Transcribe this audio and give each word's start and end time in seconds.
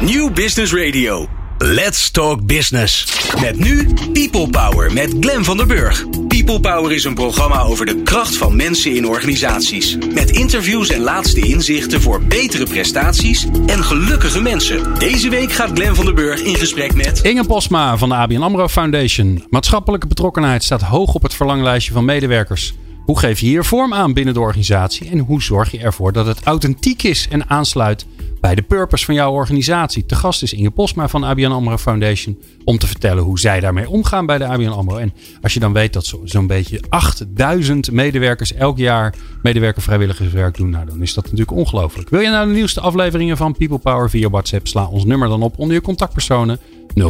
Nieuw 0.00 0.30
Business 0.30 0.72
Radio. 0.72 1.26
Let's 1.58 2.10
Talk 2.10 2.46
Business. 2.46 3.06
Met 3.40 3.58
nu 3.58 3.94
People 4.12 4.48
Power 4.48 4.92
met 4.92 5.16
Glen 5.20 5.44
van 5.44 5.56
der 5.56 5.66
Burg. 5.66 6.04
People 6.28 6.60
Power 6.60 6.92
is 6.92 7.04
een 7.04 7.14
programma 7.14 7.60
over 7.62 7.86
de 7.86 8.02
kracht 8.02 8.36
van 8.36 8.56
mensen 8.56 8.94
in 8.94 9.06
organisaties. 9.06 9.96
Met 10.14 10.30
interviews 10.30 10.88
en 10.88 11.00
laatste 11.00 11.40
inzichten 11.40 12.00
voor 12.00 12.22
betere 12.22 12.64
prestaties 12.64 13.46
en 13.66 13.84
gelukkige 13.84 14.42
mensen. 14.42 14.98
Deze 14.98 15.28
week 15.28 15.52
gaat 15.52 15.70
Glen 15.74 15.96
van 15.96 16.04
der 16.04 16.14
Burg 16.14 16.40
in 16.40 16.54
gesprek 16.54 16.94
met... 16.94 17.20
Inge 17.20 17.44
Posma 17.44 17.96
van 17.96 18.08
de 18.08 18.14
ABN 18.14 18.42
AMRO 18.42 18.68
Foundation. 18.68 19.44
Maatschappelijke 19.50 20.06
betrokkenheid 20.06 20.64
staat 20.64 20.82
hoog 20.82 21.14
op 21.14 21.22
het 21.22 21.34
verlanglijstje 21.34 21.92
van 21.92 22.04
medewerkers. 22.04 22.74
Hoe 23.08 23.18
geef 23.18 23.40
je 23.40 23.46
hier 23.46 23.64
vorm 23.64 23.94
aan 23.94 24.12
binnen 24.12 24.34
de 24.34 24.40
organisatie? 24.40 25.10
En 25.10 25.18
hoe 25.18 25.42
zorg 25.42 25.70
je 25.70 25.78
ervoor 25.78 26.12
dat 26.12 26.26
het 26.26 26.42
authentiek 26.42 27.02
is 27.02 27.28
en 27.30 27.50
aansluit 27.50 28.06
bij 28.40 28.54
de 28.54 28.62
purpose 28.62 29.04
van 29.04 29.14
jouw 29.14 29.32
organisatie? 29.32 30.06
Te 30.06 30.14
gast 30.14 30.42
is 30.42 30.52
Inge 30.52 30.70
Posma 30.70 31.08
van 31.08 31.24
ABN 31.24 31.50
AMRO 31.50 31.76
Foundation. 31.76 32.38
Om 32.64 32.78
te 32.78 32.86
vertellen 32.86 33.22
hoe 33.22 33.38
zij 33.38 33.60
daarmee 33.60 33.88
omgaan 33.88 34.26
bij 34.26 34.38
de 34.38 34.46
ABN 34.46 34.68
AMRO. 34.68 34.96
En 34.96 35.12
als 35.42 35.54
je 35.54 35.60
dan 35.60 35.72
weet 35.72 35.92
dat 35.92 36.14
zo'n 36.24 36.46
beetje 36.46 36.80
8000 36.88 37.90
medewerkers 37.90 38.54
elk 38.54 38.78
jaar 38.78 39.14
medewerker 39.42 39.82
vrijwilligerswerk 39.82 40.56
doen. 40.56 40.70
Nou, 40.70 40.86
dan 40.86 41.02
is 41.02 41.14
dat 41.14 41.24
natuurlijk 41.24 41.52
ongelooflijk. 41.52 42.08
Wil 42.08 42.20
je 42.20 42.28
nou 42.28 42.46
de 42.46 42.54
nieuwste 42.54 42.80
afleveringen 42.80 43.36
van 43.36 43.56
People 43.56 43.78
Power 43.78 44.10
via 44.10 44.30
WhatsApp? 44.30 44.66
Sla 44.66 44.86
ons 44.86 45.04
nummer 45.04 45.28
dan 45.28 45.42
op 45.42 45.58
onder 45.58 45.74
je 45.74 45.82
contactpersonen 45.82 46.58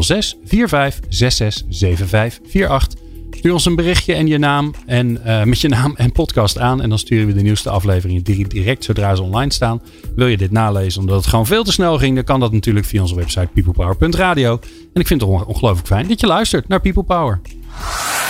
06 0.00 0.36
45 0.44 1.04
66 1.08 1.66
75 1.70 2.68
48. 2.68 3.07
Stuur 3.30 3.52
ons 3.52 3.64
een 3.64 3.76
berichtje 3.76 4.14
en 4.14 4.26
je 4.26 4.38
naam 4.38 4.74
en, 4.86 5.20
uh, 5.26 5.42
met 5.42 5.60
je 5.60 5.68
naam 5.68 5.94
en 5.96 6.12
podcast 6.12 6.58
aan. 6.58 6.82
En 6.82 6.88
dan 6.88 6.98
sturen 6.98 7.26
we 7.26 7.32
de 7.32 7.42
nieuwste 7.42 7.70
afleveringen 7.70 8.22
direct 8.48 8.84
zodra 8.84 9.14
ze 9.14 9.22
online 9.22 9.52
staan. 9.52 9.82
Wil 10.14 10.26
je 10.26 10.36
dit 10.36 10.50
nalezen 10.50 11.00
omdat 11.00 11.16
het 11.16 11.26
gewoon 11.26 11.46
veel 11.46 11.64
te 11.64 11.72
snel 11.72 11.98
ging? 11.98 12.14
Dan 12.14 12.24
kan 12.24 12.40
dat 12.40 12.52
natuurlijk 12.52 12.86
via 12.86 13.00
onze 13.00 13.14
website 13.14 13.48
peoplepower.radio. 13.54 14.52
En 14.94 15.00
ik 15.00 15.06
vind 15.06 15.20
het 15.20 15.30
ongelooflijk 15.30 15.86
fijn 15.86 16.08
dat 16.08 16.20
je 16.20 16.26
luistert 16.26 16.68
naar 16.68 16.80
People 16.80 17.02
Power. 17.02 17.40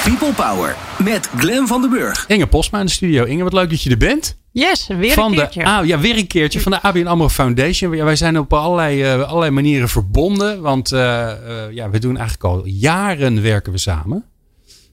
People 0.05 0.33
Power 0.33 0.77
met 1.05 1.31
Glen 1.37 1.67
van 1.67 1.81
den 1.81 1.91
Burg. 1.91 2.25
Inge 2.29 2.47
Postma 2.47 2.81
in 2.81 2.87
de 2.87 2.93
studio. 2.93 3.25
Inge, 3.25 3.43
wat 3.43 3.53
leuk 3.53 3.71
dat 3.71 3.83
je 3.83 3.91
er 3.91 3.97
bent. 3.97 4.37
Yes, 4.53 4.87
weer 4.87 5.13
van 5.13 5.31
een 5.31 5.39
keertje. 5.39 5.61
De, 5.61 5.67
ah, 5.67 5.87
ja, 5.87 5.99
weer 5.99 6.17
een 6.17 6.27
keertje 6.27 6.61
van 6.61 6.73
de 6.73 6.83
ABN 6.83 7.07
AMRO 7.07 7.29
Foundation. 7.29 7.91
Wij 7.91 8.17
zijn 8.17 8.39
op 8.39 8.53
allerlei, 8.53 9.15
uh, 9.15 9.23
allerlei 9.23 9.51
manieren 9.51 9.89
verbonden. 9.89 10.61
Want 10.61 10.93
uh, 10.93 11.01
uh, 11.01 11.33
ja, 11.71 11.91
we 11.91 11.99
doen 11.99 12.17
eigenlijk 12.17 12.45
al 12.45 12.67
jaren 12.67 13.43
werken 13.43 13.73
we 13.73 13.79
samen. 13.79 14.25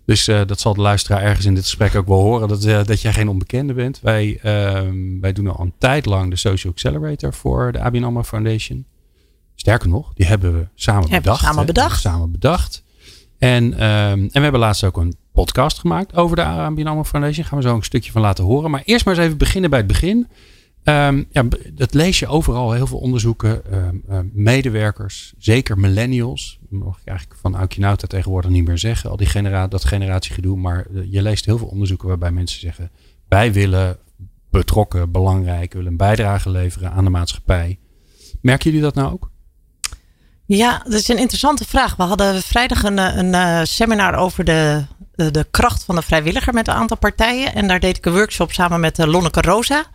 Dus 0.05 0.27
uh, 0.27 0.41
dat 0.45 0.59
zal 0.59 0.73
de 0.73 0.81
luisteraar 0.81 1.21
ergens 1.21 1.45
in 1.45 1.53
dit 1.55 1.63
gesprek 1.63 1.95
ook 1.95 2.07
wel 2.07 2.21
horen. 2.21 2.47
Dat, 2.47 2.65
uh, 2.65 2.83
dat 2.83 3.01
jij 3.01 3.13
geen 3.13 3.29
onbekende 3.29 3.73
bent. 3.73 3.99
Wij, 4.01 4.39
uh, 4.43 4.81
wij 5.21 5.33
doen 5.33 5.47
al 5.47 5.59
een 5.59 5.73
tijd 5.77 6.05
lang 6.05 6.29
de 6.29 6.35
Social 6.35 6.73
Accelerator 6.73 7.33
voor 7.33 7.71
de 7.71 7.79
ABN 7.79 8.03
AMRO 8.03 8.23
Foundation. 8.23 8.85
Sterker 9.55 9.89
nog, 9.89 10.13
die 10.13 10.25
hebben 10.25 10.53
we 10.53 10.67
samen 10.75 11.01
hebben 11.01 11.21
bedacht. 11.21 11.41
Samen 11.41 11.59
hè? 11.59 11.65
bedacht. 11.65 12.01
Samen 12.01 12.31
bedacht. 12.31 12.83
En, 13.37 13.79
en 13.79 14.29
we 14.31 14.39
hebben 14.39 14.59
laatst 14.59 14.83
ook 14.83 14.97
een 14.97 15.15
podcast 15.33 15.79
gemaakt 15.79 16.15
over 16.15 16.35
de 16.35 16.43
ABN 16.43 16.87
AMRO 16.87 17.03
Foundation. 17.03 17.41
Daar 17.41 17.45
gaan 17.45 17.57
we 17.57 17.67
zo 17.67 17.75
een 17.75 17.83
stukje 17.83 18.11
van 18.11 18.21
laten 18.21 18.43
horen. 18.43 18.71
Maar 18.71 18.81
eerst 18.85 19.05
maar 19.05 19.15
eens 19.15 19.25
even 19.25 19.37
beginnen 19.37 19.69
bij 19.69 19.79
het 19.79 19.87
begin. 19.87 20.27
Um, 20.87 21.25
ja, 21.31 21.43
dat 21.73 21.93
lees 21.93 22.19
je 22.19 22.27
overal, 22.27 22.71
heel 22.71 22.87
veel 22.87 22.97
onderzoeken. 22.97 23.61
Um, 23.73 24.03
um, 24.09 24.31
medewerkers, 24.33 25.33
zeker 25.37 25.79
millennials. 25.79 26.59
Mag 26.69 26.99
ik 26.99 27.07
eigenlijk 27.07 27.39
van 27.39 27.55
Aukje 27.55 27.95
tegenwoordig 27.95 28.51
niet 28.51 28.67
meer 28.67 28.77
zeggen. 28.77 29.09
Al 29.09 29.17
die 29.17 29.27
genera 29.27 29.67
dat 29.67 29.85
generatiegedoe. 29.85 30.57
Maar 30.57 30.85
uh, 30.91 31.11
je 31.11 31.21
leest 31.21 31.45
heel 31.45 31.57
veel 31.57 31.67
onderzoeken 31.67 32.07
waarbij 32.07 32.31
mensen 32.31 32.59
zeggen... 32.59 32.91
wij 33.27 33.53
willen 33.53 33.97
betrokken, 34.49 35.11
belangrijk, 35.11 35.73
willen 35.73 35.91
een 35.91 35.97
bijdrage 35.97 36.49
leveren 36.49 36.91
aan 36.91 37.03
de 37.03 37.09
maatschappij. 37.09 37.79
Merken 38.41 38.69
jullie 38.69 38.85
dat 38.85 38.95
nou 38.95 39.11
ook? 39.13 39.29
Ja, 40.45 40.81
dat 40.83 40.93
is 40.93 41.07
een 41.07 41.17
interessante 41.17 41.65
vraag. 41.65 41.95
We 41.95 42.03
hadden 42.03 42.41
vrijdag 42.41 42.83
een, 42.83 42.97
een 42.97 43.33
uh, 43.33 43.59
seminar 43.63 44.15
over 44.15 44.43
de, 44.43 44.85
de, 45.15 45.47
kracht 45.51 45.83
van 45.83 45.95
de 45.95 46.01
vrijwilliger 46.01 46.53
met 46.53 46.67
een 46.67 46.73
aantal 46.73 46.97
partijen. 46.97 47.53
En 47.53 47.67
daar 47.67 47.79
deed 47.79 47.97
ik 47.97 48.05
een 48.05 48.13
workshop 48.13 48.51
samen 48.51 48.79
met 48.79 48.97
Lonneke 48.97 49.41
Rosa 49.41 49.85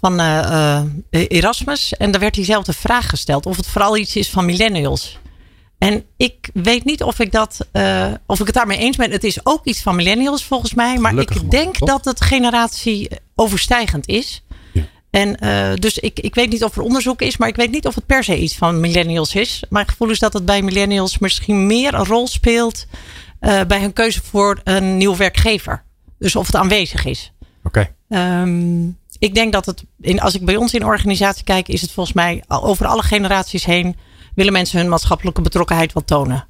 van 0.00 0.20
uh, 0.20 0.82
Erasmus. 1.10 1.96
En 1.96 2.10
daar 2.10 2.20
werd 2.20 2.34
diezelfde 2.34 2.72
vraag 2.72 3.08
gesteld. 3.08 3.46
Of 3.46 3.56
het 3.56 3.66
vooral 3.66 3.96
iets 3.96 4.16
is 4.16 4.30
van 4.30 4.44
millennials. 4.44 5.18
En 5.78 6.04
ik 6.16 6.50
weet 6.52 6.84
niet 6.84 7.02
of 7.02 7.18
ik, 7.18 7.32
dat, 7.32 7.66
uh, 7.72 8.06
of 8.26 8.40
ik 8.40 8.46
het 8.46 8.54
daarmee 8.54 8.78
eens 8.78 8.96
ben. 8.96 9.10
Het 9.10 9.24
is 9.24 9.46
ook 9.46 9.64
iets 9.64 9.82
van 9.82 9.96
millennials 9.96 10.44
volgens 10.44 10.74
mij. 10.74 10.98
Maar 10.98 11.10
Gelukkig 11.10 11.36
ik 11.36 11.42
man, 11.42 11.50
denk 11.50 11.76
toch? 11.76 11.88
dat 11.88 12.04
het 12.04 12.20
generatie 12.20 13.08
overstijgend 13.34 14.06
is. 14.08 14.44
Ja. 14.72 14.82
En 15.10 15.36
uh, 15.40 15.74
dus 15.74 15.98
ik, 15.98 16.20
ik 16.20 16.34
weet 16.34 16.50
niet 16.50 16.64
of 16.64 16.76
er 16.76 16.82
onderzoek 16.82 17.22
is, 17.22 17.36
maar 17.36 17.48
ik 17.48 17.56
weet 17.56 17.70
niet 17.70 17.86
of 17.86 17.94
het 17.94 18.06
per 18.06 18.24
se 18.24 18.38
iets 18.38 18.56
van 18.56 18.80
millennials 18.80 19.34
is. 19.34 19.64
Mijn 19.68 19.88
gevoel 19.88 20.10
is 20.10 20.18
dat 20.18 20.32
het 20.32 20.44
bij 20.44 20.62
millennials 20.62 21.18
misschien 21.18 21.66
meer 21.66 21.94
een 21.94 22.04
rol 22.04 22.26
speelt 22.26 22.86
uh, 23.40 23.60
bij 23.66 23.80
hun 23.80 23.92
keuze 23.92 24.20
voor 24.22 24.60
een 24.64 24.96
nieuw 24.96 25.16
werkgever. 25.16 25.84
Dus 26.18 26.36
of 26.36 26.46
het 26.46 26.56
aanwezig 26.56 27.04
is. 27.04 27.32
Oké. 27.64 27.92
Okay. 28.08 28.42
Um, 28.42 28.98
ik 29.18 29.34
denk 29.34 29.52
dat 29.52 29.66
het, 29.66 29.84
in, 30.00 30.20
als 30.20 30.34
ik 30.34 30.44
bij 30.44 30.56
ons 30.56 30.74
in 30.74 30.84
organisatie 30.84 31.44
kijk, 31.44 31.68
is 31.68 31.80
het 31.80 31.90
volgens 31.90 32.14
mij 32.14 32.44
over 32.48 32.86
alle 32.86 33.02
generaties 33.02 33.64
heen 33.64 33.96
willen 34.34 34.52
mensen 34.52 34.78
hun 34.78 34.88
maatschappelijke 34.88 35.40
betrokkenheid 35.40 35.92
wel 35.92 36.04
tonen. 36.04 36.46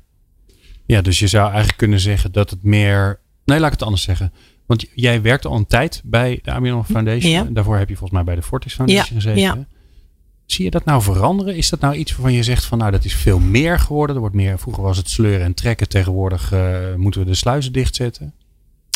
Ja, 0.87 1.01
dus 1.01 1.19
je 1.19 1.27
zou 1.27 1.47
eigenlijk 1.47 1.79
kunnen 1.79 2.01
zeggen 2.01 2.33
dat 2.33 2.51
het 2.51 2.63
meer. 2.63 3.21
Nee, 3.45 3.59
laat 3.59 3.67
ik 3.67 3.79
het 3.79 3.83
anders 3.83 4.03
zeggen. 4.03 4.33
Want 4.67 4.87
jij 4.95 5.23
werkt 5.23 5.45
al 5.45 5.57
een 5.57 5.67
tijd 5.67 6.01
bij 6.05 6.39
de 6.43 6.51
ABN 6.51 6.83
Foundation. 6.83 7.33
Ja. 7.33 7.47
En 7.47 7.55
daarvoor 7.55 7.77
heb 7.77 7.89
je 7.89 7.97
volgens 7.97 8.13
mij 8.13 8.25
bij 8.25 8.35
de 8.35 8.43
Fortis 8.43 8.75
Foundation 8.75 9.07
ja. 9.07 9.15
gezeten. 9.15 9.41
Ja. 9.41 9.67
Zie 10.47 10.65
je 10.65 10.71
dat 10.71 10.85
nou 10.85 11.03
veranderen? 11.03 11.57
Is 11.57 11.69
dat 11.69 11.81
nou 11.81 11.95
iets 11.95 12.13
waarvan 12.13 12.33
je 12.33 12.43
zegt 12.43 12.65
van 12.65 12.79
nou 12.79 12.91
dat 12.91 13.05
is 13.05 13.15
veel 13.15 13.39
meer 13.39 13.79
geworden? 13.79 14.15
Er 14.15 14.21
wordt 14.21 14.37
meer, 14.37 14.59
vroeger 14.59 14.83
was 14.83 14.97
het 14.97 15.11
sleuren 15.11 15.47
en 15.47 15.55
trekken. 15.55 15.89
Tegenwoordig 15.89 16.53
uh, 16.53 16.95
moeten 16.97 17.21
we 17.21 17.27
de 17.27 17.35
sluizen 17.35 17.73
dichtzetten. 17.73 18.35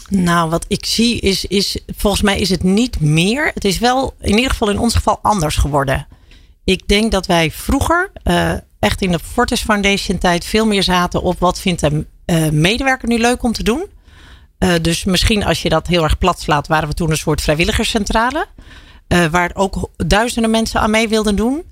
Nou, 0.09 0.51
wat 0.51 0.65
ik 0.69 0.87
zie 0.87 1.21
is, 1.21 1.45
is, 1.45 1.79
volgens 1.97 2.23
mij 2.23 2.39
is 2.39 2.51
het 2.51 2.63
niet 2.63 3.01
meer. 3.01 3.51
Het 3.55 3.65
is 3.65 3.79
wel 3.79 4.15
in 4.21 4.35
ieder 4.35 4.51
geval 4.51 4.71
in 4.71 4.79
ons 4.79 4.95
geval 4.95 5.19
anders 5.23 5.57
geworden. 5.57 6.07
Ik 6.65 6.89
denk 6.89 7.13
dat 7.13 7.27
wij 7.27 7.51
vroeger, 7.51 8.11
uh, 8.25 8.53
echt 8.79 9.03
in 9.03 9.11
de 9.11 9.19
Fortis 9.19 9.63
Foundation 9.63 10.19
tijd, 10.19 10.45
veel 10.45 10.67
meer 10.67 10.83
zaten 10.83 11.23
op 11.23 11.39
wat 11.39 11.61
vindt 11.61 11.83
een 11.83 12.07
uh, 12.27 12.49
medewerker 12.49 13.09
nu 13.09 13.19
leuk 13.19 13.43
om 13.43 13.53
te 13.53 13.63
doen. 13.63 13.85
Uh, 14.59 14.75
dus 14.83 15.05
misschien 15.05 15.45
als 15.45 15.63
je 15.63 15.69
dat 15.69 15.87
heel 15.87 16.03
erg 16.03 16.19
plat 16.19 16.41
slaat, 16.41 16.67
waren 16.67 16.89
we 16.89 16.95
toen 16.95 17.11
een 17.11 17.17
soort 17.17 17.41
vrijwilligerscentrale. 17.41 18.47
waar 19.31 19.51
ook 19.55 19.91
duizenden 19.97 20.51
mensen 20.51 20.81
aan 20.81 20.91
mee 20.91 21.09
wilden 21.09 21.37
doen. 21.37 21.63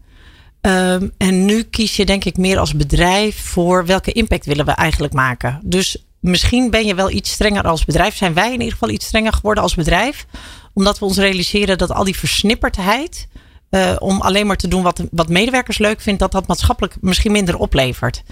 Um, 0.60 1.12
en 1.18 1.44
nu 1.44 1.62
kies 1.62 1.96
je 1.96 2.06
denk 2.06 2.24
ik 2.24 2.36
meer 2.36 2.58
als 2.58 2.74
bedrijf 2.74 3.40
voor 3.40 3.86
welke 3.86 4.12
impact 4.12 4.46
willen 4.46 4.64
we 4.64 4.72
eigenlijk 4.72 5.12
maken. 5.12 5.60
Dus 5.64 6.04
misschien 6.20 6.70
ben 6.70 6.86
je 6.86 6.94
wel 6.94 7.10
iets 7.10 7.30
strenger 7.30 7.62
als 7.62 7.84
bedrijf. 7.84 8.16
Zijn 8.16 8.34
wij 8.34 8.46
in 8.46 8.58
ieder 8.58 8.72
geval 8.72 8.90
iets 8.90 9.06
strenger 9.06 9.32
geworden 9.32 9.62
als 9.62 9.74
bedrijf. 9.74 10.26
Omdat 10.74 10.98
we 10.98 11.04
ons 11.04 11.18
realiseren 11.18 11.78
dat 11.78 11.92
al 11.92 12.04
die 12.04 12.16
versnipperdheid. 12.16 13.28
Uh, 13.70 13.96
om 13.98 14.20
alleen 14.20 14.46
maar 14.46 14.56
te 14.56 14.68
doen 14.68 14.82
wat, 14.82 15.02
wat 15.10 15.28
medewerkers 15.28 15.78
leuk 15.78 16.00
vindt. 16.00 16.20
Dat 16.20 16.32
dat 16.32 16.46
maatschappelijk 16.46 16.96
misschien 17.00 17.32
minder 17.32 17.56
oplevert. 17.56 18.22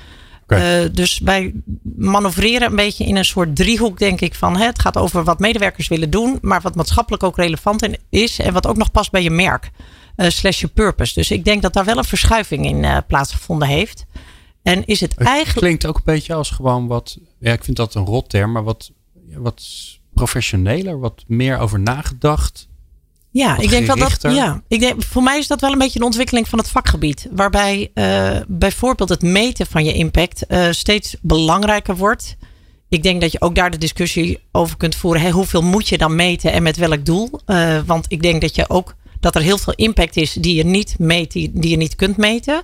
Okay. 0.43 0.84
Uh, 0.84 0.88
dus 0.93 1.19
wij 1.19 1.53
manoeuvreren 1.97 2.69
een 2.69 2.76
beetje 2.76 3.04
in 3.04 3.16
een 3.16 3.25
soort 3.25 3.56
driehoek 3.56 3.99
denk 3.99 4.20
ik. 4.20 4.34
Van 4.34 4.56
hè, 4.56 4.66
het 4.66 4.81
gaat 4.81 4.97
over 4.97 5.25
wat 5.25 5.38
medewerkers 5.38 5.88
willen 5.88 6.10
doen. 6.10 6.38
Maar 6.41 6.60
wat 6.60 6.75
maatschappelijk 6.75 7.22
ook 7.22 7.37
relevant 7.37 7.88
is. 8.10 8.38
En 8.38 8.53
wat 8.53 8.66
ook 8.66 8.76
nog 8.76 8.91
past 8.91 9.10
bij 9.10 9.22
je 9.22 9.31
merk. 9.31 9.70
Uh, 10.16 10.28
slash 10.28 10.60
je 10.60 10.66
purpose. 10.66 11.15
Dus 11.15 11.31
ik 11.31 11.44
denk 11.44 11.62
dat 11.62 11.72
daar 11.72 11.84
wel 11.84 11.99
een 11.99 12.05
verschuiving 12.05 12.66
in 12.66 13.03
plaatsgevonden 13.06 13.69
heeft. 13.69 14.06
En 14.68 14.86
is 14.86 15.00
het, 15.00 15.14
het 15.18 15.26
eigenlijk. 15.26 15.58
klinkt 15.58 15.86
ook 15.86 15.96
een 15.96 16.02
beetje 16.04 16.34
als 16.34 16.50
gewoon 16.50 16.86
wat. 16.86 17.18
Ja, 17.38 17.52
ik 17.52 17.64
vind 17.64 17.76
dat 17.76 17.94
een 17.94 18.04
rotterm, 18.04 18.52
maar 18.52 18.64
wat, 18.64 18.92
wat 19.34 19.62
professioneler, 20.14 21.00
wat 21.00 21.24
meer 21.26 21.58
over 21.58 21.80
nagedacht. 21.80 22.68
Ja, 23.30 23.54
wat 23.54 23.64
ik 23.64 23.70
denk 23.70 23.86
wel 23.86 23.96
dat. 23.96 24.18
Ja, 24.20 24.62
ik 24.68 24.80
denk, 24.80 25.02
voor 25.02 25.22
mij 25.22 25.38
is 25.38 25.46
dat 25.46 25.60
wel 25.60 25.72
een 25.72 25.78
beetje 25.78 25.98
een 25.98 26.04
ontwikkeling 26.04 26.48
van 26.48 26.58
het 26.58 26.68
vakgebied. 26.68 27.28
Waarbij 27.30 27.90
uh, 27.94 28.36
bijvoorbeeld 28.48 29.08
het 29.08 29.22
meten 29.22 29.66
van 29.66 29.84
je 29.84 29.93
impact 29.93 30.44
uh, 30.48 30.66
steeds 30.70 31.16
belangrijker 31.20 31.96
wordt. 31.96 32.37
Ik 32.88 33.02
denk 33.02 33.20
dat 33.20 33.32
je 33.32 33.40
ook 33.40 33.54
daar 33.54 33.70
de 33.70 33.78
discussie 33.78 34.38
over 34.52 34.76
kunt 34.76 34.94
voeren. 34.94 35.22
Hey, 35.22 35.31
hoeveel 35.31 35.62
moet 35.62 35.88
je 35.88 35.98
dan 35.98 36.14
meten 36.14 36.52
en 36.52 36.62
met 36.62 36.76
welk 36.76 37.04
doel? 37.04 37.31
Uh, 37.46 37.78
want 37.87 38.04
ik 38.08 38.22
denk 38.22 38.40
dat 38.40 38.54
je 38.54 38.69
ook 38.69 38.94
dat 39.20 39.34
er 39.34 39.43
heel 39.43 39.58
veel 39.58 39.75
impact 39.75 40.16
is 40.16 40.32
die 40.32 40.54
je 40.54 40.64
niet 40.64 40.98
meet, 40.98 41.32
die, 41.32 41.50
die 41.54 41.70
je 41.70 41.76
niet 41.76 41.96
kunt 41.96 42.16
meten. 42.16 42.62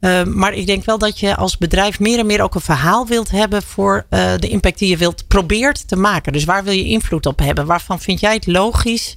Uh, 0.00 0.24
maar 0.24 0.52
ik 0.52 0.66
denk 0.66 0.84
wel 0.84 0.98
dat 0.98 1.18
je 1.18 1.36
als 1.36 1.58
bedrijf 1.58 2.00
meer 2.00 2.18
en 2.18 2.26
meer 2.26 2.42
ook 2.42 2.54
een 2.54 2.60
verhaal 2.60 3.06
wilt 3.06 3.30
hebben 3.30 3.62
voor 3.62 4.06
uh, 4.10 4.32
de 4.36 4.48
impact 4.48 4.78
die 4.78 4.88
je 4.88 4.96
wilt 4.96 5.26
probeert 5.28 5.88
te 5.88 5.96
maken. 5.96 6.32
Dus 6.32 6.44
waar 6.44 6.64
wil 6.64 6.72
je 6.72 6.84
invloed 6.84 7.26
op 7.26 7.38
hebben? 7.38 7.66
Waarvan 7.66 8.00
vind 8.00 8.20
jij 8.20 8.34
het 8.34 8.46
logisch 8.46 9.16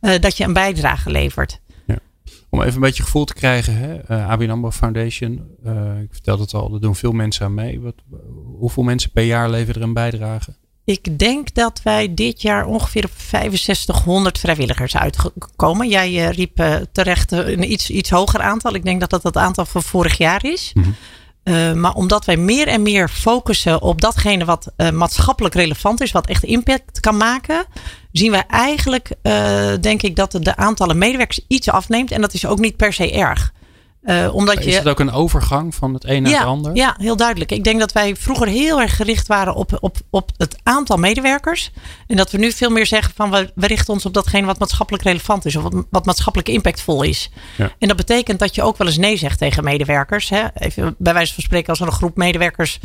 uh, 0.00 0.18
dat 0.20 0.36
je 0.36 0.44
een 0.44 0.52
bijdrage 0.52 1.10
levert? 1.10 1.60
Ja. 1.86 1.98
Om 2.50 2.60
even 2.60 2.74
een 2.74 2.80
beetje 2.80 3.02
gevoel 3.02 3.24
te 3.24 3.34
krijgen, 3.34 3.76
hè? 3.76 4.24
ABN 4.24 4.50
AMRO 4.50 4.70
Foundation, 4.70 5.32
ik 6.02 6.08
vertelde 6.10 6.42
het 6.42 6.54
al, 6.54 6.74
er 6.74 6.80
doen 6.80 6.96
veel 6.96 7.12
mensen 7.12 7.44
aan 7.44 7.54
mee. 7.54 7.80
Wat, 7.80 7.94
hoeveel 8.58 8.82
mensen 8.82 9.10
per 9.10 9.24
jaar 9.24 9.50
leveren 9.50 9.82
er 9.82 9.88
een 9.88 9.94
bijdrage? 9.94 10.54
Ik 10.84 11.18
denk 11.18 11.54
dat 11.54 11.80
wij 11.82 12.14
dit 12.14 12.42
jaar 12.42 12.66
ongeveer 12.66 13.04
op 13.04 13.10
6500 13.16 14.38
vrijwilligers 14.38 14.96
uitkomen. 14.96 15.88
Jij 15.88 16.10
uh, 16.10 16.30
riep 16.30 16.60
uh, 16.60 16.76
terecht 16.92 17.32
een 17.32 17.72
iets, 17.72 17.90
iets 17.90 18.10
hoger 18.10 18.40
aantal. 18.40 18.74
Ik 18.74 18.84
denk 18.84 19.00
dat 19.00 19.10
dat 19.10 19.22
het 19.22 19.36
aantal 19.36 19.64
van 19.66 19.82
vorig 19.82 20.18
jaar 20.18 20.44
is. 20.44 20.72
Mm 20.74 20.82
-hmm. 21.44 21.80
maar 21.80 21.94
omdat 21.94 22.24
wij 22.24 22.36
meer 22.36 22.68
en 22.68 22.82
meer 22.82 23.08
focussen 23.08 23.82
op 23.82 24.00
datgene 24.00 24.44
wat 24.44 24.72
maatschappelijk 24.92 25.54
relevant 25.54 26.00
is, 26.00 26.12
wat 26.12 26.26
echt 26.26 26.44
impact 26.44 27.00
kan 27.00 27.16
maken, 27.16 27.64
zien 28.12 28.30
wij 28.30 28.44
eigenlijk, 28.46 29.12
denk 29.80 30.02
ik, 30.02 30.16
dat 30.16 30.38
de 30.40 30.56
aantallen 30.56 30.98
medewerkers 30.98 31.40
iets 31.48 31.68
afneemt. 31.68 32.10
En 32.10 32.20
dat 32.20 32.34
is 32.34 32.46
ook 32.46 32.58
niet 32.58 32.76
per 32.76 32.92
se 32.92 33.12
erg. 33.12 33.52
Uh, 34.02 34.34
omdat 34.34 34.64
is 34.64 34.76
het 34.76 34.88
ook 34.88 35.00
een 35.00 35.12
overgang 35.12 35.74
van 35.74 35.94
het 35.94 36.04
een 36.04 36.22
naar 36.22 36.32
het 36.32 36.42
ander? 36.42 36.76
Ja, 36.76 36.94
heel 36.98 37.16
duidelijk. 37.16 37.52
Ik 37.52 37.64
denk 37.64 37.80
dat 37.80 37.92
wij 37.92 38.16
vroeger 38.16 38.46
heel 38.46 38.80
erg 38.80 38.96
gericht 38.96 39.26
waren 39.26 39.54
op, 39.54 39.78
op, 39.80 39.96
op 40.10 40.30
het 40.36 40.58
aantal 40.62 40.96
medewerkers. 40.96 41.70
En 42.06 42.16
dat 42.16 42.30
we 42.30 42.38
nu 42.38 42.52
veel 42.52 42.70
meer 42.70 42.86
zeggen 42.86 43.14
van 43.14 43.30
we, 43.30 43.50
we 43.54 43.66
richten 43.66 43.92
ons 43.92 44.06
op 44.06 44.14
datgene 44.14 44.46
wat 44.46 44.58
maatschappelijk 44.58 45.04
relevant 45.04 45.44
is. 45.44 45.56
Of 45.56 45.62
wat, 45.62 45.84
wat 45.90 46.04
maatschappelijk 46.04 46.48
impactvol 46.48 47.02
is. 47.02 47.30
Ja. 47.56 47.72
En 47.78 47.88
dat 47.88 47.96
betekent 47.96 48.38
dat 48.38 48.54
je 48.54 48.62
ook 48.62 48.76
wel 48.76 48.86
eens 48.86 48.96
nee 48.96 49.16
zegt 49.16 49.38
tegen 49.38 49.64
medewerkers. 49.64 50.28
Hè? 50.28 50.42
Even 50.54 50.94
bij 50.98 51.12
wijze 51.12 51.34
van 51.34 51.42
spreken 51.42 51.68
als 51.68 51.80
er 51.80 51.86
een 51.86 51.92
groep 51.92 52.16
medewerkers 52.16 52.80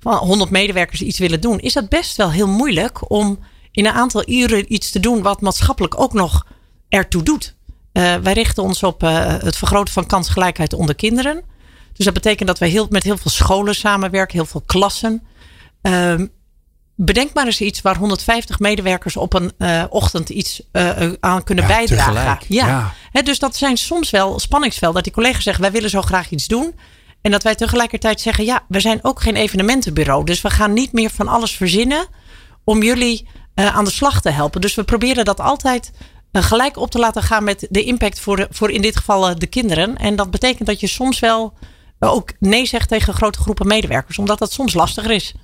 van 0.00 0.16
100 0.16 0.50
medewerkers 0.50 1.02
iets 1.02 1.18
willen 1.18 1.40
doen. 1.40 1.60
Is 1.60 1.72
dat 1.72 1.88
best 1.88 2.16
wel 2.16 2.30
heel 2.30 2.48
moeilijk 2.48 3.10
om 3.10 3.38
in 3.70 3.86
een 3.86 3.92
aantal 3.92 4.22
uren 4.26 4.72
iets 4.72 4.90
te 4.90 5.00
doen 5.00 5.22
wat 5.22 5.40
maatschappelijk 5.40 6.00
ook 6.00 6.12
nog 6.12 6.46
ertoe 6.88 7.22
doet. 7.22 7.54
Uh, 7.94 8.14
wij 8.14 8.32
richten 8.32 8.62
ons 8.62 8.82
op 8.82 9.02
uh, 9.02 9.26
het 9.26 9.56
vergroten 9.56 9.94
van 9.94 10.06
kansgelijkheid 10.06 10.72
onder 10.72 10.94
kinderen. 10.94 11.42
Dus 11.92 12.04
dat 12.04 12.14
betekent 12.14 12.48
dat 12.48 12.58
we 12.58 12.66
heel, 12.66 12.86
met 12.90 13.02
heel 13.02 13.16
veel 13.16 13.30
scholen 13.30 13.74
samenwerken, 13.74 14.36
heel 14.36 14.46
veel 14.46 14.62
klassen. 14.66 15.22
Uh, 15.82 16.14
bedenk 16.94 17.34
maar 17.34 17.46
eens 17.46 17.60
iets 17.60 17.82
waar 17.82 17.96
150 17.96 18.58
medewerkers 18.58 19.16
op 19.16 19.34
een 19.34 19.52
uh, 19.58 19.84
ochtend 19.88 20.28
iets 20.28 20.62
aan 21.20 21.44
kunnen 21.44 21.68
ja, 21.68 21.76
bijdragen. 21.76 22.14
Tegelijk, 22.14 22.44
ja. 22.48 22.92
ja. 23.12 23.22
dus 23.22 23.38
dat 23.38 23.56
zijn 23.56 23.76
soms 23.76 24.10
wel 24.10 24.38
spanningsvelden. 24.38 24.94
Dat 24.94 25.04
die 25.04 25.12
collega's 25.12 25.42
zeggen, 25.42 25.62
wij 25.62 25.72
willen 25.72 25.90
zo 25.90 26.02
graag 26.02 26.30
iets 26.30 26.46
doen. 26.46 26.74
En 27.20 27.30
dat 27.30 27.42
wij 27.42 27.54
tegelijkertijd 27.54 28.20
zeggen, 28.20 28.44
ja, 28.44 28.64
we 28.68 28.80
zijn 28.80 28.98
ook 29.02 29.22
geen 29.22 29.36
evenementenbureau. 29.36 30.24
Dus 30.24 30.40
we 30.40 30.50
gaan 30.50 30.72
niet 30.72 30.92
meer 30.92 31.10
van 31.10 31.28
alles 31.28 31.56
verzinnen 31.56 32.06
om 32.64 32.82
jullie 32.82 33.28
aan 33.54 33.84
de 33.84 33.90
slag 33.90 34.20
te 34.20 34.30
helpen. 34.30 34.60
Dus 34.60 34.74
we 34.74 34.84
proberen 34.84 35.24
dat 35.24 35.40
altijd 35.40 35.90
eh, 35.92 36.00
gelijk 36.42 36.76
op 36.76 36.90
te 36.90 36.98
laten 36.98 37.22
gaan 37.22 37.44
met 37.44 37.66
de 37.70 37.84
impact 37.84 38.20
voor, 38.20 38.46
voor 38.50 38.70
in 38.70 38.82
dit 38.82 38.96
geval 38.96 39.28
eh, 39.28 39.36
de 39.36 39.46
kinderen. 39.46 39.96
En 39.96 40.16
dat 40.16 40.30
betekent 40.30 40.66
dat 40.66 40.80
je 40.80 40.86
soms 40.86 41.20
wel 41.20 41.52
eh, 41.98 42.12
ook 42.12 42.32
nee 42.38 42.66
zegt 42.66 42.88
tegen 42.88 43.14
grote 43.14 43.38
groepen 43.38 43.66
medewerkers, 43.66 44.18
omdat 44.18 44.38
dat 44.38 44.52
soms 44.52 44.74
lastiger 44.74 45.10
is. 45.10 45.34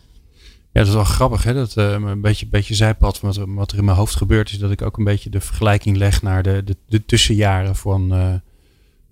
Ja, 0.73 0.81
dat 0.81 0.87
is 0.87 0.95
wel 0.95 1.05
grappig. 1.05 1.43
Hè? 1.43 1.55
Dat, 1.55 1.77
uh, 1.77 1.91
een 1.91 2.21
beetje, 2.21 2.47
beetje 2.47 2.75
zijpad 2.75 3.19
van 3.19 3.33
wat, 3.33 3.47
wat, 3.49 3.73
er 3.73 3.79
in 3.79 3.85
mijn 3.85 3.97
hoofd 3.97 4.15
gebeurt, 4.15 4.51
is 4.51 4.59
dat 4.59 4.71
ik 4.71 4.83
ook 4.83 4.99
een 4.99 5.05
beetje 5.05 5.31
de 5.31 5.41
vergelijking 5.41 5.97
leg 5.97 6.23
naar 6.23 6.43
de, 6.43 6.65
de, 6.65 6.77
de 6.87 7.05
tussenjaren 7.05 7.77
van, 7.77 8.15
uh, 8.15 8.35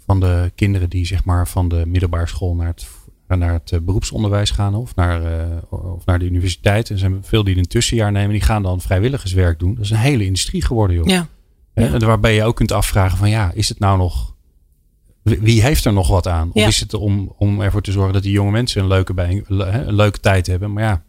van 0.06 0.20
de 0.20 0.52
kinderen 0.54 0.90
die 0.90 1.06
zeg 1.06 1.24
maar 1.24 1.48
van 1.48 1.68
de 1.68 1.86
middelbare 1.86 2.26
school 2.26 2.54
naar 2.54 2.66
het, 2.66 2.86
naar 3.26 3.52
het 3.64 3.84
beroepsonderwijs 3.84 4.50
gaan 4.50 4.74
of 4.74 4.94
naar, 4.94 5.22
uh, 5.22 5.56
of 5.94 6.04
naar 6.04 6.18
de 6.18 6.24
universiteit. 6.24 6.88
En 6.88 6.94
er 6.94 7.00
zijn 7.00 7.18
veel 7.22 7.44
die 7.44 7.56
een 7.56 7.66
tussenjaar 7.66 8.12
nemen, 8.12 8.30
die 8.30 8.40
gaan 8.40 8.62
dan 8.62 8.80
vrijwilligerswerk 8.80 9.58
doen. 9.58 9.74
Dat 9.74 9.84
is 9.84 9.90
een 9.90 9.96
hele 9.96 10.24
industrie 10.24 10.62
geworden, 10.62 10.96
joh. 10.96 11.06
Ja. 11.06 11.28
Ja. 11.78 11.98
Waarbij 11.98 12.34
je 12.34 12.44
ook 12.44 12.56
kunt 12.56 12.72
afvragen 12.72 13.18
van 13.18 13.30
ja, 13.30 13.50
is 13.54 13.68
het 13.68 13.78
nou 13.78 13.98
nog... 13.98 14.34
Wie 15.22 15.62
heeft 15.62 15.84
er 15.84 15.92
nog 15.92 16.08
wat 16.08 16.26
aan? 16.26 16.50
Of 16.52 16.66
is 16.66 16.80
het 16.80 16.94
om, 16.94 17.34
om 17.38 17.60
ervoor 17.60 17.82
te 17.82 17.92
zorgen 17.92 18.12
dat 18.12 18.22
die 18.22 18.32
jonge 18.32 18.50
mensen 18.50 18.82
een 18.82 18.88
leuke, 18.88 19.14
bij, 19.14 19.44
een 19.48 19.94
leuke 19.94 20.20
tijd 20.20 20.46
hebben? 20.46 20.72
Maar 20.72 20.82
ja, 20.82 21.02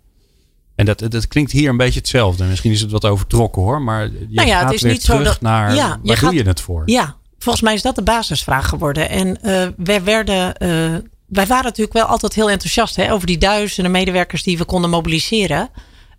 en 0.76 0.86
dat, 0.86 1.04
dat 1.10 1.28
klinkt 1.28 1.52
hier 1.52 1.70
een 1.70 1.78
beetje 1.78 2.00
hetzelfde. 2.00 2.46
Misschien 2.46 2.72
is 2.72 2.82
het 2.82 2.92
wat 2.92 3.06
overtrokken 3.06 3.62
hoor. 3.62 3.82
Maar 3.82 4.04
je 4.04 4.28
nou 4.30 4.48
ja, 4.48 4.60
gaat 4.60 4.66
het 4.66 4.74
is 4.74 4.82
weer 4.82 4.92
niet 4.92 5.04
terug 5.04 5.18
zo 5.18 5.24
dat, 5.24 5.42
naar 5.42 5.76
ja, 5.76 6.00
waar 6.04 6.18
gaat, 6.18 6.30
doe 6.30 6.40
je 6.40 6.48
het 6.48 6.62
voor? 6.62 6.82
Ja, 6.86 7.16
volgens 7.38 7.64
mij 7.64 7.74
is 7.74 7.82
dat 7.82 7.96
de 7.96 8.04
basisvraag 8.04 8.70
geworden. 8.70 9.10
En 9.10 9.28
uh, 9.44 9.68
wij 9.78 10.04
werden... 10.04 10.56
Uh, 10.64 10.96
wij 11.26 11.48
waren 11.48 11.64
natuurlijk 11.64 11.94
wel 11.94 12.06
altijd 12.06 12.34
heel 12.34 12.50
enthousiast 12.50 12.96
hè, 12.96 13.12
over 13.12 13.28
die 13.28 13.38
duizenden 13.38 13.92
medewerkers 13.92 14.44
die 14.44 14.58
we 14.58 14.66
konden 14.66 14.90
mobiliseren. 14.90 15.70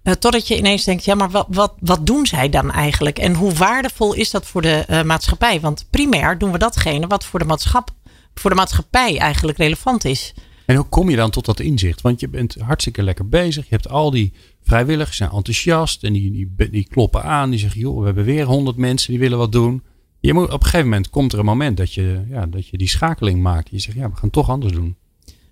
Uh, 0.05 0.13
totdat 0.15 0.49
je 0.49 0.57
ineens 0.57 0.85
denkt, 0.85 1.05
ja, 1.05 1.15
maar 1.15 1.31
wat, 1.31 1.47
wat, 1.49 1.75
wat 1.81 2.07
doen 2.07 2.27
zij 2.27 2.49
dan 2.49 2.71
eigenlijk? 2.71 3.19
En 3.19 3.35
hoe 3.35 3.53
waardevol 3.53 4.15
is 4.15 4.31
dat 4.31 4.47
voor 4.47 4.63
de 4.63 4.85
uh, 4.91 5.03
maatschappij? 5.03 5.61
Want 5.61 5.87
primair 5.91 6.39
doen 6.39 6.53
we 6.53 6.59
datgene 6.59 7.07
wat 7.07 7.25
voor 7.25 7.39
de, 7.39 7.45
maatschap, 7.45 7.91
voor 8.35 8.51
de 8.51 8.57
maatschappij 8.57 9.19
eigenlijk 9.19 9.59
relevant 9.59 10.05
is. 10.05 10.35
En 10.67 10.77
hoe 10.77 10.89
kom 10.89 11.11
je 11.11 11.17
dan 11.17 11.31
tot 11.31 11.45
dat 11.45 11.61
inzicht? 11.61 12.01
Want 12.01 12.21
je 12.21 12.29
bent 12.29 12.57
hartstikke 12.61 13.03
lekker 13.03 13.29
bezig. 13.29 13.65
Je 13.65 13.75
hebt 13.75 13.89
al 13.89 14.11
die 14.11 14.33
vrijwilligers, 14.63 15.17
zijn 15.17 15.31
enthousiast 15.31 16.05
en 16.05 16.13
die, 16.13 16.33
die, 16.57 16.71
die 16.71 16.89
kloppen 16.89 17.23
aan. 17.23 17.51
Die 17.51 17.59
zeggen, 17.59 17.81
joh, 17.81 17.99
we 17.99 18.05
hebben 18.05 18.25
weer 18.25 18.45
honderd 18.45 18.77
mensen 18.77 19.11
die 19.11 19.21
willen 19.21 19.39
wat 19.39 19.53
doen. 19.53 19.83
Je 20.21 20.35
moet, 20.35 20.45
op 20.45 20.53
een 20.53 20.63
gegeven 20.63 20.89
moment 20.89 21.11
komt 21.11 21.33
er 21.33 21.39
een 21.39 21.45
moment 21.45 21.77
dat 21.77 21.95
je, 21.95 22.27
ja, 22.29 22.47
dat 22.47 22.69
je 22.69 22.79
die 22.79 22.89
schakeling 22.89 23.43
maakt. 23.43 23.71
Je 23.71 23.79
zegt, 23.79 23.97
ja, 23.97 24.11
we 24.11 24.17
gaan 24.17 24.31
toch 24.31 24.51
anders 24.51 24.73
doen. 24.73 24.97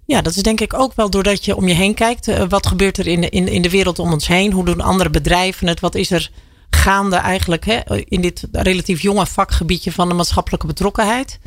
Ja, 0.09 0.23
dat 0.23 0.37
is 0.37 0.43
denk 0.43 0.61
ik 0.61 0.75
ook 0.75 0.95
wel 0.95 1.11
doordat 1.11 1.45
je 1.45 1.57
om 1.57 1.69
je 1.69 1.75
heen 1.75 1.95
kijkt. 1.95 2.29
Uh, 2.29 2.43
wat 2.49 2.67
gebeurt 2.67 2.99
er 2.99 3.07
in 3.07 3.21
de, 3.21 3.29
in, 3.29 3.49
in 3.49 3.63
de 3.63 3.71
wereld 3.71 3.99
om 3.99 4.13
ons 4.13 4.27
heen? 4.27 4.53
Hoe 4.53 4.65
doen 4.65 4.81
andere 4.81 5.11
bedrijven 5.11 5.67
het? 5.67 5.81
Wat 5.81 5.95
is 5.95 6.11
er 6.11 6.31
gaande 6.71 7.17
eigenlijk 7.17 7.65
hè, 7.65 7.81
in 8.05 8.21
dit 8.21 8.49
relatief 8.53 9.03
jonge 9.03 9.27
vakgebiedje 9.27 9.93
van 9.93 10.09
de 10.09 10.15
maatschappelijke 10.15 10.67
betrokkenheid? 10.67 11.39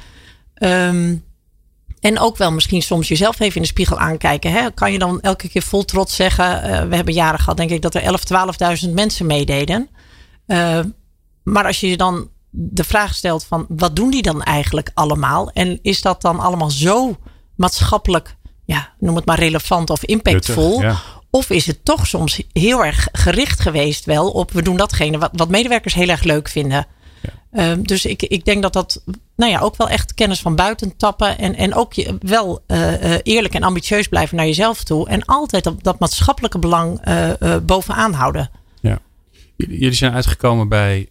Um, 0.63 1.23
en 1.99 2.19
ook 2.19 2.37
wel 2.37 2.51
misschien 2.51 2.81
soms 2.81 3.07
jezelf 3.07 3.39
even 3.39 3.55
in 3.55 3.61
de 3.61 3.67
spiegel 3.67 3.99
aankijken. 3.99 4.51
Hè? 4.51 4.71
Kan 4.71 4.91
je 4.91 4.99
dan 4.99 5.21
elke 5.21 5.49
keer 5.49 5.61
vol 5.61 5.85
trots 5.85 6.15
zeggen: 6.15 6.45
uh, 6.45 6.83
We 6.83 6.95
hebben 6.95 7.13
jaren 7.13 7.39
gehad, 7.39 7.57
denk 7.57 7.69
ik, 7.69 7.81
dat 7.81 7.95
er 7.95 8.01
11, 8.01 8.23
12.000 8.85 8.93
mensen 8.93 9.25
meededen. 9.25 9.89
Uh, 10.47 10.79
maar 11.43 11.65
als 11.65 11.79
je 11.79 11.89
je 11.89 11.97
dan 11.97 12.29
de 12.49 12.83
vraag 12.83 13.15
stelt: 13.15 13.43
van 13.43 13.65
wat 13.69 13.95
doen 13.95 14.11
die 14.11 14.21
dan 14.21 14.43
eigenlijk 14.43 14.91
allemaal? 14.93 15.51
En 15.51 15.79
is 15.81 16.01
dat 16.01 16.21
dan 16.21 16.39
allemaal 16.39 16.71
zo 16.71 17.17
maatschappelijk 17.55 18.39
ja, 18.71 18.93
noem 18.99 19.15
het 19.15 19.25
maar 19.25 19.39
relevant 19.39 19.89
of 19.89 20.03
impactvol. 20.03 20.83
Of 21.29 21.49
is 21.49 21.67
het 21.67 21.85
toch 21.85 22.07
soms 22.07 22.41
heel 22.53 22.85
erg 22.85 23.07
gericht 23.11 23.59
geweest 23.59 24.05
wel 24.05 24.29
op 24.31 24.51
we 24.51 24.61
doen 24.61 24.77
datgene 24.77 25.17
wat, 25.17 25.29
wat 25.33 25.49
medewerkers 25.49 25.93
heel 25.93 26.07
erg 26.07 26.23
leuk 26.23 26.49
vinden. 26.49 26.87
Ja. 27.51 27.71
Um, 27.71 27.87
dus 27.87 28.05
ik, 28.05 28.23
ik 28.23 28.45
denk 28.45 28.61
dat 28.61 28.73
dat 28.73 29.03
nou 29.35 29.51
ja, 29.51 29.59
ook 29.59 29.77
wel 29.77 29.89
echt 29.89 30.13
kennis 30.13 30.39
van 30.39 30.55
buiten 30.55 30.97
tappen. 30.97 31.37
En, 31.37 31.55
en 31.55 31.73
ook 31.73 31.93
je, 31.93 32.17
wel 32.21 32.63
uh, 32.67 33.03
uh, 33.03 33.15
eerlijk 33.23 33.53
en 33.53 33.63
ambitieus 33.63 34.07
blijven 34.07 34.37
naar 34.37 34.45
jezelf 34.45 34.83
toe. 34.83 35.07
En 35.09 35.25
altijd 35.25 35.63
dat, 35.63 35.83
dat 35.83 35.99
maatschappelijke 35.99 36.59
belang 36.59 37.07
uh, 37.07 37.55
bovenaan 37.63 38.13
houden. 38.13 38.49
Ja. 38.81 38.99
Jullie 39.55 39.93
zijn 39.93 40.13
uitgekomen 40.13 40.67
bij 40.67 41.09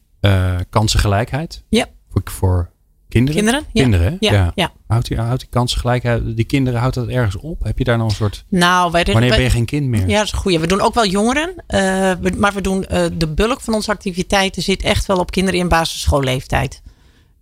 kansengelijkheid. 0.71 1.63
Ja. 1.69 1.87
Voor, 2.11 2.23
voor 2.25 2.71
Kinderen? 3.11 3.43
Kinderen, 3.43 3.67
ja. 3.73 3.83
Kinderen, 3.83 4.17
ja. 4.21 4.53
ja. 4.55 4.73
Houdt, 4.87 5.09
die, 5.09 5.19
houdt 5.19 5.41
die 5.41 5.49
kansengelijkheid, 5.49 6.37
die 6.37 6.45
kinderen, 6.45 6.81
houdt 6.81 6.95
dat 6.95 7.09
ergens 7.09 7.37
op? 7.37 7.65
Heb 7.65 7.79
je 7.79 7.85
daar 7.85 7.99
nog 7.99 8.09
een 8.09 8.15
soort... 8.15 8.45
Nou, 8.49 8.91
wij, 8.91 9.05
Wanneer 9.05 9.31
ben 9.31 9.43
je 9.43 9.51
geen 9.51 9.65
kind 9.65 9.87
meer? 9.87 10.08
Ja, 10.08 10.17
dat 10.17 10.25
is 10.25 10.32
goed. 10.32 10.56
We 10.61 10.67
doen 10.67 10.81
ook 10.81 10.94
wel 10.94 11.06
jongeren. 11.06 11.55
Uh, 11.69 12.13
maar 12.37 12.53
we 12.55 12.61
doen 12.61 12.87
uh, 12.91 13.05
de 13.13 13.27
bulk 13.27 13.61
van 13.61 13.75
onze 13.75 13.91
activiteiten 13.91 14.63
zit 14.63 14.82
echt 14.82 15.06
wel 15.06 15.17
op 15.17 15.31
kinderen 15.31 15.61
in 15.61 15.69
basisschoolleeftijd. 15.69 16.82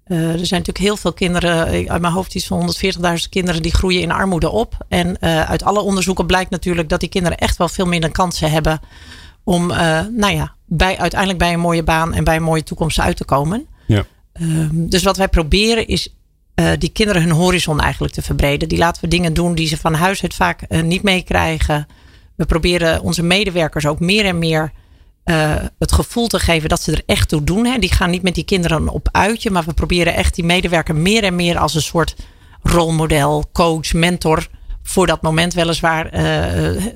Uh, 0.07 0.19
er 0.19 0.47
zijn 0.47 0.61
natuurlijk 0.61 0.79
heel 0.79 0.97
veel 0.97 1.13
kinderen, 1.13 1.67
uit 1.89 2.01
mijn 2.01 2.13
hoofd 2.13 2.35
iets 2.35 2.47
van 2.47 2.75
140.000 2.95 3.29
kinderen 3.31 3.63
die 3.63 3.75
groeien 3.75 4.01
in 4.01 4.11
armoede 4.11 4.51
op. 4.51 4.75
En 4.89 5.21
uit 5.21 5.63
alle 5.63 5.81
onderzoeken 5.81 6.27
blijkt 6.27 6.51
natuurlijk 6.51 6.89
dat 6.89 7.01
die 7.01 7.09
kinderen 7.09 7.39
echt 7.39 7.57
wel 7.57 7.69
veel 7.69 7.87
minder 7.87 8.11
kansen 8.11 8.51
hebben 8.51 8.81
om, 9.45 9.67
nou 9.67 10.31
ja, 10.31 10.55
bij, 10.67 10.99
uiteindelijk 10.99 11.39
bij 11.39 11.53
een 11.53 11.61
mooie 11.61 11.83
baan 11.83 12.15
en 12.15 12.25
bij 12.25 12.37
een 12.37 12.43
mooie 12.43 12.63
toekomst 12.63 13.01
uit 13.01 13.17
te 13.17 13.25
komen. 13.25 13.67
Ja. 13.87 14.05
Um, 14.41 14.89
dus 14.89 15.03
wat 15.03 15.17
wij 15.17 15.29
proberen 15.29 15.87
is 15.87 16.15
uh, 16.55 16.71
die 16.79 16.89
kinderen 16.89 17.23
hun 17.23 17.31
horizon 17.31 17.81
eigenlijk 17.81 18.15
te 18.15 18.23
verbreden. 18.23 18.69
Die 18.69 18.79
laten 18.79 19.03
we 19.03 19.09
dingen 19.09 19.35
doen 19.35 19.55
die 19.55 19.67
ze 19.67 19.77
van 19.77 19.95
huis 19.95 20.23
uit 20.23 20.35
vaak 20.35 20.63
uh, 20.69 20.83
niet 20.83 21.03
meekrijgen. 21.03 21.87
We 22.37 22.47
proberen 22.47 23.03
onze 23.03 23.23
medewerkers 23.23 23.87
ook 23.87 24.01
meer 24.01 24.25
en 24.25 24.39
meer 24.39 24.73
uh, 25.25 25.55
het 25.79 25.93
gevoel 25.93 26.27
te 26.27 26.39
geven 26.39 26.69
dat 26.69 26.83
ze 26.83 26.93
er 26.93 27.03
echt 27.07 27.29
toe 27.29 27.45
doen. 27.45 27.67
Hè. 27.67 27.79
Die 27.79 27.93
gaan 27.93 28.11
niet 28.11 28.23
met 28.23 28.35
die 28.35 28.45
kinderen 28.45 28.89
op 28.89 29.09
uitje, 29.13 29.51
maar 29.51 29.65
we 29.65 29.75
proberen 29.75 30.15
echt 30.15 30.35
die 30.35 30.45
medewerker 30.45 30.97
meer 30.97 31.25
en 31.25 31.37
meer 31.37 31.59
als 31.59 31.75
een 31.75 31.83
soort 31.83 32.17
rolmodel, 32.63 33.45
coach, 33.53 33.93
mentor 33.93 34.47
voor 34.83 35.07
dat 35.07 35.23
moment 35.23 35.55
weliswaar 35.55 36.11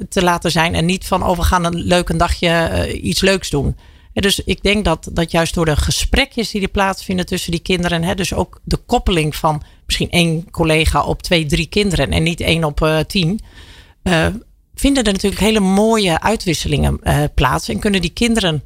te 0.09 0.23
laten 0.23 0.51
zijn. 0.51 0.75
En 0.75 0.85
niet 0.85 1.07
van, 1.07 1.27
oh 1.27 1.37
we 1.37 1.43
gaan 1.43 1.65
een 1.65 1.75
leuk 1.75 2.09
een 2.09 2.17
dagje 2.17 2.89
iets 3.01 3.21
leuks 3.21 3.51
doen 3.51 3.77
dus 4.13 4.41
ik 4.41 4.63
denk 4.63 4.85
dat, 4.85 5.09
dat 5.13 5.31
juist 5.31 5.55
door 5.55 5.65
de 5.65 5.77
gesprekjes 5.77 6.51
die 6.51 6.63
er 6.63 6.69
plaatsvinden 6.69 7.27
tussen 7.27 7.51
die 7.51 7.61
kinderen, 7.61 8.03
hè, 8.03 8.15
dus 8.15 8.35
ook 8.35 8.61
de 8.65 8.77
koppeling 8.77 9.37
van 9.37 9.63
misschien 9.87 10.11
één 10.11 10.51
collega 10.51 11.05
op 11.05 11.23
twee, 11.23 11.47
drie 11.47 11.67
kinderen 11.67 12.11
en 12.11 12.23
niet 12.23 12.41
één 12.41 12.65
op 12.65 12.81
uh, 12.81 12.99
tien, 12.99 13.41
uh, 14.03 14.27
vinden 14.75 15.05
er 15.05 15.13
natuurlijk 15.13 15.43
hele 15.43 15.61
mooie 15.61 16.21
uitwisselingen 16.21 17.01
uh, 17.03 17.25
plaats 17.35 17.69
en 17.69 17.79
kunnen 17.79 18.01
die 18.01 18.11
kinderen 18.11 18.63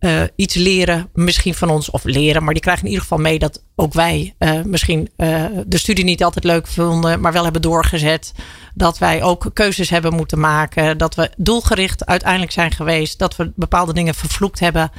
uh, 0.00 0.22
iets 0.36 0.54
leren, 0.54 1.08
misschien 1.14 1.54
van 1.54 1.70
ons, 1.70 1.90
of 1.90 2.04
leren, 2.04 2.44
maar 2.44 2.52
die 2.54 2.62
krijgen 2.62 2.84
in 2.84 2.90
ieder 2.90 3.02
geval 3.02 3.22
mee 3.22 3.38
dat 3.38 3.62
ook 3.76 3.92
wij 3.92 4.34
uh, 4.38 4.62
misschien 4.62 5.08
uh, 5.16 5.44
de 5.66 5.78
studie 5.78 6.04
niet 6.04 6.24
altijd 6.24 6.44
leuk 6.44 6.66
vonden, 6.66 7.20
maar 7.20 7.32
wel 7.32 7.42
hebben 7.42 7.62
doorgezet. 7.62 8.32
Dat 8.74 8.98
wij 8.98 9.22
ook 9.22 9.50
keuzes 9.52 9.90
hebben 9.90 10.14
moeten 10.14 10.40
maken, 10.40 10.98
dat 10.98 11.14
we 11.14 11.30
doelgericht 11.36 12.06
uiteindelijk 12.06 12.52
zijn 12.52 12.70
geweest, 12.70 13.18
dat 13.18 13.36
we 13.36 13.52
bepaalde 13.56 13.92
dingen 13.92 14.14
vervloekt 14.14 14.60
hebben. 14.60 14.90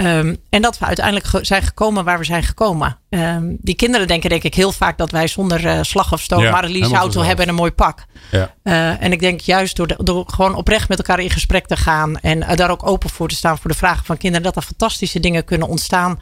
Um, 0.00 0.36
en 0.50 0.62
dat 0.62 0.78
we 0.78 0.84
uiteindelijk 0.84 1.46
zijn 1.46 1.62
gekomen 1.62 2.04
waar 2.04 2.18
we 2.18 2.24
zijn 2.24 2.42
gekomen. 2.42 2.98
Um, 3.08 3.56
die 3.60 3.74
kinderen 3.74 4.06
denken 4.06 4.30
denk 4.30 4.42
ik 4.42 4.54
heel 4.54 4.72
vaak 4.72 4.98
dat 4.98 5.10
wij 5.10 5.28
zonder 5.28 5.64
uh, 5.64 5.78
slag 5.82 6.12
of 6.12 6.20
stoom 6.20 6.42
ja, 6.42 6.50
maar 6.50 6.64
een 6.64 6.72
lease 6.72 6.94
auto 6.94 7.22
hebben 7.22 7.44
en 7.44 7.50
een 7.50 7.56
mooi 7.56 7.70
pak. 7.70 8.04
Ja. 8.30 8.54
Uh, 8.64 9.02
en 9.02 9.12
ik 9.12 9.20
denk 9.20 9.40
juist 9.40 9.76
door, 9.76 9.86
de, 9.86 9.96
door 9.98 10.24
gewoon 10.26 10.54
oprecht 10.54 10.88
met 10.88 10.98
elkaar 10.98 11.20
in 11.20 11.30
gesprek 11.30 11.66
te 11.66 11.76
gaan 11.76 12.18
en 12.18 12.38
uh, 12.38 12.54
daar 12.54 12.70
ook 12.70 12.86
open 12.86 13.10
voor 13.10 13.28
te 13.28 13.34
staan 13.34 13.58
voor 13.58 13.70
de 13.70 13.76
vragen 13.76 14.04
van 14.04 14.16
kinderen, 14.16 14.44
dat 14.44 14.56
er 14.56 14.62
fantastische 14.62 15.20
dingen 15.20 15.44
kunnen 15.44 15.68
ontstaan. 15.68 16.20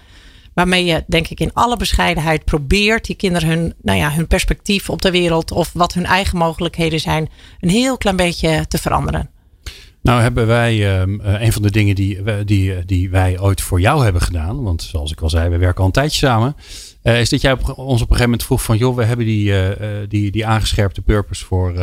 Waarmee 0.54 0.84
je, 0.84 1.04
denk 1.06 1.28
ik, 1.28 1.40
in 1.40 1.54
alle 1.54 1.76
bescheidenheid 1.76 2.44
probeert 2.44 3.04
die 3.04 3.16
kinderen 3.16 3.48
hun, 3.48 3.74
nou 3.82 3.98
ja, 3.98 4.10
hun 4.10 4.26
perspectief 4.26 4.90
op 4.90 5.02
de 5.02 5.10
wereld 5.10 5.50
of 5.50 5.70
wat 5.72 5.94
hun 5.94 6.06
eigen 6.06 6.38
mogelijkheden 6.38 7.00
zijn, 7.00 7.30
een 7.60 7.68
heel 7.68 7.96
klein 7.96 8.16
beetje 8.16 8.66
te 8.68 8.78
veranderen. 8.78 9.30
Nou 10.02 10.20
hebben 10.20 10.46
wij 10.46 10.76
uh, 10.76 11.40
een 11.40 11.52
van 11.52 11.62
de 11.62 11.70
dingen 11.70 11.94
die, 11.94 12.44
die, 12.44 12.84
die 12.84 13.10
wij 13.10 13.40
ooit 13.40 13.60
voor 13.60 13.80
jou 13.80 14.04
hebben 14.04 14.22
gedaan. 14.22 14.62
Want 14.62 14.82
zoals 14.82 15.12
ik 15.12 15.20
al 15.20 15.30
zei, 15.30 15.48
we 15.48 15.58
werken 15.58 15.80
al 15.80 15.86
een 15.86 15.92
tijdje 15.92 16.26
samen. 16.26 16.56
Uh, 17.02 17.20
is 17.20 17.28
dat 17.28 17.40
jij 17.40 17.52
op, 17.52 17.60
ons 17.60 17.76
op 17.78 17.86
een 17.88 17.96
gegeven 17.98 18.22
moment 18.22 18.44
vroeg 18.44 18.62
van... 18.62 18.76
joh, 18.76 18.96
we 18.96 19.04
hebben 19.04 19.26
die, 19.26 19.52
die, 20.08 20.30
die 20.30 20.46
aangescherpte 20.46 21.02
purpose 21.02 21.44
voor, 21.44 21.74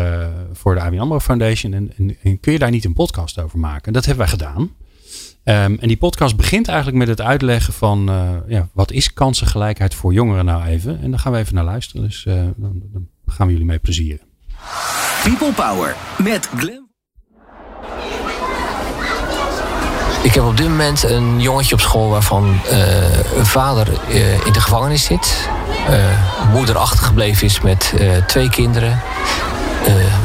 voor 0.53 0.75
de 0.75 0.81
ABN 0.81 0.97
AMRO 0.97 1.19
Foundation. 1.19 1.73
En, 1.73 1.91
en, 1.97 2.17
en, 2.23 2.39
kun 2.39 2.51
je 2.51 2.59
daar 2.59 2.71
niet 2.71 2.85
een 2.85 2.93
podcast 2.93 3.39
over 3.39 3.59
maken? 3.59 3.93
Dat 3.93 4.05
hebben 4.05 4.25
wij 4.25 4.33
gedaan. 4.33 4.61
Um, 4.61 5.79
en 5.79 5.87
die 5.87 5.97
podcast 5.97 6.35
begint 6.35 6.67
eigenlijk 6.67 6.97
met 6.97 7.07
het 7.07 7.21
uitleggen 7.21 7.73
van... 7.73 8.11
ja, 8.47 8.69
wat 8.73 8.91
is 8.91 9.13
kansengelijkheid 9.13 9.93
voor 9.93 10.13
jongeren 10.13 10.45
nou 10.45 10.65
even? 10.65 11.01
En 11.01 11.09
daar 11.09 11.19
gaan 11.19 11.31
we 11.31 11.37
even 11.37 11.55
naar 11.55 11.63
luisteren. 11.63 12.03
Dus 12.03 12.23
dan, 12.55 12.81
dan 12.93 13.07
gaan 13.25 13.45
we 13.45 13.51
jullie 13.51 13.67
mee 13.67 13.79
plezieren. 13.79 14.25
People 15.23 15.53
Power 15.53 15.95
met 16.17 16.49
Glenn 16.57 16.84
Ik 20.25 20.33
heb 20.33 20.43
op 20.43 20.57
dit 20.57 20.67
moment 20.67 21.03
een 21.03 21.41
jongetje 21.41 21.73
op 21.73 21.81
school 21.81 22.09
waarvan 22.09 22.59
uh, 22.71 23.37
een 23.37 23.45
vader 23.45 23.87
uh, 24.09 24.45
in 24.45 24.53
de 24.53 24.61
gevangenis 24.61 25.03
zit. 25.03 25.49
Uh, 25.89 25.95
moeder 26.51 26.77
achtergebleven 26.77 27.45
is 27.45 27.61
met 27.61 27.93
twee 28.27 28.49
kinderen. 28.49 29.01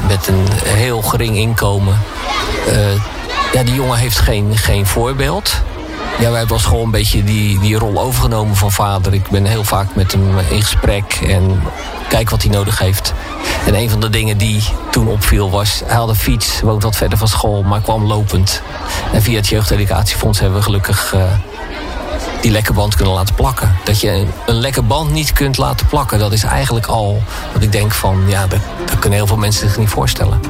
met 0.08 0.28
een 0.28 0.46
heel 0.64 1.02
gering 1.02 1.36
inkomen. 1.36 1.98
ja, 3.52 3.62
die 3.62 3.74
jongen 3.74 3.98
heeft 3.98 4.18
geen, 4.18 4.56
geen 4.56 4.86
voorbeeld. 4.86 5.62
Ja, 6.18 6.28
wij 6.28 6.38
hebben 6.38 6.56
als 6.56 6.62
school 6.62 6.82
een 6.82 6.90
beetje 6.90 7.24
die, 7.24 7.58
die 7.58 7.76
rol 7.76 8.00
overgenomen 8.00 8.56
van 8.56 8.72
vader. 8.72 9.14
Ik 9.14 9.28
ben 9.30 9.44
heel 9.44 9.64
vaak 9.64 9.94
met 9.94 10.12
hem 10.12 10.38
in 10.38 10.62
gesprek 10.62 11.18
en 11.26 11.62
kijk 12.10 12.30
wat 12.30 12.42
hij 12.42 12.50
nodig 12.50 12.78
heeft. 12.78 13.12
En 13.66 13.74
een 13.74 13.90
van 13.90 14.00
de 14.00 14.10
dingen 14.10 14.38
die 14.38 14.62
toen 14.90 15.08
opviel 15.08 15.50
was... 15.50 15.82
hij 15.84 15.96
had 15.96 16.08
een 16.08 16.14
fiets, 16.14 16.60
woont 16.60 16.82
wat 16.82 16.96
verder 16.96 17.18
van 17.18 17.28
school, 17.28 17.62
maar 17.62 17.80
kwam 17.80 18.04
lopend. 18.04 18.62
En 19.12 19.22
via 19.22 19.36
het 19.36 19.48
Jeugdeducatiefonds 19.48 20.40
hebben 20.40 20.58
we 20.58 20.64
gelukkig... 20.64 21.14
Uh, 21.14 21.22
die 22.40 22.50
lekke 22.50 22.72
band 22.72 22.94
kunnen 22.94 23.14
laten 23.14 23.34
plakken. 23.34 23.76
Dat 23.84 24.00
je 24.00 24.10
een, 24.10 24.30
een 24.46 24.54
lekke 24.54 24.82
band 24.82 25.10
niet 25.10 25.32
kunt 25.32 25.56
laten 25.56 25.86
plakken... 25.86 26.18
dat 26.18 26.32
is 26.32 26.42
eigenlijk 26.42 26.86
al 26.86 27.22
wat 27.52 27.62
ik 27.62 27.72
denk 27.72 27.92
van... 27.92 28.22
ja, 28.26 28.46
dat, 28.46 28.60
dat 28.86 28.98
kunnen 28.98 29.18
heel 29.18 29.26
veel 29.26 29.36
mensen 29.36 29.68
zich 29.68 29.78
niet 29.78 29.88
voorstellen. 29.88 30.40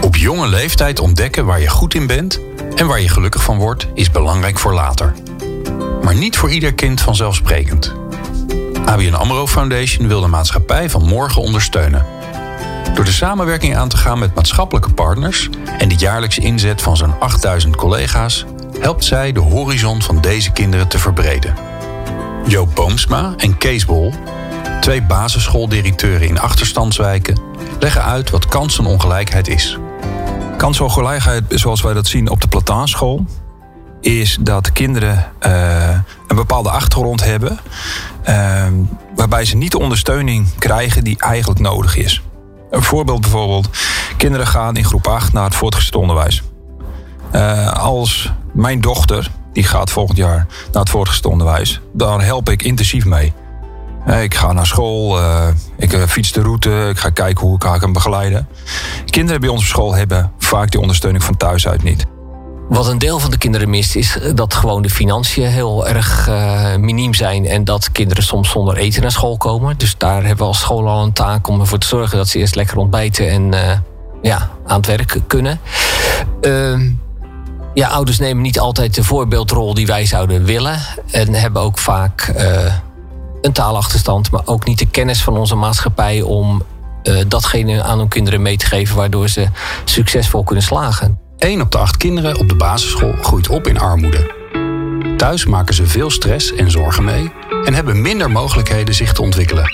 Op 0.00 0.16
jonge 0.16 0.48
leeftijd 0.48 1.00
ontdekken 1.00 1.44
waar 1.44 1.60
je 1.60 1.68
goed 1.68 1.94
in 1.94 2.06
bent... 2.06 2.40
en 2.74 2.86
waar 2.86 3.00
je 3.00 3.08
gelukkig 3.08 3.42
van 3.42 3.58
wordt, 3.58 3.86
is 3.94 4.10
belangrijk 4.10 4.58
voor 4.58 4.74
later. 4.74 5.14
Maar 6.02 6.14
niet 6.14 6.36
voor 6.36 6.50
ieder 6.50 6.74
kind 6.74 7.00
vanzelfsprekend... 7.00 8.03
ABN 8.84 9.14
AMRO 9.14 9.46
Foundation 9.46 10.08
wil 10.08 10.20
de 10.20 10.26
maatschappij 10.26 10.90
van 10.90 11.02
morgen 11.02 11.42
ondersteunen. 11.42 12.06
Door 12.94 13.04
de 13.04 13.12
samenwerking 13.12 13.76
aan 13.76 13.88
te 13.88 13.96
gaan 13.96 14.18
met 14.18 14.34
maatschappelijke 14.34 14.92
partners 14.92 15.50
en 15.78 15.88
de 15.88 15.94
jaarlijkse 15.94 16.40
inzet 16.40 16.82
van 16.82 16.96
zo'n 16.96 17.20
8000 17.20 17.76
collega's, 17.76 18.44
helpt 18.80 19.04
zij 19.04 19.32
de 19.32 19.40
horizon 19.40 20.02
van 20.02 20.20
deze 20.20 20.52
kinderen 20.52 20.88
te 20.88 20.98
verbreden. 20.98 21.54
Joop 22.46 22.74
Boomsma 22.74 23.34
en 23.36 23.58
Kees 23.58 23.84
Bol, 23.84 24.12
twee 24.80 25.02
basisschooldirecteuren 25.02 26.28
in 26.28 26.40
achterstandswijken, 26.40 27.38
leggen 27.78 28.02
uit 28.02 28.30
wat 28.30 28.46
kansenongelijkheid 28.46 29.48
is. 29.48 29.78
Kansenongelijkheid, 30.56 31.44
zoals 31.48 31.82
wij 31.82 31.92
dat 31.92 32.06
zien 32.06 32.30
op 32.30 32.40
de 32.40 32.48
plataanschool, 32.48 33.24
is 34.00 34.38
dat 34.40 34.72
kinderen 34.72 35.32
uh, 35.46 35.88
een 36.26 36.36
bepaalde 36.36 36.70
achtergrond 36.70 37.24
hebben. 37.24 37.58
Uh, 38.28 38.66
waarbij 39.14 39.44
ze 39.44 39.56
niet 39.56 39.70
de 39.70 39.78
ondersteuning 39.78 40.48
krijgen 40.58 41.04
die 41.04 41.18
eigenlijk 41.18 41.60
nodig 41.60 41.96
is. 41.96 42.22
Een 42.70 42.82
voorbeeld 42.82 43.20
bijvoorbeeld: 43.20 43.68
kinderen 44.16 44.46
gaan 44.46 44.76
in 44.76 44.84
groep 44.84 45.06
8 45.06 45.32
naar 45.32 45.44
het 45.44 45.54
voortgezet 45.54 45.94
onderwijs. 45.94 46.42
Uh, 47.32 47.72
als 47.72 48.32
mijn 48.52 48.80
dochter, 48.80 49.30
die 49.52 49.64
gaat 49.64 49.90
volgend 49.90 50.18
jaar 50.18 50.46
naar 50.72 50.82
het 50.82 50.90
voortgezet 50.90 51.26
onderwijs, 51.26 51.80
daar 51.92 52.24
help 52.24 52.50
ik 52.50 52.62
intensief 52.62 53.04
mee. 53.04 53.32
Ik 54.20 54.34
ga 54.34 54.52
naar 54.52 54.66
school, 54.66 55.18
ik 55.76 55.90
fiets 56.08 56.32
de 56.32 56.42
route, 56.42 56.86
ik 56.90 56.98
ga 56.98 57.10
kijken 57.10 57.46
hoe 57.46 57.54
ik 57.54 57.62
haar 57.62 57.78
kan 57.78 57.92
begeleiden. 57.92 58.48
Kinderen 59.06 59.40
bij 59.40 59.50
ons 59.50 59.60
op 59.60 59.66
school 59.66 59.94
hebben 59.94 60.32
vaak 60.38 60.70
die 60.70 60.80
ondersteuning 60.80 61.24
van 61.24 61.36
thuis 61.36 61.68
uit 61.68 61.82
niet. 61.82 62.06
Wat 62.74 62.86
een 62.86 62.98
deel 62.98 63.18
van 63.18 63.30
de 63.30 63.38
kinderen 63.38 63.70
mist, 63.70 63.96
is 63.96 64.18
dat 64.34 64.54
gewoon 64.54 64.82
de 64.82 64.90
financiën 64.90 65.46
heel 65.46 65.88
erg 65.88 66.28
uh, 66.28 66.76
miniem 66.76 67.14
zijn. 67.14 67.46
En 67.46 67.64
dat 67.64 67.92
kinderen 67.92 68.24
soms 68.24 68.50
zonder 68.50 68.76
eten 68.76 69.02
naar 69.02 69.10
school 69.10 69.36
komen. 69.36 69.78
Dus 69.78 69.94
daar 69.98 70.20
hebben 70.20 70.36
we 70.36 70.44
als 70.44 70.58
school 70.58 70.88
al 70.88 71.02
een 71.02 71.12
taak 71.12 71.48
om 71.48 71.60
ervoor 71.60 71.78
te 71.78 71.86
zorgen 71.86 72.16
dat 72.16 72.28
ze 72.28 72.38
eerst 72.38 72.54
lekker 72.54 72.76
ontbijten 72.76 73.30
en 73.30 73.52
uh, 73.52 73.70
ja, 74.22 74.50
aan 74.66 74.76
het 74.76 74.86
werk 74.86 75.20
kunnen. 75.26 75.60
Uh, 76.40 76.90
ja, 77.74 77.88
ouders 77.88 78.18
nemen 78.18 78.42
niet 78.42 78.60
altijd 78.60 78.94
de 78.94 79.04
voorbeeldrol 79.04 79.74
die 79.74 79.86
wij 79.86 80.06
zouden 80.06 80.44
willen. 80.44 80.78
En 81.10 81.34
hebben 81.34 81.62
ook 81.62 81.78
vaak 81.78 82.20
eh, 82.20 82.74
een 83.42 83.52
taalachterstand, 83.52 84.30
maar 84.30 84.42
ook 84.44 84.64
niet 84.64 84.78
de 84.78 84.86
kennis 84.86 85.22
van 85.22 85.36
onze 85.36 85.54
maatschappij 85.54 86.22
om 86.22 86.62
datgene 87.28 87.82
aan 87.82 87.98
hun 87.98 88.08
kinderen 88.08 88.42
mee 88.42 88.56
te 88.56 88.66
geven, 88.66 88.96
waardoor 88.96 89.28
ze 89.28 89.48
succesvol 89.84 90.44
kunnen 90.44 90.64
slagen. 90.64 91.23
1 91.44 91.60
op 91.60 91.70
de 91.70 91.78
8 91.78 91.96
kinderen 91.96 92.38
op 92.38 92.48
de 92.48 92.54
basisschool 92.54 93.12
groeit 93.12 93.48
op 93.48 93.66
in 93.66 93.78
armoede. 93.78 94.34
Thuis 95.16 95.46
maken 95.46 95.74
ze 95.74 95.86
veel 95.86 96.10
stress 96.10 96.54
en 96.54 96.70
zorgen 96.70 97.04
mee 97.04 97.32
en 97.64 97.74
hebben 97.74 98.00
minder 98.00 98.30
mogelijkheden 98.30 98.94
zich 98.94 99.12
te 99.12 99.22
ontwikkelen. 99.22 99.64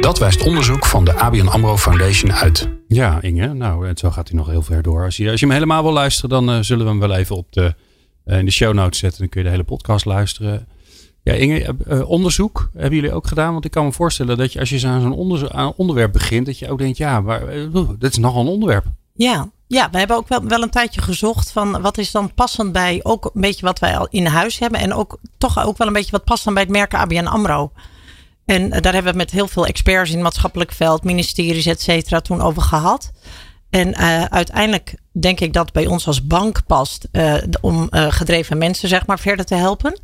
Dat 0.00 0.18
wijst 0.18 0.42
onderzoek 0.42 0.86
van 0.86 1.04
de 1.04 1.14
ABN 1.14 1.46
AMRO 1.46 1.76
Foundation 1.76 2.32
uit. 2.32 2.68
Ja, 2.88 3.22
Inge, 3.22 3.54
nou, 3.54 3.88
en 3.88 3.96
zo 3.96 4.10
gaat 4.10 4.28
hij 4.28 4.36
nog 4.36 4.46
heel 4.46 4.62
ver 4.62 4.82
door. 4.82 5.04
Als 5.04 5.16
je, 5.16 5.30
als 5.30 5.40
je 5.40 5.46
hem 5.46 5.54
helemaal 5.54 5.82
wil 5.82 5.92
luisteren, 5.92 6.30
dan 6.30 6.50
uh, 6.50 6.62
zullen 6.62 6.84
we 6.84 6.90
hem 6.90 7.00
wel 7.00 7.14
even 7.14 7.36
op 7.36 7.52
de, 7.52 7.74
uh, 8.26 8.38
in 8.38 8.44
de 8.44 8.50
show 8.50 8.74
notes 8.74 8.98
zetten. 8.98 9.20
Dan 9.20 9.28
kun 9.28 9.40
je 9.40 9.46
de 9.46 9.52
hele 9.52 9.64
podcast 9.64 10.04
luisteren. 10.04 10.68
Ja, 11.22 11.32
Inge, 11.32 11.74
uh, 11.88 12.10
onderzoek 12.10 12.70
hebben 12.72 12.94
jullie 12.94 13.12
ook 13.12 13.26
gedaan? 13.26 13.52
Want 13.52 13.64
ik 13.64 13.70
kan 13.70 13.84
me 13.84 13.92
voorstellen 13.92 14.36
dat 14.36 14.52
je 14.52 14.60
als 14.60 14.70
je 14.70 14.86
aan 14.86 15.00
zo'n 15.00 15.12
onder, 15.12 15.72
onderwerp 15.76 16.12
begint, 16.12 16.46
dat 16.46 16.58
je 16.58 16.70
ook 16.70 16.78
denkt, 16.78 16.96
ja, 16.96 17.20
maar, 17.20 17.42
dit 17.98 18.10
is 18.10 18.18
nogal 18.18 18.40
een 18.40 18.48
onderwerp. 18.48 18.84
Ja, 19.14 19.50
ja, 19.70 19.90
we 19.90 19.98
hebben 19.98 20.16
ook 20.16 20.28
wel, 20.28 20.44
wel 20.44 20.62
een 20.62 20.70
tijdje 20.70 21.02
gezocht 21.02 21.52
van 21.52 21.80
wat 21.80 21.98
is 21.98 22.10
dan 22.10 22.34
passend 22.34 22.72
bij 22.72 23.00
ook 23.02 23.30
een 23.34 23.40
beetje 23.40 23.66
wat 23.66 23.78
wij 23.78 23.96
al 23.96 24.06
in 24.10 24.26
huis 24.26 24.58
hebben. 24.58 24.80
En 24.80 24.94
ook 24.94 25.18
toch 25.38 25.64
ook 25.64 25.78
wel 25.78 25.86
een 25.86 25.92
beetje 25.92 26.10
wat 26.10 26.24
past 26.24 26.44
dan 26.44 26.54
bij 26.54 26.62
het 26.62 26.72
merk 26.72 26.94
ABN 26.94 27.26
AMRO. 27.26 27.72
En 28.44 28.72
eh, 28.72 28.82
daar 28.82 28.92
hebben 28.92 29.12
we 29.12 29.18
met 29.18 29.30
heel 29.30 29.48
veel 29.48 29.66
experts 29.66 30.08
in 30.08 30.14
het 30.14 30.24
maatschappelijk 30.24 30.72
veld, 30.72 31.04
ministeries, 31.04 31.66
et 31.66 31.80
cetera, 31.80 32.20
toen 32.20 32.40
over 32.40 32.62
gehad. 32.62 33.12
En 33.70 33.88
uh, 33.88 34.24
uiteindelijk 34.24 34.94
denk 35.12 35.40
ik 35.40 35.52
dat 35.52 35.72
bij 35.72 35.86
ons 35.86 36.06
als 36.06 36.26
bank 36.26 36.66
past 36.66 37.08
uh, 37.12 37.34
om 37.60 37.88
gedreven 37.90 38.58
mensen 38.58 38.88
zeg 38.88 39.06
maar 39.06 39.18
verder 39.18 39.44
te 39.44 39.54
helpen. 39.54 40.00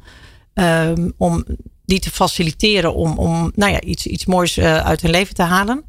Um, 0.54 1.12
om 1.16 1.44
die 1.84 1.98
te 1.98 2.10
faciliteren 2.10 2.94
om, 2.94 3.18
om 3.18 3.52
nou 3.54 3.72
ja, 3.72 3.80
iets, 3.80 4.06
iets 4.06 4.26
moois 4.26 4.58
uit 4.60 5.02
hun 5.02 5.10
leven 5.10 5.34
te 5.34 5.42
halen. 5.42 5.84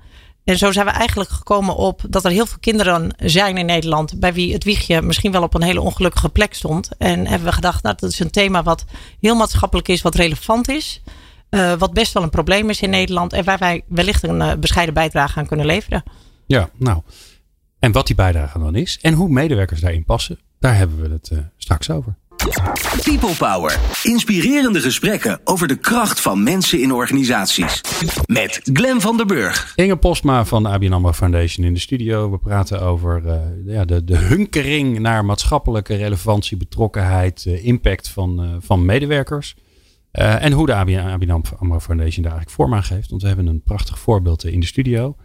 En 0.48 0.58
zo 0.58 0.72
zijn 0.72 0.86
we 0.86 0.92
eigenlijk 0.92 1.30
gekomen 1.30 1.75
op 1.75 2.01
dat 2.10 2.25
er 2.25 2.32
heel 2.32 2.46
veel 2.46 2.60
kinderen 2.60 3.13
zijn 3.18 3.58
in 3.58 3.66
Nederland. 3.66 4.20
bij 4.20 4.34
wie 4.34 4.54
het 4.54 4.63
wiegje 4.63 5.01
misschien 5.01 5.32
wel 5.32 5.44
op 5.44 5.54
een 5.54 5.62
hele 5.62 5.82
ongelukkige 5.82 6.30
plek 6.30 6.54
stond. 6.54 6.89
En 6.98 7.27
hebben 7.27 7.48
we 7.48 7.54
gedacht, 7.54 7.84
nou, 7.84 7.96
dat 8.00 8.12
is 8.12 8.20
een 8.20 8.32
thema 8.32 8.63
wat 8.63 8.86
heel 9.20 9.36
maatschappelijk 9.36 9.88
is, 9.88 10.01
wat 10.01 10.16
relevant 10.16 10.70
is. 10.70 11.01
Uh, 11.50 11.74
wat 11.74 11.94
best 11.94 12.13
wel 12.13 12.24
een 12.24 12.30
probleem 12.30 12.70
is 12.70 12.82
in 12.82 12.89
Nederland. 12.89 13.34
En 13.34 13.44
waar 13.44 13.58
wij 13.58 13.84
wellicht 13.88 14.24
een 14.24 14.42
uh, 14.42 14.54
bescheiden 14.60 14.94
bijdrage 14.94 15.39
aan 15.39 15.48
kunnen 15.48 15.66
leveren. 15.66 16.04
Ja, 16.46 16.70
nou. 16.77 17.01
En 17.80 17.92
wat 17.92 18.08
die 18.08 18.16
bijdrage 18.16 18.60
dan 18.60 18.75
is. 18.75 19.00
En 19.01 19.13
hoe 19.13 19.30
medewerkers 19.30 19.82
daarin 19.82 20.06
passen. 20.06 20.39
Daar 20.60 20.75
hebben 20.75 21.01
we 21.01 21.10
het 21.10 21.30
uh, 21.34 21.39
straks 21.58 21.89
over. 21.89 22.16
People 23.04 23.36
Power. 23.38 23.80
Inspirerende 24.04 24.80
gesprekken 24.80 25.39
over 25.44 25.68
de 25.68 25.75
kracht 25.75 26.22
van 26.22 26.44
mensen 26.44 26.82
in 26.82 26.92
organisaties. 26.94 27.82
Met 28.25 28.60
Glen 28.74 29.01
van 29.01 29.18
der 29.18 29.25
Burg. 29.25 29.74
Inge 29.75 29.96
Postma 29.96 30.46
van 30.46 30.63
de 30.63 30.70
ABN 30.70 30.92
AMRO 30.92 31.13
Foundation 31.13 31.66
in 31.66 31.74
de 31.74 31.80
studio. 31.80 32.32
We 32.32 32.38
praten 32.38 32.82
over 32.82 33.22
uh, 33.25 33.42
ja, 33.66 33.86
de, 33.86 34.04
de 34.04 34.18
hunkering 34.18 35.00
naar 35.00 35.25
maatschappelijke 35.25 35.96
relevantie, 35.96 36.58
betrokkenheid, 36.58 37.46
uh, 37.48 37.66
impact 37.66 38.10
van, 38.10 38.44
uh, 38.44 38.56
van 38.60 38.86
medewerkers. 38.86 39.56
en 40.12 40.51
hoe 40.51 40.66
de 40.66 40.74
ABN, 40.74 40.98
ABN 40.98 41.44
Foundation 41.80 42.24
daar 42.24 42.32
eigenlijk 42.32 42.50
vorm 42.50 42.74
aan 42.74 42.84
geeft. 42.84 43.10
Want 43.10 43.22
we 43.22 43.27
hebben 43.27 43.48
een 43.48 43.63
prachtig 43.63 44.00
voorbeeld 44.00 44.46
in 44.46 44.60
de 44.60 44.66
studio. 44.66 45.16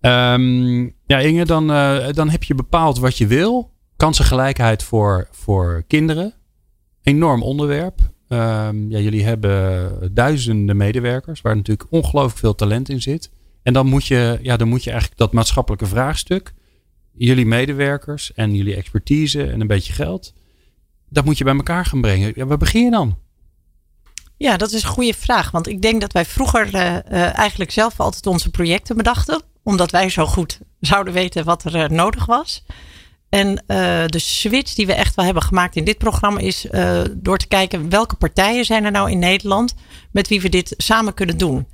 Um, 0.00 0.84
ja, 1.06 1.18
Inge, 1.18 1.44
dan, 1.44 1.66
dan 2.12 2.28
heb 2.28 2.42
je 2.42 2.54
bepaald 2.54 2.98
wat 2.98 3.18
je 3.18 3.26
wil. 3.26 3.70
Kansengelijkheid 3.96 4.82
voor, 4.82 5.28
voor 5.30 5.84
kinderen. 5.86 6.34
Enorm 7.02 7.42
onderwerp. 7.42 8.00
Um, 8.28 8.90
ja, 8.90 8.98
jullie 8.98 9.24
hebben 9.24 10.14
duizenden 10.14 10.76
medewerkers 10.76 11.40
waar 11.40 11.56
natuurlijk 11.56 11.92
ongelooflijk 11.92 12.38
veel 12.38 12.54
talent 12.54 12.88
in 12.88 13.02
zit. 13.02 13.30
En 13.62 13.72
dan 13.72 13.86
moet 13.86 14.06
je, 14.06 14.38
ja, 14.42 14.56
dan 14.56 14.68
moet 14.68 14.84
je 14.84 14.90
eigenlijk 14.90 15.20
dat 15.20 15.32
maatschappelijke 15.32 15.86
vraagstuk, 15.86 16.52
jullie 17.12 17.46
medewerkers 17.46 18.32
en 18.34 18.54
jullie 18.54 18.76
expertise 18.76 19.44
en 19.44 19.60
een 19.60 19.66
beetje 19.66 19.92
geld, 19.92 20.32
dat 21.08 21.24
moet 21.24 21.38
je 21.38 21.44
bij 21.44 21.54
elkaar 21.54 21.86
gaan 21.86 22.00
brengen. 22.00 22.32
Ja, 22.34 22.46
waar 22.46 22.56
begin 22.56 22.84
je 22.84 22.90
dan? 22.90 23.18
Ja, 24.36 24.56
dat 24.56 24.72
is 24.72 24.82
een 24.82 24.88
goede 24.88 25.14
vraag. 25.14 25.50
Want 25.50 25.68
ik 25.68 25.82
denk 25.82 26.00
dat 26.00 26.12
wij 26.12 26.24
vroeger 26.24 26.74
uh, 26.74 26.82
uh, 26.82 27.38
eigenlijk 27.38 27.70
zelf 27.70 28.00
altijd 28.00 28.26
onze 28.26 28.50
projecten 28.50 28.96
bedachten. 28.96 29.42
Omdat 29.62 29.90
wij 29.90 30.08
zo 30.08 30.26
goed 30.26 30.60
zouden 30.80 31.12
weten 31.12 31.44
wat 31.44 31.64
er 31.64 31.74
uh, 31.74 31.88
nodig 31.88 32.26
was. 32.26 32.64
En 33.32 33.48
uh, 33.48 33.56
de 34.06 34.18
switch 34.18 34.74
die 34.74 34.86
we 34.86 34.94
echt 34.94 35.14
wel 35.14 35.24
hebben 35.24 35.42
gemaakt 35.42 35.76
in 35.76 35.84
dit 35.84 35.98
programma 35.98 36.40
is 36.40 36.66
uh, 36.70 37.00
door 37.12 37.38
te 37.38 37.46
kijken 37.46 37.88
welke 37.88 38.16
partijen 38.16 38.64
zijn 38.64 38.84
er 38.84 38.90
nou 38.90 39.10
in 39.10 39.18
Nederland 39.18 39.74
met 40.10 40.28
wie 40.28 40.40
we 40.40 40.48
dit 40.48 40.74
samen 40.76 41.14
kunnen 41.14 41.38
doen. 41.38 41.66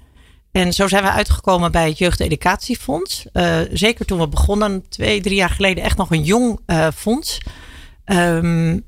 En 0.53 0.73
zo 0.73 0.88
zijn 0.88 1.03
we 1.03 1.11
uitgekomen 1.11 1.73
bij 1.73 1.88
het 1.88 1.99
Jeugdeducatiefonds. 1.99 3.27
Uh, 3.33 3.59
zeker 3.73 4.05
toen 4.05 4.19
we 4.19 4.29
begonnen, 4.29 4.88
twee, 4.88 5.21
drie 5.21 5.35
jaar 5.35 5.50
geleden, 5.50 5.85
echt 5.85 5.97
nog 5.97 6.11
een 6.11 6.23
jong 6.23 6.61
fonds. 6.95 7.41
Um, 8.05 8.85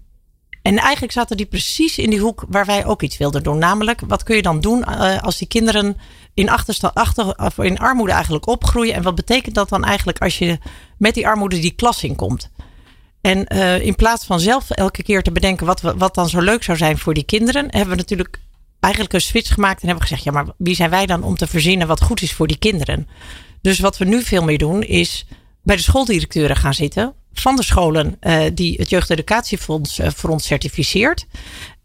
en 0.63 0.79
eigenlijk 0.79 1.13
zaten 1.13 1.37
die 1.37 1.47
precies 1.47 1.99
in 1.99 2.11
die 2.11 2.21
hoek 2.21 2.45
waar 2.49 2.67
wij 2.67 2.87
ook 2.87 3.03
iets 3.03 3.17
wilden 3.17 3.43
doen. 3.43 3.59
Namelijk, 3.59 4.01
wat 4.07 4.23
kun 4.23 4.37
je 4.37 4.43
dan 4.43 4.61
doen 4.61 4.85
als 5.21 5.39
die 5.39 5.49
kinderen 5.49 5.97
in, 6.35 6.49
achter, 6.49 7.35
of 7.37 7.59
in 7.59 7.79
armoede 7.79 8.13
eigenlijk 8.13 8.47
opgroeien? 8.47 8.95
En 8.95 9.03
wat 9.03 9.15
betekent 9.15 9.55
dat 9.55 9.69
dan 9.69 9.85
eigenlijk 9.85 10.19
als 10.19 10.39
je 10.39 10.59
met 10.99 11.15
die 11.15 11.27
armoede 11.27 11.59
die 11.59 11.75
klas 11.75 12.05
inkomt? 12.05 12.51
En 13.21 13.47
uh, 13.55 13.81
in 13.81 13.95
plaats 13.95 14.25
van 14.25 14.41
zelf 14.41 14.71
elke 14.71 15.03
keer 15.03 15.23
te 15.23 15.33
bedenken 15.33 15.67
wat, 15.67 15.81
wat 15.81 16.15
dan 16.15 16.29
zo 16.29 16.41
leuk 16.41 16.63
zou 16.63 16.79
zijn 16.79 16.99
voor 16.99 17.15
die 17.15 17.25
kinderen, 17.25 17.63
hebben 17.71 17.91
we 17.91 17.97
natuurlijk 17.97 18.41
eigenlijk 18.81 19.15
een 19.15 19.21
switch 19.21 19.55
gemaakt 19.55 19.81
en 19.81 19.89
hebben 19.89 20.07
gezegd: 20.07 20.25
ja, 20.25 20.33
maar 20.33 20.47
wie 20.57 20.75
zijn 20.75 20.91
wij 20.91 21.07
dan 21.07 21.23
om 21.23 21.37
te 21.37 21.47
verzinnen 21.47 21.87
wat 21.87 22.03
goed 22.03 22.23
is 22.23 22.33
voor 22.33 22.47
die 22.47 22.59
kinderen? 22.59 23.09
Dus 23.63 23.79
wat 23.79 23.99
we 23.99 24.05
nu 24.05 24.23
veel 24.23 24.43
meer 24.43 24.59
doen, 24.59 24.83
is 24.83 25.27
bij 25.63 25.77
de 25.77 25.83
schooldirecteuren 25.83 26.57
gaan 26.57 26.75
zitten 26.75 27.15
van 27.33 27.57
de 27.57 27.65
scholen 27.65 28.17
uh, 28.21 28.43
die 28.55 28.75
het 28.77 28.91
Jeugdeducatiefonds 28.91 29.99
uh, 29.99 30.09
voor 30.15 30.31
ons 30.31 30.47
certificeert. 30.47 31.27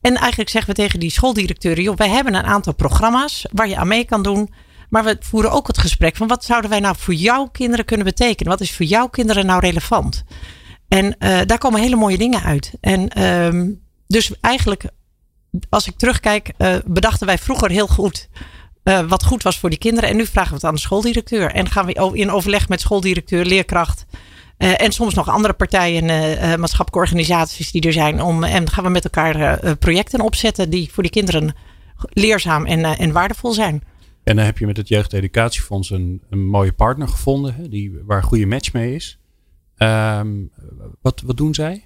En 0.02 0.16
eigenlijk 0.16 0.50
zeggen 0.50 0.76
we 0.76 0.82
tegen 0.82 1.00
die 1.00 1.12
schooldirecteuren: 1.12 1.84
joh, 1.84 1.98
wij 1.98 2.10
hebben 2.10 2.34
een 2.34 2.44
aantal 2.44 2.74
programma's 2.74 3.46
waar 3.52 3.68
je 3.68 3.78
aan 3.78 3.88
mee 3.88 4.06
kan 4.06 4.24
doen. 4.24 4.54
Maar 4.90 5.04
we 5.04 5.18
voeren 5.20 5.52
ook 5.52 5.68
het 5.68 5.78
gesprek 5.78 6.16
van 6.16 6.28
wat 6.28 6.44
zouden 6.46 6.70
wij 6.70 6.80
nou 6.80 6.96
voor 6.98 7.14
jouw 7.14 7.48
kinderen 7.48 7.86
kunnen 7.86 8.06
betekenen? 8.06 8.52
Wat 8.52 8.62
is 8.62 8.72
voor 8.72 8.86
jouw 8.86 9.08
kinderen 9.08 9.46
nou 9.46 9.60
relevant? 9.60 10.24
En 10.88 11.06
uh, 11.06 11.40
daar 11.46 11.58
komen 11.58 11.82
hele 11.82 11.96
mooie 11.96 12.18
dingen 12.18 12.42
uit. 12.42 12.74
En 12.82 13.24
um, 13.24 13.82
dus 14.08 14.40
eigenlijk, 14.42 14.90
als 15.70 15.88
ik 15.88 15.98
terugkijk, 15.98 16.52
uh, 16.58 16.76
bedachten 16.86 17.28
wij 17.28 17.38
vroeger 17.38 17.70
heel 17.70 17.88
goed 17.88 18.30
uh, 18.84 19.00
wat 19.10 19.24
goed 19.24 19.44
was 19.44 19.60
voor 19.60 19.70
die 19.70 19.80
kinderen. 19.80 20.10
En 20.10 20.16
nu 20.16 20.26
vragen 20.26 20.50
we 20.50 20.56
het 20.56 20.66
aan 20.66 20.74
de 20.74 20.80
schooldirecteur. 20.80 21.52
En 21.52 21.70
gaan 21.70 21.86
we 21.86 22.12
in 22.14 22.32
overleg 22.32 22.70
met 22.70 22.82
schooldirecteur, 22.82 23.46
leerkracht. 23.46 24.06
en 24.58 24.92
soms 24.92 25.14
nog 25.14 25.30
andere 25.30 25.54
partijen, 25.54 26.06
maatschappelijke 26.60 26.98
organisaties 26.98 27.72
die 27.72 27.82
er 27.82 27.94
zijn. 27.94 28.22
Om, 28.22 28.44
en 28.44 28.70
gaan 28.70 28.84
we 28.84 28.90
met 28.90 29.04
elkaar 29.04 29.60
projecten 29.78 30.22
opzetten 30.22 30.70
die 30.70 30.90
voor 30.92 31.04
die 31.04 31.12
kinderen 31.12 31.56
leerzaam 32.10 32.66
en, 32.66 32.84
en 32.84 33.12
waardevol 33.12 33.52
zijn. 33.52 33.84
En 34.24 34.36
dan 34.36 34.46
heb 34.46 34.58
je 34.58 34.66
met 34.66 34.78
het 34.78 34.88
Jeugdeducatiefonds 34.88 35.90
een, 35.90 36.22
een 36.30 36.48
mooie 36.48 36.74
partner 36.74 37.08
gevonden, 37.08 37.70
die, 37.70 38.02
waar 38.06 38.18
een 38.18 38.24
goede 38.24 38.46
match 38.46 38.74
mee 38.74 38.96
is. 38.96 39.20
Um, 39.78 40.52
wat, 41.02 41.22
wat 41.26 41.38
doen 41.38 41.54
zij? 41.54 41.86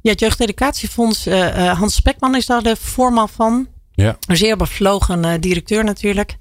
Ja, 0.00 0.10
het 0.10 0.20
Jeugdeducatiefonds, 0.20 1.26
uh, 1.26 1.56
uh, 1.56 1.78
Hans 1.78 1.94
Spekman 1.94 2.36
is 2.36 2.46
daar 2.46 2.62
de 2.62 2.76
voorman 2.76 3.28
van. 3.28 3.68
Ja. 3.92 4.16
Een 4.26 4.36
zeer 4.36 4.56
bevlogen 4.56 5.24
uh, 5.24 5.34
directeur 5.40 5.84
natuurlijk. 5.84 6.36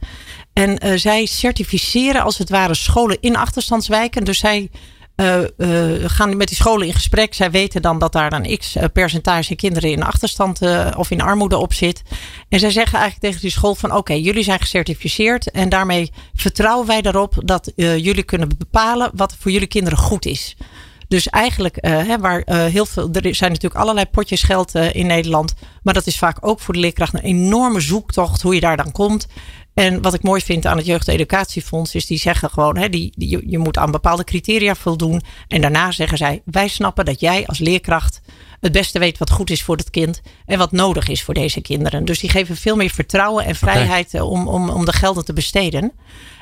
En 0.53 0.99
zij 0.99 1.25
certificeren 1.25 2.23
als 2.23 2.37
het 2.37 2.49
ware 2.49 2.75
scholen 2.75 3.17
in 3.21 3.35
achterstandswijken. 3.35 4.23
Dus 4.23 4.39
zij 4.39 4.69
uh, 5.19 5.39
gaan 6.09 6.37
met 6.37 6.47
die 6.47 6.57
scholen 6.57 6.87
in 6.87 6.93
gesprek. 6.93 7.33
Zij 7.33 7.51
weten 7.51 7.81
dan 7.81 7.99
dat 7.99 8.11
daar 8.11 8.33
een 8.33 8.57
x 8.57 8.75
percentage 8.93 9.55
kinderen 9.55 9.91
in 9.91 10.03
achterstand 10.03 10.61
of 10.95 11.11
in 11.11 11.21
armoede 11.21 11.57
op 11.57 11.73
zit. 11.73 12.01
En 12.49 12.59
zij 12.59 12.71
zeggen 12.71 12.99
eigenlijk 12.99 13.25
tegen 13.25 13.41
die 13.41 13.51
school 13.51 13.75
van 13.75 13.95
oké, 13.95 14.13
jullie 14.13 14.43
zijn 14.43 14.59
gecertificeerd. 14.59 15.51
En 15.51 15.69
daarmee 15.69 16.11
vertrouwen 16.33 16.87
wij 16.87 17.01
erop 17.01 17.33
dat 17.45 17.71
jullie 17.75 18.23
kunnen 18.23 18.49
bepalen 18.57 19.11
wat 19.13 19.35
voor 19.39 19.51
jullie 19.51 19.67
kinderen 19.67 19.99
goed 19.99 20.25
is. 20.25 20.55
Dus 21.07 21.27
eigenlijk, 21.29 21.77
hè, 21.81 22.19
waar 22.19 22.43
heel 22.45 22.85
veel, 22.85 23.09
er 23.11 23.35
zijn 23.35 23.51
natuurlijk 23.51 23.81
allerlei 23.81 24.05
potjes 24.05 24.43
geld 24.43 24.75
in 24.75 25.07
Nederland. 25.07 25.53
Maar 25.83 25.93
dat 25.93 26.07
is 26.07 26.17
vaak 26.17 26.37
ook 26.41 26.59
voor 26.59 26.73
de 26.73 26.79
leerkracht 26.79 27.13
een 27.13 27.19
enorme 27.19 27.79
zoektocht 27.79 28.41
hoe 28.41 28.53
je 28.53 28.59
daar 28.59 28.77
dan 28.77 28.91
komt. 28.91 29.27
En 29.79 30.01
wat 30.01 30.13
ik 30.13 30.23
mooi 30.23 30.41
vind 30.41 30.65
aan 30.65 30.77
het 30.77 30.85
Jeugdeducatiefonds 30.85 31.95
is 31.95 32.05
die 32.05 32.17
zeggen 32.17 32.49
gewoon, 32.49 32.77
hè, 32.77 32.89
die, 32.89 33.13
die, 33.15 33.49
je 33.49 33.57
moet 33.57 33.77
aan 33.77 33.91
bepaalde 33.91 34.23
criteria 34.23 34.75
voldoen. 34.75 35.21
En 35.47 35.61
daarna 35.61 35.91
zeggen 35.91 36.17
zij, 36.17 36.41
wij 36.45 36.67
snappen 36.67 37.05
dat 37.05 37.19
jij 37.19 37.47
als 37.47 37.59
leerkracht 37.59 38.21
het 38.59 38.71
beste 38.71 38.99
weet 38.99 39.17
wat 39.17 39.29
goed 39.29 39.49
is 39.49 39.63
voor 39.63 39.77
het 39.77 39.89
kind 39.89 40.21
en 40.45 40.57
wat 40.57 40.71
nodig 40.71 41.07
is 41.07 41.23
voor 41.23 41.33
deze 41.33 41.61
kinderen. 41.61 42.05
Dus 42.05 42.19
die 42.19 42.29
geven 42.29 42.55
veel 42.55 42.75
meer 42.75 42.89
vertrouwen 42.89 43.45
en 43.45 43.55
vrijheid 43.55 44.13
okay. 44.13 44.27
om, 44.27 44.47
om, 44.47 44.69
om 44.69 44.85
de 44.85 44.93
gelden 44.93 45.25
te 45.25 45.33
besteden. 45.33 45.91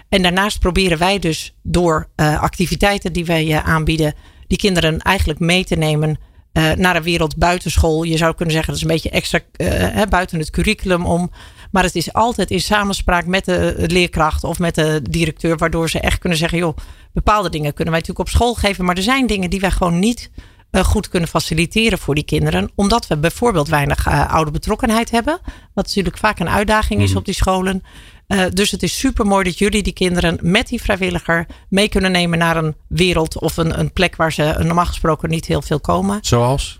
En 0.09 0.21
daarnaast 0.21 0.59
proberen 0.59 0.97
wij 0.97 1.19
dus 1.19 1.55
door 1.63 2.09
uh, 2.15 2.41
activiteiten 2.41 3.13
die 3.13 3.25
wij 3.25 3.45
uh, 3.45 3.67
aanbieden, 3.67 4.13
die 4.47 4.57
kinderen 4.57 4.99
eigenlijk 5.01 5.39
mee 5.39 5.65
te 5.65 5.75
nemen 5.75 6.09
uh, 6.53 6.71
naar 6.71 6.95
een 6.95 7.03
wereld 7.03 7.37
buitenschool. 7.37 8.03
Je 8.03 8.17
zou 8.17 8.35
kunnen 8.35 8.53
zeggen 8.53 8.73
dat 8.73 8.81
is 8.83 8.87
een 8.87 8.93
beetje 8.93 9.09
extra 9.09 9.39
hè, 9.93 10.07
buiten 10.07 10.39
het 10.39 10.49
curriculum 10.49 11.05
om. 11.05 11.31
Maar 11.77 11.85
het 11.85 11.95
is 11.95 12.13
altijd 12.13 12.51
in 12.51 12.61
samenspraak 12.61 13.25
met 13.25 13.45
de 13.45 13.73
leerkracht 13.87 14.43
of 14.43 14.59
met 14.59 14.75
de 14.75 15.01
directeur, 15.09 15.57
waardoor 15.57 15.89
ze 15.89 15.99
echt 15.99 16.19
kunnen 16.19 16.37
zeggen: 16.37 16.57
joh, 16.57 16.77
bepaalde 17.13 17.49
dingen 17.49 17.73
kunnen 17.73 17.93
wij 17.93 18.01
natuurlijk 18.01 18.29
op 18.29 18.35
school 18.35 18.53
geven, 18.53 18.85
maar 18.85 18.95
er 18.95 19.03
zijn 19.03 19.27
dingen 19.27 19.49
die 19.49 19.59
wij 19.59 19.71
gewoon 19.71 19.99
niet 19.99 20.31
uh, 20.71 20.83
goed 20.83 21.09
kunnen 21.09 21.29
faciliteren 21.29 21.97
voor 21.97 22.15
die 22.15 22.23
kinderen, 22.23 22.71
omdat 22.75 23.07
we 23.07 23.17
bijvoorbeeld 23.17 23.67
weinig 23.67 24.07
uh, 24.07 24.33
oude 24.33 24.51
betrokkenheid 24.51 25.11
hebben, 25.11 25.39
wat 25.73 25.85
natuurlijk 25.85 26.17
vaak 26.17 26.39
een 26.39 26.49
uitdaging 26.49 27.01
is 27.01 27.15
op 27.15 27.25
die 27.25 27.33
scholen. 27.33 27.83
Uh, 28.27 28.45
dus 28.53 28.71
het 28.71 28.83
is 28.83 28.99
super 28.99 29.25
mooi 29.25 29.43
dat 29.43 29.57
jullie 29.57 29.83
die 29.83 29.93
kinderen 29.93 30.37
met 30.41 30.67
die 30.67 30.81
vrijwilliger 30.81 31.45
mee 31.69 31.89
kunnen 31.89 32.11
nemen 32.11 32.39
naar 32.39 32.57
een 32.57 32.75
wereld 32.87 33.39
of 33.39 33.57
een, 33.57 33.79
een 33.79 33.93
plek 33.93 34.15
waar 34.15 34.33
ze 34.33 34.55
normaal 34.59 34.85
gesproken 34.85 35.29
niet 35.29 35.45
heel 35.45 35.61
veel 35.61 35.79
komen. 35.79 36.17
Zoals? 36.21 36.79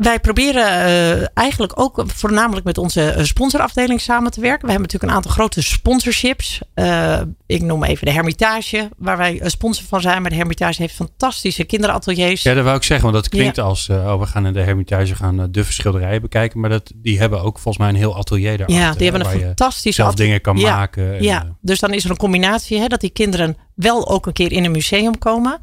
Wij 0.00 0.20
proberen 0.20 0.62
uh, 0.62 1.26
eigenlijk 1.34 1.80
ook 1.80 2.04
voornamelijk 2.06 2.66
met 2.66 2.78
onze 2.78 3.18
sponsorafdeling 3.22 4.00
samen 4.00 4.30
te 4.30 4.40
werken. 4.40 4.66
We 4.66 4.72
hebben 4.72 4.82
natuurlijk 4.82 5.12
een 5.12 5.16
aantal 5.16 5.32
grote 5.32 5.62
sponsorships. 5.62 6.60
Uh, 6.74 7.20
ik 7.46 7.62
noem 7.62 7.84
even 7.84 8.06
de 8.06 8.12
Hermitage, 8.12 8.88
waar 8.96 9.16
wij 9.16 9.40
sponsor 9.44 9.84
van 9.88 10.00
zijn. 10.00 10.20
Maar 10.22 10.30
de 10.30 10.36
Hermitage 10.36 10.82
heeft 10.82 10.94
fantastische 10.94 11.64
kinderateliers. 11.64 12.42
Ja, 12.42 12.54
dat 12.54 12.64
wou 12.64 12.76
ik 12.76 12.82
zeggen, 12.82 13.10
want 13.10 13.22
dat 13.22 13.32
klinkt 13.32 13.56
ja. 13.56 13.62
als... 13.62 13.88
Uh, 13.88 13.96
oh, 13.96 14.20
we 14.20 14.26
gaan 14.26 14.46
in 14.46 14.52
de 14.52 14.62
Hermitage 14.62 15.14
gaan 15.14 15.48
de 15.50 15.64
schilderijen 15.64 16.22
bekijken. 16.22 16.60
Maar 16.60 16.70
dat, 16.70 16.92
die 16.94 17.18
hebben 17.18 17.42
ook 17.42 17.58
volgens 17.58 17.78
mij 17.78 17.88
een 17.88 18.00
heel 18.00 18.16
atelier 18.16 18.58
daarachter. 18.58 18.86
Ja, 18.86 18.92
die 18.92 19.10
hebben 19.10 19.32
een 19.32 19.40
fantastische... 19.40 20.02
zelf 20.02 20.14
dingen 20.14 20.40
kan 20.40 20.56
ja, 20.56 20.76
maken. 20.76 21.16
En, 21.16 21.22
ja, 21.22 21.56
dus 21.60 21.80
dan 21.80 21.92
is 21.92 22.04
er 22.04 22.10
een 22.10 22.16
combinatie 22.16 22.78
hè, 22.78 22.86
dat 22.86 23.00
die 23.00 23.10
kinderen 23.10 23.56
wel 23.74 24.08
ook 24.08 24.26
een 24.26 24.32
keer 24.32 24.52
in 24.52 24.64
een 24.64 24.70
museum 24.70 25.18
komen... 25.18 25.60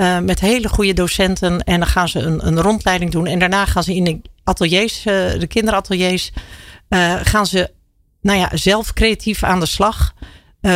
Uh, 0.00 0.18
met 0.18 0.40
hele 0.40 0.68
goede 0.68 0.92
docenten. 0.92 1.60
En 1.60 1.78
dan 1.78 1.88
gaan 1.88 2.08
ze 2.08 2.18
een, 2.18 2.46
een, 2.46 2.60
rondleiding 2.60 3.10
doen. 3.10 3.26
En 3.26 3.38
daarna 3.38 3.66
gaan 3.66 3.82
ze 3.82 3.94
in 3.94 4.04
de 4.04 4.20
ateliers, 4.44 4.98
uh, 4.98 5.04
de 5.38 5.46
kinderateliers, 5.46 6.32
uh, 6.88 7.14
gaan 7.22 7.46
ze 7.46 7.70
nou 8.20 8.38
ja, 8.38 8.50
zelf 8.54 8.92
creatief 8.92 9.42
aan 9.42 9.60
de 9.60 9.66
slag. 9.66 10.14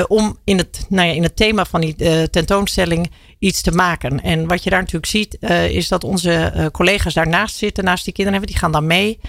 om 0.07 0.39
in 0.45 0.59
het, 0.59 0.87
nou 0.89 1.09
ja, 1.09 1.15
in 1.15 1.23
het 1.23 1.37
thema 1.37 1.65
van 1.65 1.81
die 1.81 2.31
tentoonstelling 2.31 3.11
iets 3.39 3.63
te 3.63 3.71
maken. 3.71 4.23
En 4.23 4.47
wat 4.47 4.65
je 4.65 4.71
daar 4.71 4.81
natuurlijk 4.81 5.07
ziet, 5.07 5.37
is 5.71 5.89
dat 5.89 6.05
onze 6.05 6.69
collega's 6.73 7.15
daarnaast 7.15 7.57
zitten, 7.57 7.85
naast 7.85 8.05
die 8.05 8.13
kinderen 8.13 8.39
hebben, 8.39 8.53
die 8.53 8.63
gaan 8.63 8.73
dan 8.73 8.87
mee. 8.87 9.21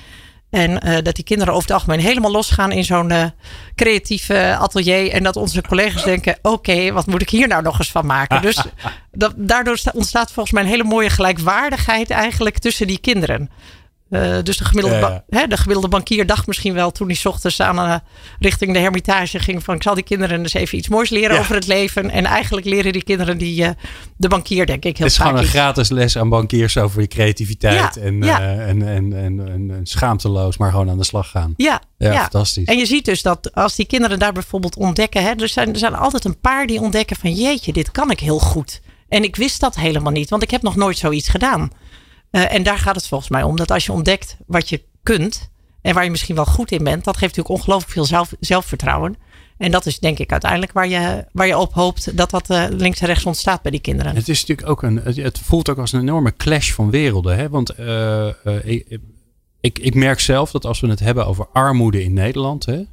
En 0.50 0.88
uh, 0.88 0.98
dat 1.04 1.16
die 1.16 1.24
kinderen 1.24 1.54
over 1.54 1.68
het 1.68 1.78
algemeen 1.78 2.00
helemaal 2.00 2.32
losgaan 2.32 2.72
in 2.72 2.84
zo'n 2.84 3.12
uh, 3.12 3.26
creatieve 3.76 4.56
atelier. 4.60 5.12
En 5.12 5.24
dat 5.24 5.36
onze 5.36 5.62
collega's 5.62 6.04
denken: 6.04 6.38
oké, 6.42 6.50
okay, 6.50 6.94
wat 6.94 7.06
moet 7.06 7.22
ik 7.22 7.30
hier 7.30 7.48
nou 7.48 7.64
nog 7.64 7.80
eens 7.80 7.92
van 7.92 8.06
maken? 8.06 8.42
Dus 8.42 8.64
dat, 9.12 9.34
daardoor 9.36 9.80
ontstaat 9.94 10.32
volgens 10.32 10.56
mij 10.56 10.64
een 10.64 10.70
hele 10.70 10.84
mooie 10.84 11.10
gelijkwaardigheid 11.10 12.10
eigenlijk 12.10 12.58
tussen 12.58 12.88
die 12.88 13.00
kinderen. 13.00 13.50
Uh, 14.10 14.38
dus 14.44 14.58
de 14.58 14.65
gemiddelde, 14.65 15.00
Ja, 15.00 15.10
ja. 15.10 15.39
Hè, 15.39 15.48
de 15.48 15.58
gemiddelde 15.58 15.88
bankier 15.88 16.26
dacht 16.26 16.48
misschien 16.48 16.74
wel 16.74 16.91
toen 16.91 17.08
hij 17.08 17.15
's 17.15 17.26
ochtends 17.26 17.60
aan 17.62 17.78
eh, 17.80 17.96
richting 18.39 18.74
de 18.74 18.80
hermitage 18.80 19.39
ging 19.39 19.63
van 19.63 19.76
ik 19.76 19.84
zal 19.84 19.94
die 19.96 20.04
kinderen 20.04 20.39
eens 20.39 20.54
even 20.54 20.78
iets 20.78 20.88
moois 20.88 21.10
leren 21.10 21.36
Ja. 21.36 21.39
over 21.41 21.56
het 21.56 21.68
leven. 21.68 22.10
En 22.10 22.26
eigenlijk 22.26 22.65
leren 22.65 22.94
die 22.94 23.04
kinderen 23.04 23.38
die 23.38 23.63
eh, 23.63 23.70
de 24.18 24.28
bankier 24.28 24.65
denk 24.65 24.84
ik 24.84 24.98
heel 24.98 25.06
Het 25.06 25.15
is 25.15 25.22
gewoon 25.22 25.38
een 25.38 25.44
iets. 25.44 25.52
gratis 25.52 25.89
les 25.89 26.18
aan 26.18 26.30
bankiers 26.30 26.78
over 26.78 27.02
je 27.02 27.08
creativiteit. 27.08 27.96
Ja, 27.96 28.02
en, 28.02 28.24
eh, 28.24 28.68
en, 28.70 28.88
en, 28.88 29.13
en, 29.13 29.39
en, 29.50 29.80
schaamteloos, 29.84 30.58
maar 30.58 30.72
gewoon 30.72 30.89
aan 30.89 30.98
de 30.98 31.04
slag 31.04 31.30
gaan. 31.30 31.54
Ja, 31.58 31.82
Ja, 31.98 32.12
ja. 32.12 32.22
fantastisch. 32.22 32.65
En 32.68 32.78
je 32.78 32.86
ziet 32.86 33.06
dus 33.06 33.22
dat 33.22 33.54
als 33.54 33.76
die 33.76 33.86
kinderen 33.86 34.20
daar 34.20 34.34
bijvoorbeeld 34.34 34.76
ontdekken, 34.76 35.24
hè, 35.24 35.32
er, 35.32 35.50
zijn, 35.50 35.70
er 35.74 35.80
zijn 35.80 35.96
altijd 35.96 36.26
een 36.26 36.39
paar 36.39 36.68
die 36.68 36.80
ontdekken 36.82 37.15
van 37.15 37.32
jeetje, 37.34 37.74
dit 37.74 37.91
kan 37.91 38.12
ik 38.12 38.20
heel 38.20 38.39
goed. 38.39 38.82
En 39.10 39.24
ik 39.24 39.36
wist 39.36 39.60
dat 39.60 39.76
helemaal 39.76 40.12
niet, 40.12 40.30
want 40.30 40.44
ik 40.44 40.52
heb 40.52 40.62
nog 40.62 40.76
nooit 40.76 40.98
zoiets 40.98 41.30
gedaan. 41.30 41.72
Eh, 42.36 42.54
en 42.54 42.63
daar 42.63 42.78
gaat 42.78 42.95
het 42.95 43.08
volgens 43.08 43.30
mij 43.30 43.43
om, 43.43 43.56
dat 43.56 43.71
als 43.71 43.86
je 43.86 43.91
ontdekt 43.91 44.38
wat 44.45 44.69
je 44.69 44.84
kunt 45.04 45.50
en 45.82 45.93
waar 45.93 46.04
je 46.04 46.10
misschien 46.10 46.36
wel 46.36 46.45
goed 46.45 46.71
in 46.71 46.84
bent, 46.84 47.04
dat 47.04 47.17
geeft 47.17 47.36
natuurlijk 47.36 47.60
ongelooflijk 47.60 47.91
veel 47.91 48.06
zelf, 48.06 48.34
zelfvertrouwen. 48.39 49.15
En 49.58 49.71
dat 49.71 49.86
is 49.86 50.00
denk 50.00 50.19
ik 50.19 50.32
uiteindelijk 50.32 50.71
waar 50.71 50.88
je, 50.88 51.26
waar 51.32 51.48
je 51.48 51.58
op 51.58 51.74
hoopt 51.74 52.17
dat 52.17 52.30
dat 52.30 52.50
eh, 52.50 52.65
links 52.69 53.00
en 53.00 53.08
rechts 53.08 53.26
ontstaat 53.26 53.62
bij 53.62 53.71
die 53.71 53.80
kinderen. 53.80 54.15
Het 54.15 54.30
is 54.30 54.39
natuurlijk 54.39 54.69
ook 54.69 54.84
een. 54.84 54.98
Het, 54.98 55.39
voelt 55.39 55.69
ook 55.69 55.78
als 55.78 55.93
een 55.93 56.00
enorme 56.00 56.36
clash 56.36 56.71
van 56.71 56.89
werelden. 56.89 57.38
Hè? 57.38 57.50
Want 57.50 57.69
eh, 57.69 58.30
ik, 58.63 59.00
ik, 59.62 59.80
ik 59.80 59.95
merk 59.95 60.19
zelf 60.19 60.52
dat 60.52 60.65
als 60.65 60.80
we 60.80 60.88
het 60.88 61.00
hebben 61.00 61.28
over 61.28 61.48
armoede 61.54 62.04
in 62.04 62.13
Nederland, 62.13 62.65
hè, 62.65 62.84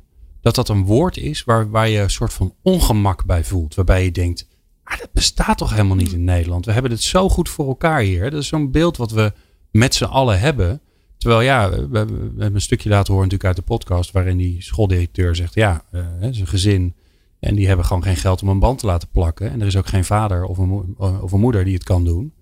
dat 0.40 0.54
dat 0.54 0.68
een 0.68 0.84
woord 0.84 1.16
is 1.16 1.44
waar, 1.44 1.70
waar 1.70 1.88
je 1.88 2.00
een 2.00 2.10
soort 2.10 2.32
van 2.32 2.54
ongemak 2.62 3.24
bij 3.24 3.44
voelt. 3.44 3.74
Waarbij 3.74 4.04
je 4.04 4.10
denkt, 4.12 4.46
ah, 4.84 4.98
dat 4.98 5.12
bestaat 5.12 5.58
toch 5.58 5.70
helemaal 5.70 5.96
niet 5.96 6.12
in 6.12 6.24
Nederland. 6.24 6.64
We 6.64 6.72
hebben 6.72 6.90
het 6.90 7.02
zo 7.02 7.28
goed 7.28 7.48
voor 7.48 7.66
elkaar 7.66 8.00
hier. 8.00 8.30
Dat 8.30 8.40
is 8.40 8.48
zo'n 8.48 8.70
beeld 8.70 8.96
wat 8.96 9.10
we 9.10 9.32
met 9.70 9.94
z'n 9.94 10.04
allen 10.04 10.40
hebben. 10.40 10.80
Terwijl 11.18 11.40
ja, 11.40 11.70
we, 11.70 11.98
hebben 11.98 12.54
een 12.54 12.60
stukje 12.60 12.88
laten 12.88 13.12
horen 13.12 13.28
natuurlijk 13.28 13.56
uit 13.56 13.66
de 13.66 13.74
podcast 13.74 14.10
waarin 14.10 14.36
die 14.36 14.62
schooldirecteur 14.62 15.36
zegt, 15.36 15.54
ja, 15.54 15.84
eh, 15.90 16.22
is 16.22 16.40
een 16.40 16.46
gezin 16.46 16.94
en 17.38 17.54
die 17.54 17.66
hebben 17.66 17.86
gewoon 17.86 18.02
geen 18.02 18.16
geld 18.16 18.42
om 18.42 18.48
een 18.48 18.58
band 18.58 18.78
te 18.78 18.86
laten 18.86 19.08
plakken. 19.08 19.50
En 19.50 19.60
er 19.60 19.66
is 19.66 19.76
ook 19.76 19.86
geen 19.86 20.04
vader 20.04 20.44
of 20.44 20.58
een, 20.58 20.94
een 20.98 21.40
moeder 21.40 21.64
die 21.64 21.74
het 21.74 21.84
kan 21.84 22.04
doen. 22.04 22.34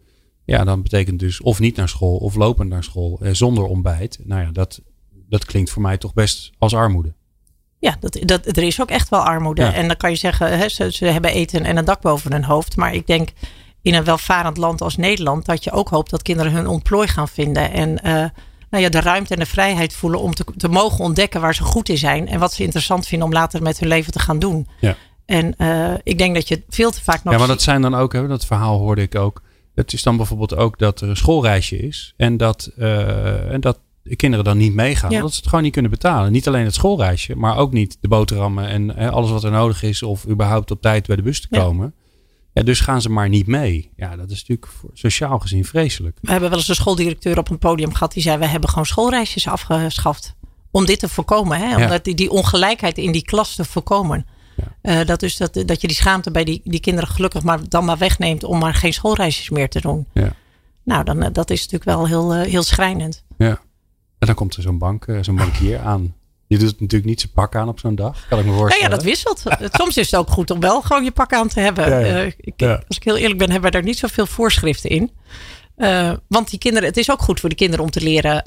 Ja, 0.44 0.64
dan 0.64 0.82
betekent 0.82 1.18
dus 1.18 1.40
of 1.40 1.60
niet 1.60 1.76
naar 1.76 1.88
school 1.88 2.16
of 2.16 2.34
lopend 2.34 2.68
naar 2.68 2.84
school 2.84 3.18
eh, 3.20 3.32
zonder 3.32 3.64
ontbijt. 3.64 4.20
Nou 4.24 4.42
ja, 4.42 4.50
dat, 4.52 4.80
dat 5.28 5.44
klinkt 5.44 5.70
voor 5.70 5.82
mij 5.82 5.98
toch 5.98 6.12
best 6.12 6.52
als 6.58 6.74
armoede. 6.74 7.14
Ja, 7.80 7.96
dat, 8.00 8.18
dat, 8.24 8.46
er 8.46 8.62
is 8.62 8.80
ook 8.80 8.90
echt 8.90 9.08
wel 9.08 9.20
armoede. 9.20 9.62
Ja. 9.62 9.72
En 9.72 9.86
dan 9.86 9.96
kan 9.96 10.10
je 10.10 10.16
zeggen, 10.16 10.58
hè, 10.58 10.68
ze, 10.68 10.92
ze 10.92 11.04
hebben 11.04 11.32
eten 11.32 11.64
en 11.64 11.76
een 11.76 11.84
dak 11.84 12.00
boven 12.00 12.32
hun 12.32 12.44
hoofd. 12.44 12.76
Maar 12.76 12.94
ik 12.94 13.06
denk 13.06 13.28
in 13.82 13.94
een 13.94 14.04
welvarend 14.04 14.56
land 14.56 14.80
als 14.80 14.96
Nederland 14.96 15.46
dat 15.46 15.64
je 15.64 15.70
ook 15.70 15.88
hoopt 15.88 16.10
dat 16.10 16.22
kinderen 16.22 16.52
hun 16.52 16.66
ontplooi 16.66 17.08
gaan 17.08 17.28
vinden. 17.28 17.72
En 17.72 18.02
eh, 18.02 18.12
nou 18.70 18.82
ja, 18.82 18.88
de 18.88 19.00
ruimte 19.00 19.34
en 19.34 19.40
de 19.40 19.46
vrijheid 19.46 19.94
voelen 19.94 20.20
om 20.20 20.34
te, 20.34 20.44
te 20.56 20.68
mogen 20.68 21.04
ontdekken 21.04 21.40
waar 21.40 21.54
ze 21.54 21.62
goed 21.62 21.88
in 21.88 21.98
zijn. 21.98 22.28
En 22.28 22.38
wat 22.38 22.52
ze 22.52 22.62
interessant 22.62 23.06
vinden 23.06 23.28
om 23.28 23.34
later 23.34 23.62
met 23.62 23.78
hun 23.78 23.88
leven 23.88 24.12
te 24.12 24.18
gaan 24.18 24.38
doen. 24.38 24.68
Ja. 24.80 24.96
En 25.26 25.56
eh, 25.56 25.94
ik 26.02 26.18
denk 26.18 26.34
dat 26.34 26.48
je 26.48 26.62
veel 26.68 26.90
te 26.90 27.02
vaak 27.02 27.24
nog 27.24 27.32
Ja, 27.32 27.38
maar 27.38 27.48
dat 27.48 27.62
zijn 27.62 27.82
dan 27.82 27.94
ook, 27.94 28.12
hè, 28.12 28.28
dat 28.28 28.46
verhaal 28.46 28.78
hoorde 28.78 29.02
ik 29.02 29.14
ook. 29.14 29.42
Het 29.74 29.92
is 29.92 30.02
dan 30.02 30.16
bijvoorbeeld 30.16 30.56
ook 30.56 30.78
dat 30.78 31.00
er 31.00 31.08
een 31.08 31.16
schoolreisje 31.16 31.78
is. 31.78 32.14
En 32.16 32.36
dat, 32.36 32.70
eh, 32.78 33.52
en 33.52 33.60
dat 33.60 33.78
de 34.10 34.16
kinderen 34.16 34.44
dan 34.44 34.56
niet 34.56 34.74
meegaan. 34.74 35.10
Ja. 35.10 35.16
Omdat 35.16 35.32
ze 35.32 35.38
het 35.38 35.48
gewoon 35.48 35.64
niet 35.64 35.72
kunnen 35.72 35.90
betalen. 35.90 36.32
Niet 36.32 36.48
alleen 36.48 36.64
het 36.64 36.74
schoolreisje, 36.74 37.36
maar 37.36 37.56
ook 37.56 37.72
niet 37.72 37.96
de 38.00 38.08
boterhammen 38.08 38.68
en 38.68 38.88
hè, 38.88 39.10
alles 39.10 39.30
wat 39.30 39.44
er 39.44 39.50
nodig 39.50 39.82
is. 39.82 40.02
Of 40.02 40.26
überhaupt 40.28 40.70
op 40.70 40.80
tijd 40.80 41.06
bij 41.06 41.16
de 41.16 41.22
bus 41.22 41.40
te 41.40 41.48
komen. 41.48 41.94
Ja, 42.52 42.62
dus 42.62 42.80
gaan 42.80 43.02
ze 43.02 43.10
maar 43.10 43.28
niet 43.28 43.46
mee. 43.46 43.90
Ja, 43.96 44.16
dat 44.16 44.30
is 44.30 44.38
natuurlijk 44.40 44.66
voor- 44.72 44.90
sociaal 44.94 45.38
gezien 45.38 45.64
vreselijk. 45.64 46.18
We 46.20 46.30
hebben 46.30 46.48
wel 46.50 46.58
eens 46.58 46.68
een 46.68 46.74
schooldirecteur 46.74 47.38
op 47.38 47.50
een 47.50 47.58
podium 47.58 47.92
gehad 47.92 48.12
die 48.12 48.22
zei: 48.22 48.38
We 48.38 48.46
hebben 48.46 48.68
gewoon 48.70 48.86
schoolreisjes 48.86 49.48
afgeschaft. 49.48 50.34
Om 50.70 50.86
dit 50.86 50.98
te 50.98 51.08
voorkomen. 51.08 51.58
Hè? 51.58 51.74
Om 51.76 51.80
Ja. 51.82 51.98
die, 51.98 52.14
die 52.14 52.30
ongelijkheid 52.30 52.98
in 52.98 53.12
die 53.12 53.24
klas 53.24 53.54
te 53.54 53.64
voorkomen. 53.64 54.26
Eh, 54.82 55.04
dat, 55.06 55.22
is 55.22 55.36
dat, 55.36 55.62
dat 55.66 55.80
je 55.80 55.86
die 55.86 55.96
schaamte 55.96 56.30
bij 56.30 56.44
die, 56.44 56.60
die 56.64 56.80
kinderen 56.80 57.08
gelukkig 57.10 57.42
maar 57.42 57.60
dan 57.68 57.84
maar 57.84 57.98
wegneemt 57.98 58.44
om 58.44 58.58
maar 58.58 58.74
geen 58.74 58.92
schoolreisjes 58.92 59.50
meer 59.50 59.68
te 59.68 59.80
doen. 59.80 60.06
Ja. 60.12 60.32
Nou, 60.84 61.04
dan, 61.04 61.22
eh, 61.22 61.28
dat 61.32 61.50
is 61.50 61.58
natuurlijk 61.68 61.84
wel 61.84 62.06
heel, 62.06 62.34
eh, 62.34 62.50
heel 62.50 62.62
schrijnend. 62.62 63.24
Ja. 63.38 63.60
En 64.20 64.26
dan 64.26 64.34
komt 64.34 64.56
er 64.56 64.62
zo'n 64.62 64.78
bank, 64.78 65.06
eh, 65.06 65.18
zo'n 65.20 65.36
bankier 65.36 65.78
aan. 65.92 66.14
Die 66.48 66.58
doet 66.58 66.80
natuurlijk 66.80 67.04
niet 67.04 67.20
zijn 67.20 67.32
pak 67.32 67.54
aan 67.56 67.68
op 67.68 67.78
zo'n 67.78 67.94
dag. 67.94 68.26
Kan 68.28 68.38
ik 68.38 68.44
me 68.44 68.50
Nou 68.50 68.60
voorstellen. 68.60 68.90
ja, 68.90 68.96
dat 68.96 69.04
wisselt. 69.04 69.42
Eh, 69.46 69.68
Soms 69.70 69.96
is 69.96 70.10
het 70.10 70.20
ook 70.20 70.30
goed 70.30 70.50
om 70.50 70.60
wel 70.60 70.82
gewoon 70.82 71.04
je 71.04 71.10
pak 71.10 71.32
aan 71.32 71.48
te 71.48 71.60
hebben. 71.60 71.88
Ja, 71.90 71.98
ja. 71.98 72.20
Eh, 72.22 72.32
ik, 72.40 72.52
Ja. 72.56 72.82
Als 72.88 72.96
ik 72.96 73.04
heel 73.04 73.16
eerlijk 73.16 73.38
ben, 73.38 73.50
hebben 73.50 73.70
we 73.70 73.76
daar 73.76 73.86
niet 73.86 73.98
zoveel 73.98 74.26
voorschriften 74.26 74.90
in. 74.90 75.10
Want 76.28 76.50
die 76.50 76.58
kinderen, 76.58 76.88
het 76.88 76.96
is 76.96 77.10
ook 77.10 77.22
goed 77.22 77.40
voor 77.40 77.48
de 77.48 77.54
kinderen 77.54 77.84
om 77.84 77.90
te 77.90 78.00
leren. 78.00 78.42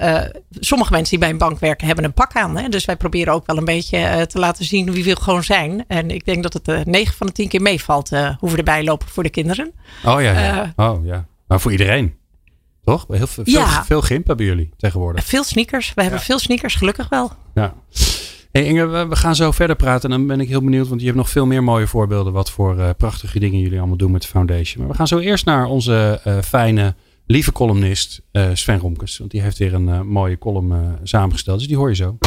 sommige 0.52 0.92
mensen 0.92 1.10
die 1.10 1.20
bij 1.20 1.30
een 1.30 1.38
bank 1.38 1.60
werken, 1.60 1.88
hebben 1.88 2.06
een 2.06 2.14
pak 2.14 2.34
aan. 2.36 2.58
Hè? 2.58 2.70
Dus 2.70 2.86
wij 2.86 2.96
proberen 2.98 3.34
ook 3.34 3.46
wel 3.46 3.58
een 3.58 3.66
beetje 3.66 4.26
te 4.28 4.40
laten 4.40 4.66
zien 4.66 4.92
wie 4.92 5.04
we 5.04 5.22
gewoon 5.22 5.44
zijn. 5.44 5.84
En 5.88 6.10
ik 6.12 6.26
denk 6.26 6.44
dat 6.44 6.54
het 6.54 6.68
eh 6.68 6.80
9 6.84 7.16
van 7.16 7.28
de 7.28 7.34
10 7.34 7.48
keer 7.48 7.62
meevalt 7.62 8.10
hoe 8.10 8.52
we 8.52 8.58
erbij 8.58 8.84
lopen 8.84 9.08
voor 9.08 9.24
de 9.24 9.30
kinderen. 9.30 9.72
Oh 10.06 10.22
ja, 10.22 10.40
ja. 10.40 10.74
oh 10.76 11.06
ja. 11.06 11.26
Maar 11.48 11.60
voor 11.62 11.72
iedereen. 11.72 12.16
Toch? 12.84 13.06
Heel 13.08 13.28
veel, 13.28 13.44
veel, 13.44 13.54
Ja. 13.54 13.86
veel 13.86 14.02
gimp 14.02 14.28
hebben 14.28 14.46
jullie 14.46 14.70
tegenwoordig. 14.78 15.26
Veel 15.26 15.44
sneakers. 15.44 15.92
We 15.96 16.02
hebben 16.02 16.20
veel 16.20 16.40
sneakers, 16.40 16.76
gelukkig 16.76 17.10
wel. 17.10 17.32
Ja. 17.54 17.74
Hey 18.52 18.64
Inge, 18.66 19.08
we, 19.08 19.16
gaan 19.16 19.36
zo 19.36 19.52
verder 19.52 19.76
praten. 19.76 20.12
En 20.12 20.18
dan 20.18 20.28
ben 20.28 20.40
ik 20.40 20.48
heel 20.48 20.62
benieuwd, 20.64 20.88
want 20.88 21.00
je 21.00 21.06
hebt 21.06 21.18
nog 21.18 21.30
veel 21.30 21.46
meer 21.46 21.64
mooie 21.64 21.88
voorbeelden. 21.88 22.34
Wat 22.34 22.52
voor 22.52 22.80
eh, 22.80 22.90
prachtige 22.98 23.40
dingen 23.40 23.60
jullie 23.60 23.78
allemaal 23.80 23.98
doen 23.98 24.12
met 24.12 24.22
de 24.22 24.28
foundation. 24.28 24.80
Maar 24.84 24.92
we 24.92 24.98
gaan 24.98 25.08
zo 25.08 25.20
eerst 25.20 25.46
naar 25.46 25.66
onze 25.66 26.20
eh, 26.24 26.38
fijne, 26.44 26.96
lieve 27.28 27.52
columnist 27.52 28.22
eh, 28.32 28.46
Sven 28.54 28.80
Romkes. 28.80 29.18
Want 29.18 29.32
die 29.32 29.42
heeft 29.42 29.58
weer 29.58 29.74
een 29.74 30.08
mooie 30.08 30.38
column 30.38 30.72
eh, 30.72 30.78
samengesteld. 31.04 31.58
Dus 31.60 31.68
die 31.68 31.78
hoor 31.78 31.90
je 31.90 31.96
zo. 31.96 32.18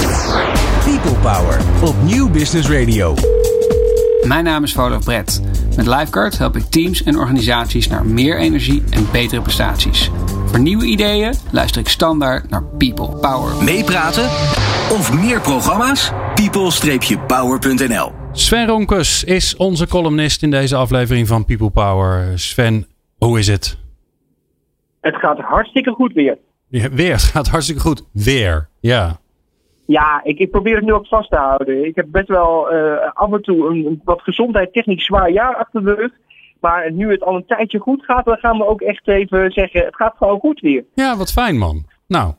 People 0.85 1.19
Power 1.23 1.61
op 1.83 1.95
Nieuw 2.03 2.31
Business 2.31 2.69
Radio. 2.69 3.15
Mijn 4.27 4.45
naam 4.45 4.63
is 4.65 4.73
Volof 4.73 5.05
Brett. 5.05 5.41
Met 5.77 5.87
Lifeguard 5.87 6.39
help 6.39 6.57
ik 6.57 6.65
teams 6.65 7.03
en 7.03 7.17
organisaties 7.19 7.89
naar 7.89 8.07
meer 8.07 8.39
energie 8.39 8.83
en 8.91 9.07
betere 9.13 9.41
prestaties. 9.43 10.11
Voor 10.57 10.65
nieuwe 10.65 10.85
ideeën 10.85 11.33
luister 11.53 11.81
ik 11.81 11.89
standaard 11.89 12.51
naar 12.51 12.65
People 12.65 13.07
Power. 13.07 13.65
Meepraten 13.65 14.25
of 14.97 15.25
meer 15.25 15.41
programma's? 15.41 16.13
people-power.nl 16.35 18.13
Sven 18.33 18.67
Romkes 18.67 19.25
is 19.25 19.57
onze 19.57 19.89
columnist 19.89 20.43
in 20.43 20.51
deze 20.51 20.77
aflevering 20.77 21.27
van 21.27 21.45
People 21.45 21.71
Power. 21.71 22.39
Sven, 22.39 22.87
hoe 23.19 23.39
is 23.39 23.47
het? 23.47 23.79
Het 25.01 25.17
gaat 25.17 25.39
hartstikke 25.39 25.91
goed 25.91 26.13
weer. 26.13 26.39
Ja, 26.69 26.89
weer, 26.91 27.13
het 27.13 27.23
gaat 27.23 27.49
hartstikke 27.49 27.81
goed. 27.81 28.05
Weer, 28.13 28.69
ja. 28.81 29.17
Ja, 29.87 30.21
ik, 30.25 30.39
ik 30.39 30.51
probeer 30.51 30.75
het 30.75 30.85
nu 30.85 30.93
ook 30.93 31.07
vast 31.07 31.31
te 31.31 31.37
houden. 31.37 31.85
Ik 31.85 31.95
heb 31.95 32.07
best 32.09 32.29
wel 32.29 32.71
eh, 32.71 33.11
af 33.13 33.33
en 33.33 33.43
toe 33.43 33.69
een, 33.71 33.87
een 33.87 34.01
wat 34.05 34.21
gezondheidstechnisch 34.23 35.05
zwaar 35.05 35.31
jaar 35.31 35.57
achter 35.57 35.85
de 35.85 35.95
rug. 35.95 36.13
Maar 36.61 36.93
nu 36.93 37.11
het 37.11 37.23
al 37.23 37.37
een 37.37 37.47
tijdje 37.47 37.79
goed 37.79 38.05
gaat, 38.05 38.25
dan 38.25 38.37
gaan 38.37 38.59
we 38.59 38.67
ook 38.67 38.81
echt 38.81 39.09
even 39.09 39.51
zeggen, 39.53 39.85
het 39.85 39.97
gaat 39.97 40.15
gewoon 40.17 40.39
goed 40.41 40.61
weer. 40.61 40.85
Ja, 40.95 41.17
wat 41.17 41.33
fijn 41.33 41.59
man. 41.59 41.85
Nou, 42.09 42.35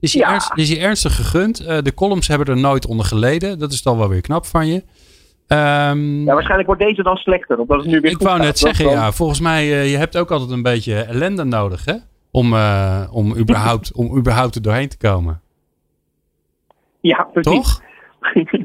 is 0.00 0.12
je, 0.12 0.18
Ja. 0.18 0.30
ernst, 0.32 0.52
is 0.54 0.68
je 0.68 0.78
ernstig 0.78 1.16
gegund. 1.16 1.60
Eh, 1.66 1.78
de 1.82 1.94
columns 1.94 2.28
hebben 2.28 2.46
er 2.46 2.56
nooit 2.60 2.86
onder 2.86 3.06
geleden. 3.06 3.58
Dat 3.58 3.72
is 3.72 3.82
dan 3.82 3.98
wel 3.98 4.08
weer 4.08 4.20
knap 4.20 4.46
van 4.46 4.66
je. 4.66 4.84
Ehm, 5.46 6.20
Ja, 6.24 6.32
waarschijnlijk 6.32 6.66
wordt 6.66 6.82
deze 6.82 7.02
dan 7.02 7.16
slechter, 7.16 7.58
omdat 7.58 7.78
het 7.78 7.86
nu 7.86 8.00
weer 8.00 8.10
ik 8.10 8.18
wou 8.18 8.38
net 8.38 8.58
zeggen, 8.58 8.84
dan- 8.84 8.94
ja, 8.94 9.12
volgens 9.12 9.40
mij, 9.40 9.62
eh, 9.62 9.90
je 9.90 9.96
hebt 9.96 10.16
ook 10.18 10.30
altijd 10.30 10.50
een 10.50 10.62
beetje 10.62 10.94
ellende 11.02 11.44
nodig, 11.44 11.84
hè? 11.84 11.94
Om, 12.30 12.52
eh, 12.54 13.08
om, 13.10 13.36
überhaupt, 13.36 13.92
om 13.94 14.16
überhaupt 14.16 14.54
er 14.54 14.62
doorheen 14.62 14.88
te 14.88 14.96
komen. 14.96 15.40
Ja, 17.00 17.28
precies. 17.32 17.52
Toch? 17.52 17.82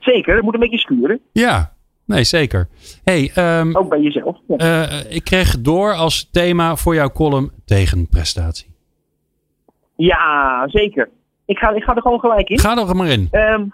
Zeker, 0.00 0.34
het 0.34 0.42
moet 0.44 0.54
een 0.54 0.60
beetje 0.60 0.78
schuren. 0.78 1.20
Ja, 1.32 1.73
nee, 2.06 2.24
zeker. 2.24 2.68
hey, 3.04 3.30
ehm, 3.34 3.76
Ook 3.76 3.88
bij 3.88 4.00
jezelf. 4.00 4.36
Ja. 4.46 4.56
eh, 4.56 5.14
ik 5.16 5.24
kreeg 5.24 5.60
door 5.60 5.94
als 5.94 6.30
thema 6.30 6.76
voor 6.76 6.94
jouw 6.94 7.10
column 7.10 7.50
tegenprestatie. 7.64 8.72
Ja, 9.96 10.62
zeker. 10.68 11.08
Ik 11.46 11.58
ga, 11.58 11.70
ik 11.70 11.82
ga 11.82 11.94
er 11.94 12.02
gewoon 12.02 12.20
gelijk 12.20 12.48
in. 12.48 12.58
Ga 12.58 12.88
er 12.88 12.96
maar 12.96 13.06
in. 13.08 13.28
Ehm, 13.30 13.64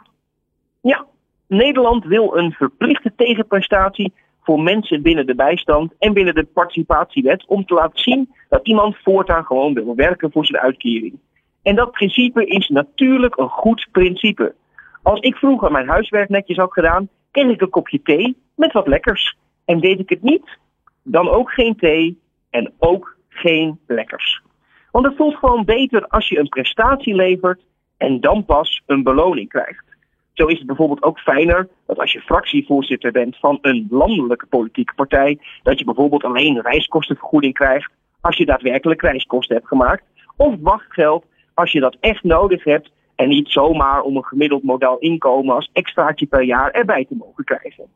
ja, 0.81 1.07
Nederland 1.49 2.05
wil 2.05 2.37
een 2.37 2.53
verplichte 2.53 3.13
tegenprestatie 3.17 4.13
voor 4.43 4.61
mensen 4.61 5.03
binnen 5.03 5.27
de 5.27 5.35
bijstand 5.35 5.93
en 5.99 6.13
binnen 6.13 6.35
de 6.35 6.45
participatiewet 6.45 7.45
om 7.47 7.65
te 7.65 7.75
laten 7.75 7.99
zien 7.99 8.35
dat 8.49 8.67
iemand 8.67 8.97
voortaan 9.03 9.45
gewoon 9.45 9.75
wil 9.75 9.95
werken 9.95 10.33
voor 10.33 10.47
zijn 10.47 10.63
uitkering. 10.63 11.19
En 11.63 11.75
dat 11.77 11.91
principe 11.91 12.47
is 12.47 12.69
natuurlijk 12.69 13.37
een 13.37 13.49
goed 13.49 13.89
principe. 13.93 14.55
Als 15.03 15.21
ik 15.21 15.37
vroeger 15.37 15.73
mijn 15.73 15.89
huiswerk 15.89 16.29
netjes 16.29 16.57
had 16.57 16.73
gedaan, 16.73 17.09
kreeg 17.31 17.51
ik 17.51 17.61
een 17.61 17.71
kopje 17.71 18.03
thee 18.03 18.37
met 18.55 18.73
wat 18.73 18.87
lekkers. 18.87 19.37
En 19.65 19.81
deed 19.81 19.99
ik 19.99 20.09
het 20.09 20.23
niet, 20.23 20.59
dan 21.03 21.29
ook 21.29 21.51
geen 21.51 21.77
thee 21.77 22.21
en 22.51 22.73
ook 22.79 23.17
geen 23.29 23.79
lekkers. 23.87 24.43
Want 24.91 25.07
het 25.07 25.17
voelt 25.17 25.37
gewoon 25.37 25.65
beter 25.65 26.07
als 26.07 26.29
je 26.29 26.39
een 26.39 26.49
prestatie 26.49 27.15
levert 27.15 27.63
en 27.97 28.21
dan 28.21 28.45
pas 28.45 28.83
een 28.87 29.03
beloning 29.03 29.49
krijgt. 29.49 29.85
Zo 30.33 30.47
is 30.47 30.59
het 30.59 30.67
bijvoorbeeld 30.67 31.03
ook 31.03 31.19
fijner 31.19 31.69
dat 31.87 31.99
als 31.99 32.13
je 32.13 32.21
fractievoorzitter 32.21 33.13
bent 33.13 33.37
van 33.37 33.59
een 33.63 33.87
landelijke 33.91 34.47
politieke 34.47 34.95
partij, 34.95 35.39
dat 35.63 35.79
je 35.79 35.85
bijvoorbeeld 35.85 36.25
alleen 36.25 36.61
reiskostenvergoeding 36.61 37.55
krijgt 37.55 37.93
als 38.21 38.37
je 38.37 38.47
daadwerkelijk 38.47 39.03
reiskosten 39.03 39.57
hebt 39.57 39.69
gemaakt. 39.69 40.05
Of 40.37 40.55
wachtgeld 40.61 41.25
als 41.55 41.73
je 41.73 41.81
dat 41.81 41.97
echt 42.01 42.23
nodig 42.23 42.65
hebt 42.65 42.91
en 43.21 43.29
niet 43.29 43.49
zomaar 43.49 44.03
om 44.03 44.17
een 44.17 44.25
gemiddeld 44.25 44.63
model 44.63 44.99
inkomen 44.99 45.55
als 45.55 45.71
extraatje 45.73 46.27
per 46.27 46.43
jaar 46.43 46.71
erbij 46.71 47.05
te 47.05 47.15
mogen 47.15 47.45
krijgen. 47.45 47.87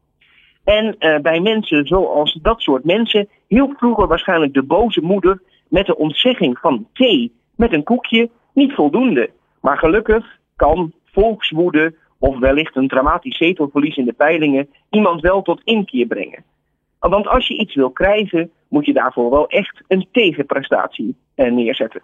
En 0.65 0.97
uh, 0.99 1.19
bij 1.19 1.41
mensen 1.41 1.87
zoals 1.87 2.39
dat 2.43 2.61
soort 2.61 2.85
mensen 2.85 3.29
hielp 3.47 3.75
vroeger 3.77 4.07
waarschijnlijk 4.07 4.55
de 4.55 4.63
boze 4.63 5.01
moeder 5.01 5.43
met 5.69 5.87
de 5.87 5.97
ontzegging 5.97 6.59
van 6.59 6.87
thee 6.93 7.33
met 7.57 7.73
een 7.73 7.83
koekje 7.83 8.31
niet 8.53 8.73
voldoende. 8.73 9.31
Maar 9.61 9.79
gelukkig 9.79 10.39
kan 10.57 10.93
volkswoede 11.05 11.95
of 12.19 12.39
wellicht 12.39 12.77
een 12.77 12.89
dramatisch 12.89 13.37
zetelverlies 13.37 13.97
in 13.97 14.05
de 14.05 14.13
peilingen 14.13 14.69
iemand 14.91 15.21
wel 15.21 15.43
tot 15.43 15.61
inkeer 15.65 16.07
brengen. 16.07 16.45
Want 16.99 17.27
als 17.29 17.49
je 17.49 17.59
iets 17.59 17.75
wil 17.75 17.91
krijgen, 17.91 18.51
moet 18.69 18.87
je 18.87 18.93
daarvoor 18.93 19.31
wel 19.31 19.49
echt 19.49 19.83
een 19.89 20.07
tegenprestatie 20.13 21.17
eh, 21.35 21.53
neerzetten. 21.53 22.03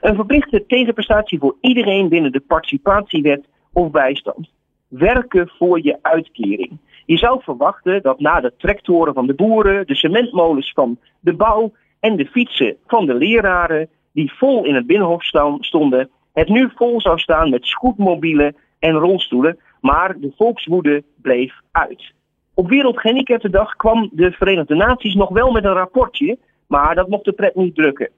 Een 0.00 0.14
verplichte 0.14 0.64
tegenprestatie 0.66 1.38
voor 1.38 1.56
iedereen 1.60 2.08
binnen 2.08 2.32
de 2.32 2.40
participatiewet 2.40 3.44
of 3.72 3.90
bijstand. 3.90 4.50
Werken 4.88 5.48
voor 5.58 5.82
je 5.82 5.98
uitkering. 6.02 6.78
Je 7.06 7.16
zou 7.16 7.42
verwachten 7.42 8.02
dat 8.02 8.20
na 8.20 8.40
de 8.40 8.52
tractoren 8.58 9.14
van 9.14 9.26
de 9.26 9.34
boeren, 9.34 9.86
de 9.86 9.94
cementmolens 9.94 10.72
van 10.72 10.98
de 11.20 11.34
bouw 11.34 11.72
en 12.00 12.16
de 12.16 12.26
fietsen 12.26 12.76
van 12.86 13.06
de 13.06 13.14
leraren, 13.14 13.88
die 14.12 14.32
vol 14.32 14.64
in 14.64 14.74
het 14.74 14.86
binnenhof 14.86 15.24
stonden, 15.60 16.10
het 16.32 16.48
nu 16.48 16.70
vol 16.74 17.00
zou 17.00 17.18
staan 17.18 17.50
met 17.50 17.66
scootmobielen 17.66 18.56
en 18.78 18.92
rolstoelen, 18.92 19.58
maar 19.80 20.18
de 20.20 20.32
volkswoede 20.36 21.04
bleef 21.22 21.54
uit. 21.72 22.12
Op 22.54 22.68
Wereldgehandicaptendag 22.68 23.76
kwam 23.76 24.10
de 24.12 24.32
Verenigde 24.32 24.74
Naties 24.74 25.14
nog 25.14 25.28
wel 25.28 25.50
met 25.52 25.64
een 25.64 25.72
rapportje, 25.72 26.38
maar 26.66 26.94
dat 26.94 27.08
mocht 27.08 27.24
de 27.24 27.32
pret 27.32 27.54
niet 27.54 27.74
drukken. 27.74 28.10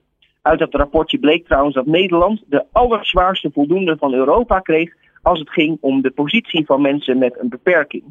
Uit 0.49 0.59
dat 0.59 0.73
rapportje 0.73 1.19
bleek 1.19 1.45
trouwens 1.45 1.75
dat 1.75 1.85
Nederland 1.85 2.43
de 2.47 2.65
allerzwaarste 2.71 3.51
voldoende 3.53 3.97
van 3.97 4.13
Europa 4.13 4.59
kreeg 4.59 4.93
als 5.21 5.39
het 5.39 5.49
ging 5.49 5.77
om 5.81 6.01
de 6.01 6.11
positie 6.11 6.65
van 6.65 6.81
mensen 6.81 7.17
met 7.17 7.39
een 7.39 7.49
beperking. 7.49 8.03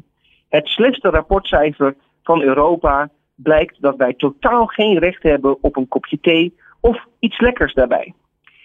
Het 0.49 0.67
slechtste 0.67 1.09
rapportcijfer 1.09 1.95
van 2.23 2.41
Europa 2.41 3.09
blijkt 3.35 3.81
dat 3.81 3.95
wij 3.95 4.13
totaal 4.13 4.65
geen 4.65 4.99
recht 4.99 5.23
hebben 5.23 5.63
op 5.63 5.75
een 5.75 5.87
kopje 5.87 6.19
thee 6.19 6.55
of 6.81 7.05
iets 7.19 7.39
lekkers 7.39 7.73
daarbij. 7.73 8.13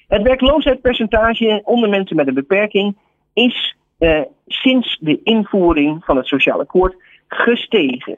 Het 0.09 0.23
werkloosheidspercentage 0.23 1.61
onder 1.65 1.89
mensen 1.89 2.17
met 2.17 2.27
een 2.27 2.35
beperking 2.35 2.97
is 3.33 3.77
eh, 3.99 4.21
sinds 4.47 4.99
de 5.01 5.21
invoering 5.23 6.05
van 6.05 6.17
het 6.17 6.27
sociale 6.27 6.63
akkoord 6.63 6.97
gestegen. 7.29 8.17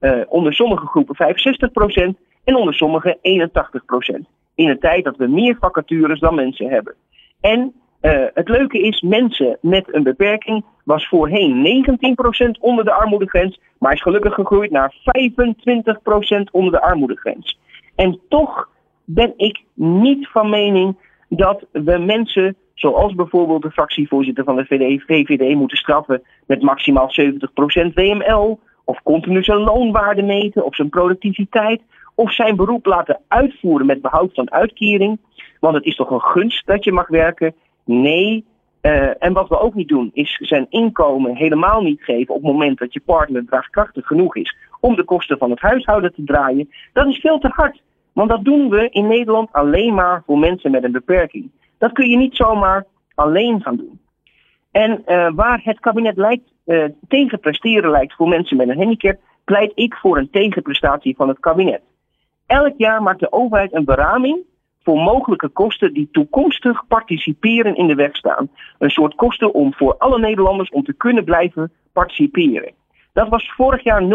Uh, 0.00 0.20
onder 0.28 0.54
sommige 0.54 0.86
groepen 0.86 1.16
65% 1.16 2.28
en 2.44 2.56
onder 2.56 2.74
sommige 2.74 3.16
81%. 3.16 3.20
In 4.54 4.68
een 4.68 4.78
tijd 4.78 5.04
dat 5.04 5.16
we 5.16 5.26
meer 5.26 5.56
vacatures 5.60 6.20
dan 6.20 6.34
mensen 6.34 6.68
hebben. 6.68 6.94
En 7.40 7.72
uh, 8.02 8.24
het 8.34 8.48
leuke 8.48 8.80
is, 8.80 9.00
mensen 9.00 9.58
met 9.60 9.94
een 9.94 10.02
beperking 10.02 10.64
was 10.84 11.08
voorheen 11.08 11.84
19% 12.46 12.50
onder 12.60 12.84
de 12.84 12.92
armoedegrens, 12.92 13.60
maar 13.78 13.92
is 13.92 14.02
gelukkig 14.02 14.34
gegroeid 14.34 14.70
naar 14.70 14.94
25% 14.94 16.50
onder 16.50 16.72
de 16.72 16.80
armoedegrens. 16.80 17.58
En 17.94 18.20
toch 18.28 18.68
ben 19.04 19.32
ik 19.36 19.64
niet 19.74 20.28
van 20.28 20.50
mening 20.50 20.96
dat 21.28 21.66
we 21.72 21.98
mensen, 21.98 22.56
zoals 22.74 23.14
bijvoorbeeld 23.14 23.62
de 23.62 23.70
fractievoorzitter 23.70 24.44
van 24.44 24.56
de 24.56 24.64
VVD, 25.06 25.54
moeten 25.54 25.76
straffen 25.76 26.22
met 26.46 26.62
maximaal 26.62 27.10
70% 27.20 27.94
WML, 27.94 28.60
of 28.88 29.02
continu 29.02 29.42
zijn 29.42 29.58
loonwaarde 29.58 30.22
meten, 30.22 30.64
of 30.64 30.74
zijn 30.74 30.88
productiviteit, 30.88 31.82
of 32.14 32.32
zijn 32.32 32.56
beroep 32.56 32.86
laten 32.86 33.20
uitvoeren 33.28 33.86
met 33.86 34.02
behoud 34.02 34.34
van 34.34 34.52
uitkering. 34.52 35.18
Want 35.60 35.74
het 35.74 35.84
is 35.84 35.96
toch 35.96 36.10
een 36.10 36.22
gunst 36.22 36.66
dat 36.66 36.84
je 36.84 36.92
mag 36.92 37.08
werken? 37.08 37.54
Nee. 37.84 38.44
Uh, 38.82 39.22
en 39.22 39.32
wat 39.32 39.48
we 39.48 39.60
ook 39.60 39.74
niet 39.74 39.88
doen, 39.88 40.10
is 40.12 40.36
zijn 40.40 40.66
inkomen 40.68 41.36
helemaal 41.36 41.82
niet 41.82 42.02
geven 42.02 42.34
op 42.34 42.42
het 42.42 42.52
moment 42.52 42.78
dat 42.78 42.92
je 42.92 43.00
partner 43.00 43.46
draagkrachtig 43.46 44.06
genoeg 44.06 44.36
is 44.36 44.56
om 44.80 44.96
de 44.96 45.04
kosten 45.04 45.38
van 45.38 45.50
het 45.50 45.60
huishouden 45.60 46.14
te 46.14 46.24
draaien. 46.24 46.70
Dat 46.92 47.06
is 47.06 47.18
veel 47.18 47.38
te 47.38 47.48
hard. 47.48 47.82
Want 48.12 48.30
dat 48.30 48.44
doen 48.44 48.68
we 48.68 48.88
in 48.90 49.06
Nederland 49.06 49.52
alleen 49.52 49.94
maar 49.94 50.22
voor 50.26 50.38
mensen 50.38 50.70
met 50.70 50.84
een 50.84 50.92
beperking. 50.92 51.50
Dat 51.78 51.92
kun 51.92 52.10
je 52.10 52.16
niet 52.16 52.36
zomaar 52.36 52.86
alleen 53.14 53.62
gaan 53.62 53.76
doen. 53.76 54.00
En 54.70 55.02
uh, 55.06 55.30
waar 55.34 55.60
het 55.64 55.80
kabinet 55.80 56.16
lijkt, 56.16 56.52
uh, 56.68 56.84
tegen 57.08 57.40
presteren 57.40 57.90
lijkt 57.90 58.14
voor 58.14 58.28
mensen 58.28 58.56
met 58.56 58.68
een 58.68 58.76
handicap, 58.76 59.16
pleit 59.44 59.72
ik 59.74 59.94
voor 59.94 60.18
een 60.18 60.30
tegenprestatie 60.30 61.16
van 61.16 61.28
het 61.28 61.40
kabinet. 61.40 61.82
Elk 62.46 62.74
jaar 62.76 63.02
maakt 63.02 63.20
de 63.20 63.32
overheid 63.32 63.74
een 63.74 63.84
beraming 63.84 64.38
voor 64.82 64.98
mogelijke 64.98 65.48
kosten 65.48 65.92
die 65.92 66.08
toekomstig 66.12 66.86
participeren 66.86 67.76
in 67.76 67.86
de 67.86 67.94
weg 67.94 68.16
staan. 68.16 68.50
Een 68.78 68.90
soort 68.90 69.14
kosten 69.14 69.54
om 69.54 69.74
voor 69.74 69.96
alle 69.98 70.18
Nederlanders 70.18 70.70
om 70.70 70.84
te 70.84 70.92
kunnen 70.92 71.24
blijven 71.24 71.72
participeren. 71.92 72.72
Dat 73.12 73.28
was 73.28 73.52
vorig 73.56 73.82
jaar 73.82 74.02
0,4% 74.02 74.06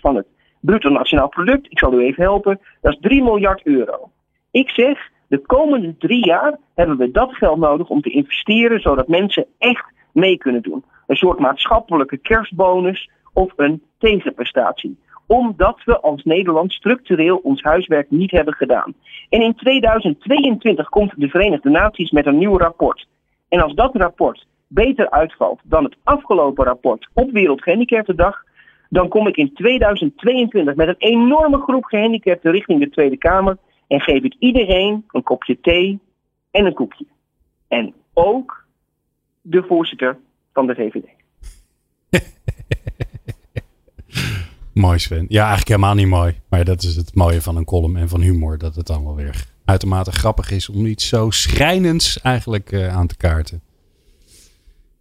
van 0.00 0.16
het 0.16 0.26
bruto 0.60 0.90
nationaal 0.90 1.28
product. 1.28 1.70
Ik 1.70 1.78
zal 1.78 1.92
u 1.92 2.04
even 2.04 2.22
helpen. 2.22 2.60
Dat 2.80 2.92
is 2.92 2.98
3 3.00 3.22
miljard 3.22 3.62
euro. 3.62 4.10
Ik 4.50 4.70
zeg, 4.70 5.10
de 5.28 5.38
komende 5.38 5.96
drie 5.98 6.26
jaar 6.26 6.58
hebben 6.74 6.96
we 6.96 7.10
dat 7.10 7.34
geld 7.34 7.58
nodig 7.58 7.88
om 7.88 8.00
te 8.00 8.10
investeren, 8.10 8.80
zodat 8.80 9.08
mensen 9.08 9.46
echt 9.58 9.84
mee 10.12 10.38
kunnen 10.38 10.62
doen. 10.62 10.84
Een 11.08 11.16
soort 11.16 11.38
maatschappelijke 11.38 12.16
kerstbonus 12.16 13.10
of 13.32 13.52
een 13.56 13.82
tegenprestatie 13.98 14.98
omdat 15.28 15.80
we 15.84 16.00
als 16.00 16.24
Nederland 16.24 16.72
structureel 16.72 17.36
ons 17.36 17.62
huiswerk 17.62 18.10
niet 18.10 18.30
hebben 18.30 18.54
gedaan. 18.54 18.94
En 19.28 19.42
in 19.42 19.54
2022 19.54 20.88
komt 20.88 21.12
de 21.16 21.28
Verenigde 21.28 21.70
Naties 21.70 22.10
met 22.10 22.26
een 22.26 22.38
nieuw 22.38 22.58
rapport. 22.58 23.06
En 23.48 23.60
als 23.60 23.74
dat 23.74 23.96
rapport 23.96 24.46
beter 24.66 25.10
uitvalt 25.10 25.60
dan 25.64 25.84
het 25.84 25.96
afgelopen 26.02 26.64
rapport 26.64 27.08
op 27.14 27.30
Wereldgehandicaptendag, 27.30 28.44
dan 28.88 29.08
kom 29.08 29.26
ik 29.26 29.36
in 29.36 29.54
2022 29.54 30.74
met 30.74 30.88
een 30.88 30.94
enorme 30.98 31.58
groep 31.58 31.84
gehandicapten 31.84 32.52
richting 32.52 32.80
de 32.80 32.90
Tweede 32.90 33.16
Kamer 33.16 33.56
en 33.88 34.00
geef 34.00 34.22
ik 34.22 34.34
iedereen 34.38 35.04
een 35.10 35.22
kopje 35.22 35.60
thee 35.60 35.98
en 36.50 36.66
een 36.66 36.74
koekje. 36.74 37.06
En 37.68 37.94
ook 38.14 38.64
de 39.40 39.62
voorzitter 39.62 40.18
van 40.58 40.66
de 40.66 40.74
VVD. 40.74 41.06
Mooi 44.72 44.98
Sven. 44.98 45.26
Ja, 45.28 45.40
eigenlijk 45.40 45.68
helemaal 45.68 45.94
niet 45.94 46.06
mooi. 46.06 46.34
Maar 46.48 46.64
dat 46.64 46.82
is 46.82 46.96
het 46.96 47.14
mooie 47.14 47.42
van 47.42 47.56
een 47.56 47.64
column 47.64 47.96
en 47.96 48.08
van 48.08 48.20
humor. 48.20 48.58
Dat 48.58 48.74
het 48.74 48.86
dan 48.86 49.04
wel 49.04 49.14
weer 49.14 49.46
uitermate 49.64 50.12
grappig 50.12 50.50
is 50.50 50.68
om 50.68 50.86
iets 50.86 51.08
zo 51.08 51.30
schrijnends 51.30 52.20
eigenlijk 52.20 52.72
uh, 52.72 52.96
aan 52.96 53.06
te 53.06 53.16
kaarten. 53.16 53.60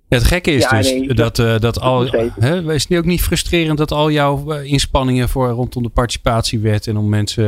Ja, 0.08 0.18
het 0.18 0.24
gekke 0.24 0.52
is 0.52 0.64
ja, 0.64 0.78
dus 0.78 0.92
nee, 0.92 1.14
dat, 1.14 1.38
uh, 1.38 1.60
dat 1.60 1.80
al. 1.80 2.08
Hè, 2.40 2.74
is 2.74 2.88
het 2.88 2.98
ook 2.98 3.06
niet 3.06 3.22
frustrerend 3.22 3.78
dat 3.78 3.92
al 3.92 4.12
jouw 4.12 4.54
uh, 4.54 4.64
inspanningen 4.64 5.30
voor 5.30 5.50
rondom 5.50 5.84
de 5.84 5.90
participatiewet 5.90 6.88
en 6.88 6.98
om 6.98 7.10
mensen, 7.10 7.46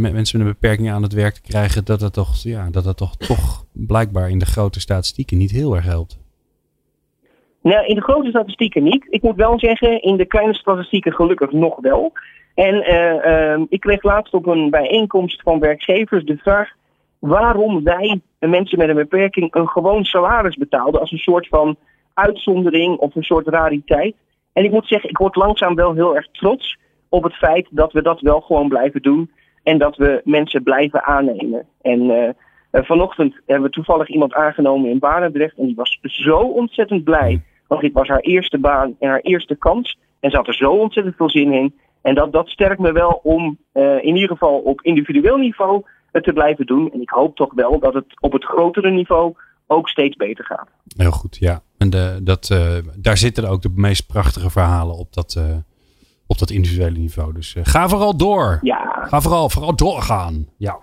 met 0.00 0.12
mensen 0.12 0.38
met 0.38 0.46
een 0.46 0.52
beperking 0.52 0.90
aan 0.90 1.02
het 1.02 1.12
werk 1.12 1.34
te 1.34 1.40
krijgen, 1.40 1.84
dat 1.84 2.00
dat 2.00 2.12
toch, 2.12 2.36
ja, 2.36 2.70
dat 2.70 2.84
dat 2.84 2.96
toch, 2.96 3.16
toch 3.16 3.64
blijkbaar 3.72 4.30
in 4.30 4.38
de 4.38 4.46
grote 4.46 4.80
statistieken 4.80 5.38
niet 5.38 5.50
heel 5.50 5.76
erg 5.76 5.84
helpt? 5.84 6.18
Nou, 7.62 7.86
in 7.86 7.94
de 7.94 8.02
grote 8.02 8.28
statistieken 8.28 8.82
niet. 8.82 9.06
Ik 9.08 9.22
moet 9.22 9.36
wel 9.36 9.58
zeggen, 9.58 10.02
in 10.02 10.16
de 10.16 10.26
kleine 10.26 10.54
statistieken 10.54 11.12
gelukkig 11.12 11.52
nog 11.52 11.76
wel. 11.80 12.12
En 12.54 12.74
uh, 12.74 13.14
uh, 13.14 13.64
ik 13.68 13.80
kreeg 13.80 14.02
laatst 14.02 14.34
op 14.34 14.46
een 14.46 14.70
bijeenkomst 14.70 15.42
van 15.42 15.58
werkgevers 15.58 16.24
de 16.24 16.36
vraag 16.36 16.70
waarom 17.18 17.84
wij 17.84 18.20
mensen 18.38 18.78
met 18.78 18.88
een 18.88 18.94
beperking 18.94 19.54
een 19.54 19.68
gewoon 19.68 20.04
salaris 20.04 20.56
betaalden 20.56 21.00
als 21.00 21.12
een 21.12 21.18
soort 21.18 21.48
van 21.48 21.76
uitzondering 22.14 22.96
of 22.96 23.14
een 23.14 23.22
soort 23.22 23.48
rariteit. 23.48 24.14
En 24.52 24.64
ik 24.64 24.70
moet 24.70 24.86
zeggen, 24.86 25.10
ik 25.10 25.18
word 25.18 25.36
langzaam 25.36 25.74
wel 25.74 25.94
heel 25.94 26.16
erg 26.16 26.28
trots 26.30 26.78
op 27.08 27.22
het 27.22 27.34
feit 27.34 27.66
dat 27.70 27.92
we 27.92 28.02
dat 28.02 28.20
wel 28.20 28.40
gewoon 28.40 28.68
blijven 28.68 29.02
doen 29.02 29.30
en 29.62 29.78
dat 29.78 29.96
we 29.96 30.20
mensen 30.24 30.62
blijven 30.62 31.04
aannemen. 31.04 31.66
En 31.82 32.00
uh, 32.00 32.28
vanochtend 32.72 33.34
hebben 33.46 33.66
we 33.66 33.74
toevallig 33.74 34.08
iemand 34.08 34.34
aangenomen 34.34 34.90
in 34.90 34.98
Barendrecht 34.98 35.56
en 35.56 35.66
die 35.66 35.74
was 35.74 35.98
zo 36.02 36.38
ontzettend 36.38 37.04
blij 37.04 37.42
want 37.68 37.80
dit 37.80 37.92
was 37.92 38.08
haar 38.08 38.20
eerste 38.20 38.58
baan 38.58 38.96
en 38.98 39.08
haar 39.08 39.20
eerste 39.20 39.56
kans. 39.56 39.98
En 40.20 40.30
ze 40.30 40.36
had 40.36 40.46
er 40.46 40.54
zo 40.54 40.70
ontzettend 40.70 41.16
veel 41.16 41.30
zin 41.30 41.52
in. 41.52 41.74
En 42.02 42.14
dat, 42.14 42.32
dat 42.32 42.48
sterkt 42.48 42.80
me 42.80 42.92
wel 42.92 43.20
om 43.22 43.58
uh, 43.74 44.04
in 44.04 44.14
ieder 44.14 44.28
geval 44.28 44.58
op 44.58 44.82
individueel 44.82 45.36
niveau 45.36 45.84
het 46.12 46.24
te 46.24 46.32
blijven 46.32 46.66
doen. 46.66 46.92
En 46.92 47.00
ik 47.00 47.10
hoop 47.10 47.36
toch 47.36 47.54
wel 47.54 47.78
dat 47.78 47.94
het 47.94 48.20
op 48.20 48.32
het 48.32 48.44
grotere 48.44 48.90
niveau 48.90 49.34
ook 49.66 49.88
steeds 49.88 50.16
beter 50.16 50.44
gaat. 50.44 50.68
Heel 50.96 51.10
goed, 51.10 51.36
ja. 51.40 51.62
En 51.78 51.90
de, 51.90 52.20
dat, 52.22 52.48
uh, 52.52 52.76
daar 52.96 53.16
zitten 53.16 53.48
ook 53.48 53.62
de 53.62 53.72
meest 53.74 54.06
prachtige 54.06 54.50
verhalen 54.50 54.96
op 54.96 55.12
dat, 55.12 55.34
uh, 55.38 55.56
op 56.26 56.38
dat 56.38 56.50
individuele 56.50 56.98
niveau. 56.98 57.32
Dus 57.32 57.56
ga 57.62 57.88
vooral 57.88 58.16
door. 58.16 58.58
Ja. 58.62 59.06
Ga 59.08 59.20
vooral, 59.20 59.50
vooral 59.50 59.76
doorgaan. 59.76 60.48
Ja. 60.56 60.78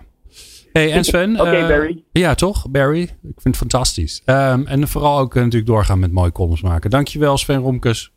Hey, 0.76 0.92
en 0.92 1.04
Sven. 1.04 1.40
Oké, 1.40 1.48
okay, 1.48 1.68
Barry. 1.68 2.02
Ja, 2.12 2.34
toch? 2.34 2.70
Barry. 2.70 3.02
Ik 3.02 3.08
vind 3.22 3.42
het 3.42 3.56
fantastisch. 3.56 4.22
Um, 4.26 4.66
en 4.66 4.88
vooral 4.88 5.18
ook 5.18 5.34
uh, 5.34 5.42
natuurlijk 5.42 5.70
doorgaan 5.70 5.98
met 5.98 6.12
mooie 6.12 6.32
columns 6.32 6.62
maken. 6.62 6.90
Dankjewel, 6.90 7.38
Sven 7.38 7.60
Romkes. 7.60 8.12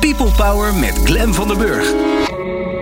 People 0.00 0.30
Power 0.36 0.74
met 0.74 0.92
Glen 1.04 1.34
van 1.34 1.48
der 1.48 1.56
Burg. 1.56 1.94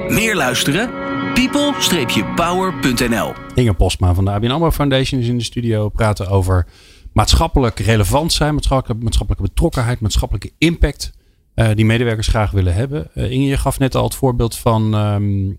Meer 0.09 0.37
luisteren? 0.37 0.90
people-power.nl 1.35 3.33
Inge 3.54 3.74
Postma 3.74 4.14
van 4.14 4.24
de 4.24 4.30
ABN 4.30 4.50
AMRO 4.50 4.70
Foundation 4.70 5.20
is 5.20 5.28
in 5.28 5.38
de 5.38 5.44
studio. 5.44 5.88
praten 5.88 6.28
over 6.28 6.66
maatschappelijk 7.12 7.78
relevant 7.78 8.33
zijn, 8.33 8.54
maatschappelijke, 8.54 9.04
maatschappelijke 9.04 9.48
betrokkenheid, 9.48 10.00
maatschappelijke 10.00 10.52
impact 10.59 11.12
uh, 11.54 11.68
die 11.74 11.85
medewerkers 11.85 12.28
graag 12.28 12.50
willen 12.50 12.74
hebben. 12.74 13.11
Uh, 13.14 13.30
Inge, 13.30 13.46
je 13.46 13.56
gaf 13.56 13.78
net 13.78 13.94
al 13.94 14.04
het 14.04 14.14
voorbeeld 14.14 14.56
van 14.56 14.94
um, 14.94 15.48
uh, 15.48 15.59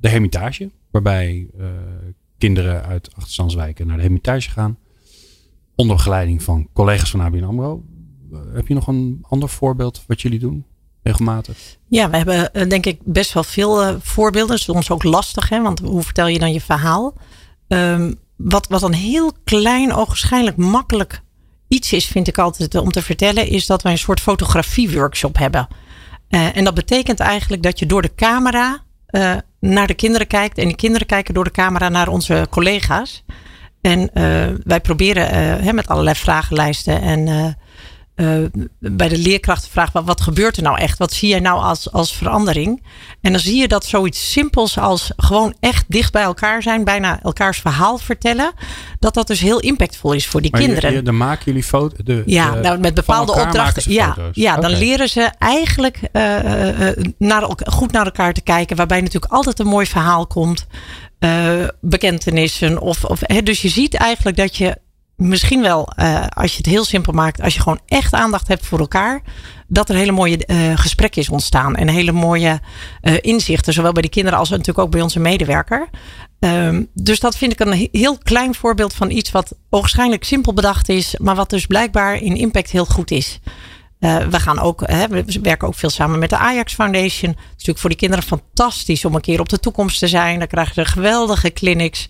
de 0.00 0.08
hermitage, 0.08 0.70
waarbij 0.92 1.50
kinderen 2.38 2.84
uit 2.84 3.14
achterstandswijken 3.14 3.86
naar 3.86 3.96
de 3.96 4.02
hermitage 4.02 4.50
gaan. 4.50 4.78
Onder 5.74 5.96
begeleiding 5.96 6.42
van 6.42 6.68
collega's 6.72 7.10
van 7.10 7.20
ABN 7.20 7.42
AMRO. 7.42 7.84
heb 8.52 8.68
je 8.68 8.74
nog 8.74 8.86
een 8.86 9.18
ander 9.22 9.48
voorbeeld 9.48 10.04
wat 10.06 10.20
jullie 10.20 10.38
doen? 10.38 10.64
regelmatig? 11.02 11.78
Ja, 11.88 12.10
we 12.10 12.16
hebben 12.16 12.68
denk 12.68 12.86
ik 12.86 12.98
best 13.04 13.32
wel 13.32 13.44
veel 13.44 14.00
voorbeelden. 14.00 14.58
Soms 14.58 14.90
ook 14.90 15.02
lastig, 15.02 15.48
hè? 15.48 15.62
want 15.62 15.78
hoe 15.78 16.02
vertel 16.02 16.26
je 16.26 16.38
dan 16.38 16.52
je 16.52 16.60
verhaal? 16.60 17.14
Um, 17.68 18.14
wat, 18.36 18.66
wat 18.68 18.82
een 18.82 18.94
heel 18.94 19.32
klein, 19.44 19.92
ogenschijnlijk 19.92 20.56
makkelijk 20.56 21.22
iets 21.68 21.92
is, 21.92 22.06
vind 22.06 22.28
ik 22.28 22.38
altijd 22.38 22.74
om 22.74 22.90
te 22.90 23.02
vertellen, 23.02 23.46
is 23.46 23.66
dat 23.66 23.82
wij 23.82 23.92
een 23.92 23.98
soort 23.98 24.20
fotografie-workshop 24.20 25.38
hebben. 25.38 25.68
Uh, 26.28 26.56
en 26.56 26.64
dat 26.64 26.74
betekent 26.74 27.20
eigenlijk 27.20 27.62
dat 27.62 27.78
je 27.78 27.86
door 27.86 28.02
de 28.02 28.14
camera 28.14 28.84
uh, 29.12 29.34
naar 29.60 29.86
de 29.86 29.94
kinderen 29.94 30.26
kijkt. 30.26 30.58
En 30.58 30.66
die 30.66 30.76
kinderen 30.76 31.06
kijken 31.06 31.34
door 31.34 31.44
de 31.44 31.50
camera 31.50 31.88
naar 31.88 32.08
onze 32.08 32.46
collega's. 32.50 33.24
En 33.80 34.00
uh, 34.00 34.46
wij 34.64 34.80
proberen 34.80 35.74
met 35.74 35.88
allerlei 35.88 36.16
vragenlijsten 36.16 37.02
en 37.02 37.56
uh, 38.22 38.64
bij 38.78 39.08
de 39.08 39.18
leerkrachten 39.18 39.70
vraagt 39.70 39.92
wat, 39.92 40.04
wat 40.04 40.20
gebeurt 40.20 40.56
er 40.56 40.62
nou 40.62 40.78
echt? 40.78 40.98
Wat 40.98 41.12
zie 41.12 41.28
jij 41.28 41.40
nou 41.40 41.62
als, 41.62 41.92
als 41.92 42.16
verandering? 42.16 42.82
En 43.20 43.32
dan 43.32 43.40
zie 43.40 43.56
je 43.56 43.68
dat 43.68 43.84
zoiets 43.84 44.32
simpels 44.32 44.78
als 44.78 45.12
gewoon 45.16 45.54
echt 45.60 45.84
dicht 45.88 46.12
bij 46.12 46.22
elkaar 46.22 46.62
zijn, 46.62 46.84
bijna 46.84 47.22
elkaars 47.22 47.58
verhaal 47.58 47.98
vertellen, 47.98 48.52
dat 48.98 49.14
dat 49.14 49.26
dus 49.26 49.40
heel 49.40 49.60
impactvol 49.60 50.12
is 50.12 50.26
voor 50.26 50.40
die 50.40 50.50
maar 50.50 50.60
kinderen. 50.60 50.92
Je, 50.92 51.02
dan 51.02 51.16
maken 51.16 51.44
jullie 51.44 51.62
foto's. 51.62 52.22
Ja, 52.24 52.54
nou, 52.54 52.78
met 52.78 52.94
bepaalde 52.94 53.32
opdrachten. 53.32 53.92
Ja, 53.92 54.16
ja, 54.32 54.56
dan 54.56 54.70
leren 54.70 55.08
ze 55.08 55.30
eigenlijk 55.38 56.00
uh, 56.12 56.44
uh, 56.78 57.04
naar, 57.18 57.48
goed 57.64 57.92
naar 57.92 58.04
elkaar 58.04 58.32
te 58.32 58.42
kijken, 58.42 58.76
waarbij 58.76 59.00
natuurlijk 59.00 59.32
altijd 59.32 59.58
een 59.58 59.66
mooi 59.66 59.86
verhaal 59.86 60.26
komt. 60.26 60.66
bekentenissen. 61.80 62.80
Of, 62.80 63.04
of, 63.04 63.20
hè, 63.22 63.42
dus 63.42 63.62
je 63.62 63.68
ziet 63.68 63.94
eigenlijk 63.94 64.36
dat 64.36 64.56
je 64.56 64.76
misschien 65.22 65.62
wel, 65.62 65.92
uh, 65.96 66.26
als 66.28 66.50
je 66.50 66.56
het 66.56 66.66
heel 66.66 66.84
simpel 66.84 67.12
maakt, 67.12 67.40
als 67.42 67.54
je 67.54 67.60
gewoon 67.60 67.80
echt 67.86 68.14
aandacht 68.14 68.48
hebt 68.48 68.66
voor 68.66 68.78
elkaar, 68.78 69.22
dat 69.66 69.88
er 69.88 69.94
hele 69.94 70.12
mooie 70.12 70.44
uh, 70.46 71.08
is 71.10 71.28
ontstaan 71.28 71.76
en 71.76 71.88
hele 71.88 72.12
mooie 72.12 72.60
uh, 73.02 73.14
inzichten, 73.20 73.72
zowel 73.72 73.92
bij 73.92 74.02
de 74.02 74.08
kinderen 74.08 74.38
als 74.38 74.48
natuurlijk 74.48 74.78
ook 74.78 74.90
bij 74.90 75.00
onze 75.00 75.20
medewerker. 75.20 75.88
Um, 76.38 76.88
dus 76.94 77.20
dat 77.20 77.36
vind 77.36 77.52
ik 77.52 77.60
een 77.60 77.88
heel 77.92 78.18
klein 78.18 78.54
voorbeeld 78.54 78.94
van 78.94 79.10
iets 79.10 79.30
wat 79.30 79.54
waarschijnlijk 79.68 80.24
simpel 80.24 80.52
bedacht 80.52 80.88
is, 80.88 81.16
maar 81.20 81.34
wat 81.34 81.50
dus 81.50 81.66
blijkbaar 81.66 82.16
in 82.16 82.36
impact 82.36 82.70
heel 82.70 82.84
goed 82.84 83.10
is. 83.10 83.40
we 83.98 84.40
gaan 84.40 84.58
ook, 84.58 84.82
hè, 84.86 85.08
we 85.08 85.24
werken 85.42 85.68
ook 85.68 85.74
veel 85.74 85.90
samen 85.90 86.18
met 86.18 86.30
de 86.30 86.36
Ajax 86.36 86.74
Foundation. 86.74 87.30
Het 87.30 87.38
is 87.40 87.50
natuurlijk 87.50 87.78
voor 87.78 87.90
die 87.90 87.98
kinderen 87.98 88.24
fantastisch 88.24 89.04
om 89.04 89.14
een 89.14 89.20
keer 89.20 89.40
op 89.40 89.48
de 89.48 89.60
toekomst 89.60 89.98
te 89.98 90.08
zijn. 90.08 90.38
Dan 90.38 90.48
krijgen 90.48 90.74
ze 90.74 90.84
geweldige 90.84 91.52
clinics. 91.52 92.08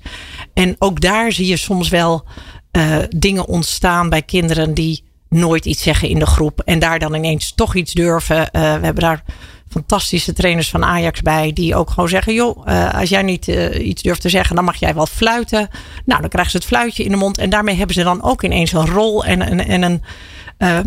En 0.54 0.76
ook 0.78 1.00
daar 1.00 1.32
zie 1.32 1.46
je 1.46 1.56
soms 1.56 1.88
wel 1.88 2.24
uh, 2.72 2.96
dingen 3.16 3.46
ontstaan 3.46 4.08
bij 4.08 4.22
kinderen 4.22 4.74
die 4.74 5.04
nooit 5.28 5.64
iets 5.64 5.82
zeggen 5.82 6.08
in 6.08 6.18
de 6.18 6.26
groep. 6.26 6.60
En 6.60 6.78
daar 6.78 6.98
dan 6.98 7.14
ineens 7.14 7.52
toch 7.54 7.74
iets 7.74 7.92
durven. 7.92 8.36
Uh, 8.36 8.50
we 8.52 8.58
hebben 8.84 8.94
daar 8.94 9.22
fantastische 9.68 10.32
trainers 10.32 10.70
van 10.70 10.84
Ajax 10.84 11.22
bij. 11.22 11.52
Die 11.52 11.76
ook 11.76 11.90
gewoon 11.90 12.08
zeggen: 12.08 12.34
joh, 12.34 12.66
uh, 12.66 12.94
als 12.94 13.08
jij 13.08 13.22
niet 13.22 13.46
iets 13.46 14.02
durft 14.02 14.20
te 14.20 14.28
zeggen, 14.28 14.56
dan 14.56 14.64
mag 14.64 14.76
jij 14.76 14.94
wel 14.94 15.06
fluiten. 15.06 15.68
Nou, 16.04 16.20
dan 16.20 16.30
krijgen 16.30 16.50
ze 16.50 16.56
het 16.56 16.66
fluitje 16.66 17.04
in 17.04 17.10
de 17.10 17.16
mond. 17.16 17.38
En 17.38 17.50
daarmee 17.50 17.76
hebben 17.76 17.94
ze 17.94 18.02
dan 18.02 18.22
ook 18.22 18.42
ineens 18.42 18.72
een 18.72 18.86
rol 18.86 19.24
en, 19.24 19.42
en, 19.42 19.66
en 19.66 19.82
een. 19.82 20.02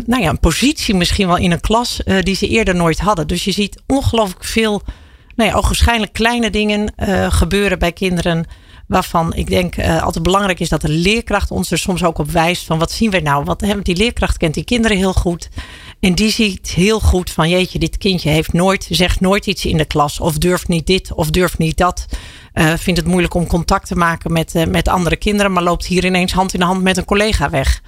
nou 0.06 0.22
ja, 0.22 0.28
een 0.28 0.40
positie 0.40 0.94
misschien 0.94 1.26
wel 1.26 1.36
in 1.36 1.52
een 1.52 1.60
klas 1.60 2.00
die 2.20 2.36
ze 2.36 2.48
eerder 2.48 2.74
nooit 2.74 2.98
hadden. 2.98 3.26
Dus 3.26 3.44
je 3.44 3.52
ziet 3.52 3.82
ongelooflijk 3.86 4.44
veel, 4.44 4.82
nou 5.34 5.50
ja, 5.50 5.60
waarschijnlijk 5.60 6.12
kleine 6.12 6.50
dingen 6.50 6.92
gebeuren 7.30 7.78
bij 7.78 7.92
kinderen 7.92 8.46
waarvan 8.86 9.34
ik 9.34 9.48
denk 9.48 9.76
uh, 9.76 10.02
altijd 10.02 10.24
belangrijk 10.24 10.60
is 10.60 10.68
dat 10.68 10.80
de 10.80 10.88
leerkracht 10.88 11.50
ons 11.50 11.70
er 11.70 11.78
soms 11.78 12.04
ook 12.04 12.18
op 12.18 12.30
wijst 12.30 12.64
van 12.64 12.78
wat 12.78 12.92
zien 12.92 13.10
we 13.10 13.20
nou? 13.20 13.44
Wat, 13.44 13.64
die 13.82 13.96
leerkracht 13.96 14.36
kent 14.36 14.54
die 14.54 14.64
kinderen 14.64 14.96
heel 14.96 15.12
goed. 15.12 15.48
En 16.00 16.14
die 16.14 16.30
ziet 16.30 16.68
heel 16.68 17.00
goed 17.00 17.30
van 17.30 17.48
jeetje, 17.48 17.78
dit 17.78 17.98
kindje 17.98 18.30
heeft 18.30 18.52
nooit, 18.52 18.86
zegt 18.90 19.20
nooit 19.20 19.46
iets 19.46 19.64
in 19.64 19.76
de 19.76 19.84
klas. 19.84 20.20
Of 20.20 20.38
durft 20.38 20.68
niet 20.68 20.86
dit 20.86 21.12
of 21.12 21.30
durft 21.30 21.58
niet 21.58 21.76
dat. 21.76 22.06
Uh, 22.54 22.72
vindt 22.76 23.00
het 23.00 23.08
moeilijk 23.08 23.34
om 23.34 23.46
contact 23.46 23.86
te 23.86 23.96
maken 23.96 24.32
met, 24.32 24.54
uh, 24.54 24.64
met 24.64 24.88
andere 24.88 25.16
kinderen. 25.16 25.52
Maar 25.52 25.62
loopt 25.62 25.86
hier 25.86 26.04
ineens 26.04 26.32
hand 26.32 26.54
in 26.54 26.60
hand 26.60 26.82
met 26.82 26.96
een 26.96 27.04
collega 27.04 27.50
weg. 27.50 27.82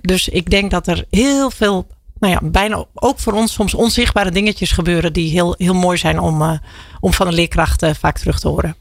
Dus 0.00 0.28
ik 0.28 0.50
denk 0.50 0.70
dat 0.70 0.86
er 0.86 1.04
heel 1.10 1.50
veel, 1.50 1.86
nou 2.18 2.32
ja, 2.32 2.40
bijna 2.42 2.84
ook 2.94 3.18
voor 3.18 3.32
ons 3.32 3.52
soms 3.52 3.74
onzichtbare 3.74 4.30
dingetjes 4.30 4.72
gebeuren. 4.72 5.12
Die 5.12 5.30
heel, 5.30 5.54
heel 5.58 5.74
mooi 5.74 5.98
zijn 5.98 6.18
om, 6.18 6.60
om 7.00 7.12
van 7.12 7.26
een 7.26 7.34
leerkracht 7.34 7.86
vaak 7.98 8.18
terug 8.18 8.40
te 8.40 8.48
horen. 8.48 8.76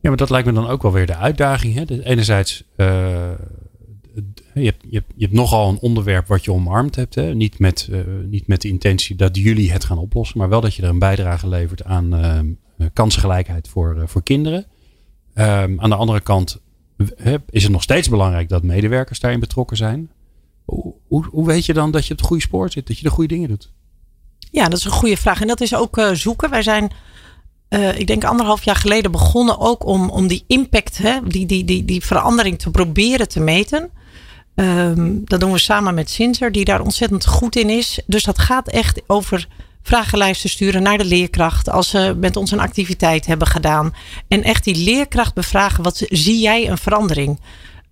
Ja, 0.00 0.08
maar 0.08 0.16
dat 0.16 0.30
lijkt 0.30 0.46
me 0.46 0.52
dan 0.52 0.68
ook 0.68 0.82
wel 0.82 0.92
weer 0.92 1.06
de 1.06 1.16
uitdaging. 1.16 1.74
Hè? 1.74 2.02
Enerzijds, 2.02 2.64
uh, 2.76 2.86
je, 4.54 4.64
hebt, 4.64 4.84
je, 4.88 5.02
hebt, 5.18 5.32
nogal 5.32 5.68
een 5.68 5.78
onderwerp 5.78 6.26
wat 6.26 6.44
je 6.44 6.52
omarmd 6.52 6.96
hebt. 6.96 7.14
Hè? 7.14 7.34
Niet, 7.34 7.58
met, 7.58 7.88
uh, 7.90 8.00
niet 8.24 8.46
met 8.46 8.60
de 8.60 8.68
intentie 8.68 9.16
dat 9.16 9.36
jullie 9.36 9.72
het 9.72 9.84
gaan 9.84 9.98
oplossen, 9.98 10.38
maar 10.38 10.48
wel 10.48 10.60
dat 10.60 10.74
je 10.74 10.82
er 10.82 10.88
een 10.88 10.98
bijdrage 10.98 11.48
levert 11.48 11.84
aan 11.84 12.14
uh, 12.14 12.86
kansengelijkheid 12.92 13.68
voor, 13.68 14.02
voor 14.06 14.22
kinderen. 14.22 14.66
Um, 15.34 15.80
aan 15.80 15.90
de 15.90 15.96
andere 15.96 16.20
kant 16.20 16.60
is 17.50 17.62
het 17.62 17.72
nog 17.72 17.82
steeds 17.82 18.08
belangrijk 18.08 18.48
dat 18.48 18.62
medewerkers 18.62 19.20
daarin 19.20 19.40
betrokken 19.40 19.76
zijn. 19.76 20.10
Hoe, 20.64 20.94
hoe, 21.08 21.26
hoe 21.30 21.46
weet 21.46 21.66
je 21.66 21.72
dan 21.72 21.90
dat 21.90 22.06
je 22.06 22.12
op 22.12 22.18
het 22.18 22.26
goede 22.26 22.42
spoor 22.42 22.70
zit, 22.70 22.86
dat 22.86 22.96
je 22.96 23.02
de 23.02 23.10
goede 23.10 23.34
dingen 23.34 23.48
doet? 23.48 23.72
Ja, 24.50 24.68
dat 24.68 24.78
is 24.78 24.84
een 24.84 24.90
goede 24.90 25.16
vraag. 25.16 25.40
En 25.40 25.46
dat 25.46 25.60
is 25.60 25.74
ook 25.74 26.00
zoeken. 26.12 26.50
Wij 26.50 26.62
zijn 26.62 26.90
uh, 27.68 27.98
ik 27.98 28.06
denk 28.06 28.24
anderhalf 28.24 28.64
jaar 28.64 28.76
geleden 28.76 29.10
begonnen 29.10 29.58
ook 29.58 29.86
om, 29.86 30.10
om 30.10 30.26
die 30.26 30.44
impact, 30.46 30.98
hè, 30.98 31.18
die, 31.24 31.46
die, 31.46 31.64
die, 31.64 31.84
die 31.84 32.04
verandering 32.04 32.58
te 32.58 32.70
proberen 32.70 33.28
te 33.28 33.40
meten. 33.40 33.90
Um, 34.54 35.22
dat 35.24 35.40
doen 35.40 35.52
we 35.52 35.58
samen 35.58 35.94
met 35.94 36.10
Sinter, 36.10 36.52
die 36.52 36.64
daar 36.64 36.80
ontzettend 36.80 37.26
goed 37.26 37.56
in 37.56 37.70
is. 37.70 38.00
Dus 38.06 38.24
dat 38.24 38.38
gaat 38.38 38.68
echt 38.68 39.02
over 39.06 39.48
vragenlijsten 39.82 40.50
sturen 40.50 40.82
naar 40.82 40.98
de 40.98 41.04
leerkracht 41.04 41.70
als 41.70 41.88
ze 41.88 42.16
met 42.20 42.36
ons 42.36 42.50
een 42.50 42.60
activiteit 42.60 43.26
hebben 43.26 43.48
gedaan. 43.48 43.94
En 44.28 44.42
echt 44.42 44.64
die 44.64 44.76
leerkracht 44.76 45.34
bevragen, 45.34 45.82
wat 45.82 46.02
zie 46.08 46.40
jij 46.40 46.68
een 46.68 46.78
verandering? 46.78 47.40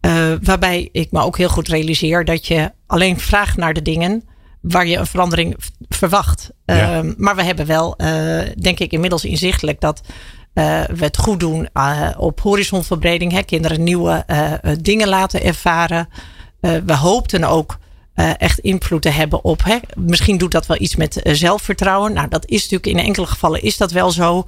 Uh, 0.01 0.33
waarbij 0.43 0.89
ik 0.93 1.13
me 1.13 1.21
ook 1.21 1.39
heel 1.39 1.49
goed 1.49 1.69
realiseer 1.69 2.25
dat 2.25 2.47
je 2.47 2.73
alleen 2.87 3.21
vraagt 3.21 3.57
naar 3.57 3.75
de 3.75 3.83
dingen 3.83 4.25
waar 4.69 4.87
je 4.87 4.97
een 4.97 5.07
verandering 5.07 5.57
verwacht. 5.89 6.51
Ja. 6.65 7.03
Uh, 7.03 7.13
maar 7.17 7.37
we 7.37 7.43
hebben 7.43 7.67
wel, 7.67 7.95
uh, 7.97 8.41
denk 8.59 8.79
ik, 8.79 8.93
inmiddels 8.93 9.25
inzichtelijk 9.25 9.81
dat 9.81 10.01
uh, 10.55 10.85
we 10.85 11.05
het 11.05 11.19
goed 11.19 11.41
doen 11.41 11.69
uh, 11.75 12.11
op 12.17 12.41
horizonverbreding. 12.41 13.33
Hè, 13.33 13.43
kinderen 13.43 13.83
nieuwe 13.83 14.25
dingen 14.81 15.09
laten 15.09 15.43
ervaren. 15.43 16.09
we 16.61 16.97
hoopten 16.97 17.45
ook 17.45 17.79
uh, 18.17 18.31
echt 18.37 18.59
invloed 18.59 19.03
te 19.03 19.09
hebben 19.09 19.45
op. 19.45 19.65
Hè? 19.65 19.77
Misschien 19.97 20.39
doet 20.39 20.51
dat 20.51 20.67
wel 20.67 20.81
iets 20.81 20.97
met 20.97 21.21
uh, 21.23 21.35
zelfvertrouwen. 21.35 22.13
Nou, 22.13 22.29
dat 22.29 22.47
is 22.47 22.63
natuurlijk 22.63 22.99
in 22.99 23.07
enkele 23.07 23.27
gevallen 23.27 23.63
is 23.63 23.77
dat 23.77 23.93
wel 23.93 24.11
zo. 24.11 24.47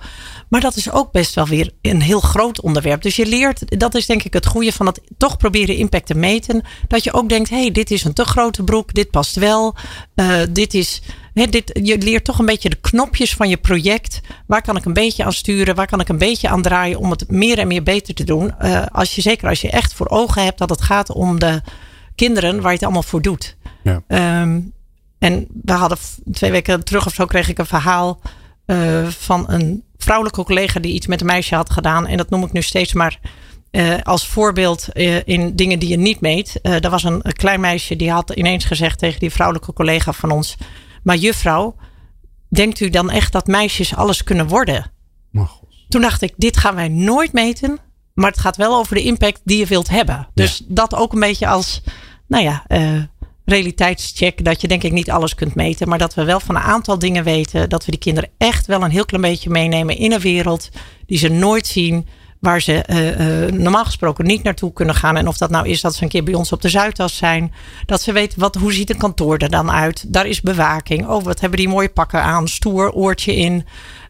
Maar 0.49 0.61
dat 0.61 0.77
is 0.77 0.91
ook 0.91 1.13
best 1.13 1.35
wel 1.35 1.47
weer 1.47 1.73
een 1.83 2.03
heel 2.03 2.21
groot 2.21 2.61
onderwerp. 2.61 3.03
Dus 3.03 3.17
je 3.17 3.27
leert, 3.27 3.81
dat 3.81 3.95
is 3.95 4.07
denk 4.07 4.23
ik 4.23 4.33
het 4.33 4.47
goede 4.47 4.73
van 4.73 4.87
het 4.87 5.01
toch 5.17 5.37
proberen 5.37 5.77
impact 5.77 6.07
te 6.07 6.15
meten. 6.15 6.63
Dat 6.87 7.05
je 7.05 7.13
ook 7.13 7.29
denkt, 7.29 7.51
hé, 7.51 7.61
hey, 7.61 7.71
dit 7.71 7.91
is 7.91 8.05
een 8.05 8.13
te 8.13 8.25
grote 8.25 8.65
broek, 8.65 8.95
dit 8.95 9.11
past 9.11 9.37
wel. 9.37 9.75
Uh, 10.15 10.41
dit 10.51 10.75
is, 10.75 11.03
hè, 11.35 11.47
dit, 11.47 11.81
je 11.83 11.99
leert 11.99 12.25
toch 12.25 12.39
een 12.39 12.47
beetje 12.47 12.71
de 12.71 12.81
knopjes 12.81 13.35
van 13.35 13.49
je 13.49 13.57
project. 13.57 14.21
Waar 14.47 14.63
kan 14.63 14.77
ik 14.77 14.85
een 14.85 14.93
beetje 14.93 15.25
aan 15.25 15.33
sturen? 15.33 15.75
Waar 15.75 15.87
kan 15.87 16.01
ik 16.01 16.09
een 16.09 16.19
beetje 16.19 16.49
aan 16.49 16.63
draaien 16.63 16.99
om 16.99 17.11
het 17.11 17.31
meer 17.31 17.59
en 17.59 17.69
meer 17.69 17.83
beter 17.83 18.15
te 18.15 18.25
doen? 18.25 18.59
als 18.93 19.15
je, 19.15 19.21
zeker 19.21 19.49
als 19.49 19.61
je 19.61 19.71
echt 19.71 19.95
voor 19.95 20.09
ogen 20.09 20.45
hebt 20.45 20.59
dat 20.59 20.71
het 20.71 20.81
gaat 20.81 21.13
om 21.13 21.39
de 21.39 21.63
kinderen 22.19 22.61
waar 22.61 22.71
je 22.71 22.77
het 22.77 22.83
allemaal 22.83 23.03
voor 23.03 23.23
doet. 23.23 23.57
Ja. 23.89 24.43
Um, 24.43 24.73
en 25.19 25.47
we 25.63 25.73
hadden 25.73 25.99
twee 26.33 26.51
weken 26.51 26.85
terug 26.85 27.07
of 27.07 27.15
zo 27.15 27.27
kreeg 27.27 27.49
ik 27.49 27.59
een 27.59 27.67
verhaal 27.67 28.21
uh, 28.67 29.07
van 29.07 29.45
een 29.49 29.85
vrouwelijke 29.97 30.45
collega 30.45 30.81
die 30.81 30.93
iets 30.93 31.07
met 31.07 31.21
een 31.21 31.27
meisje 31.27 31.55
had 31.55 31.71
gedaan. 31.71 32.07
En 32.07 32.17
dat 32.17 32.31
noem 32.31 32.45
ik 32.45 32.53
nu 32.53 32.63
steeds 32.63 32.93
maar 32.93 33.21
uh, 33.71 33.95
als 34.03 34.27
voorbeeld 34.27 34.89
uh, 34.93 35.21
in 35.25 35.57
dingen 35.57 35.79
die 35.79 35.89
je 35.89 35.97
niet 35.97 36.21
meet. 36.21 36.59
er 36.63 36.91
was 36.91 37.05
een, 37.05 37.21
een, 37.23 37.33
klein 37.33 37.61
meisje 37.61 37.97
die 37.97 38.11
had 38.11 38.31
ineens 38.31 38.65
gezegd 38.65 38.99
tegen 38.99 39.21
die 39.21 39.31
vrouwelijke 39.31 39.73
collega 39.73 40.13
van 40.13 40.31
ons. 40.31 40.57
Maar 41.03 41.17
juffrouw, 41.17 41.77
denkt 42.49 42.81
u 42.81 42.91
dan 42.91 43.11
echt 43.11 43.33
dat 43.33 43.47
meisjes 43.47 43.95
alles 43.95 44.25
kunnen 44.25 44.49
worden? 44.49 44.91
Toen 45.89 46.01
dacht 46.01 46.23
ik, 46.23 46.35
dit 46.37 46.57
gaan 46.57 46.75
wij 46.75 46.89
nooit 46.89 47.33
meten. 47.33 47.79
Maar 48.15 48.31
het 48.31 48.41
gaat 48.41 48.57
wel 48.57 48.77
over 48.77 48.95
de 48.95 49.03
impact 49.03 49.41
die 49.45 49.59
je 49.59 49.67
wilt 49.67 49.89
hebben. 49.89 50.29
Dus 50.35 50.59
ja. 50.59 50.65
dat 50.69 50.95
ook 50.95 51.13
een 51.13 51.21
beetje 51.21 51.49
als 51.49 51.83
nou 52.27 52.43
ja, 52.43 52.65
realiteitscheck 53.49 54.45
dat 54.45 54.61
je 54.61 54.69
denk 54.69 54.83
ik 54.83 54.93
niet 54.93 55.11
alles 55.11 55.35
kunt 55.35 55.55
meten. 55.55 55.89
Maar 55.89 55.99
dat 55.99 56.15
we 56.15 56.25
wel 56.25 56.41
van 56.41 56.57
een 56.57 56.63
aantal 56.63 56.99
dingen 56.99 57.25
weten. 57.25 57.69
Dat 57.69 57.85
we 57.85 57.91
die 57.91 58.01
kinderen 58.01 58.31
echt 58.39 58.67
wel 58.67 58.83
een 58.83 58.91
heel 58.91 59.05
klein 59.05 59.23
beetje 59.23 59.51
meenemen 59.51 59.97
in 59.97 60.13
een 60.13 60.21
wereld 60.21 60.69
die 61.07 61.19
ze 61.19 61.29
nooit 61.29 61.67
zien. 61.67 62.07
Waar 62.39 62.63
ze 62.63 62.85
uh, 62.91 63.47
uh, 63.47 63.53
normaal 63.53 63.85
gesproken 63.85 64.27
niet 64.27 64.43
naartoe 64.43 64.73
kunnen 64.73 64.95
gaan. 64.95 65.17
En 65.17 65.29
of 65.29 65.37
dat 65.37 65.51
nou 65.51 65.69
is 65.69 65.81
dat 65.81 65.95
ze 65.95 66.03
een 66.03 66.09
keer 66.09 66.25
bij 66.25 66.35
ons 66.35 66.53
op 66.53 66.63
de 66.63 66.69
Zuidas 66.69 67.17
zijn. 67.17 67.53
Dat 67.87 68.03
ze 68.03 68.13
weten 68.13 68.41
wat, 68.41 68.55
hoe 68.55 68.73
ziet 68.73 68.91
een 68.91 68.99
kantoor 68.99 69.37
er 69.37 69.51
dan 69.51 69.71
uit. 69.71 70.13
Daar 70.13 70.27
is 70.27 70.41
bewaking. 70.41 71.09
Oh, 71.09 71.25
wat 71.25 71.41
hebben 71.41 71.59
die 71.59 71.69
mooie 71.69 71.89
pakken 71.89 72.23
aan. 72.23 72.49
Stoer 72.49 72.93
oortje 72.93 73.37
in. 73.37 73.53
Uh, 73.53 73.65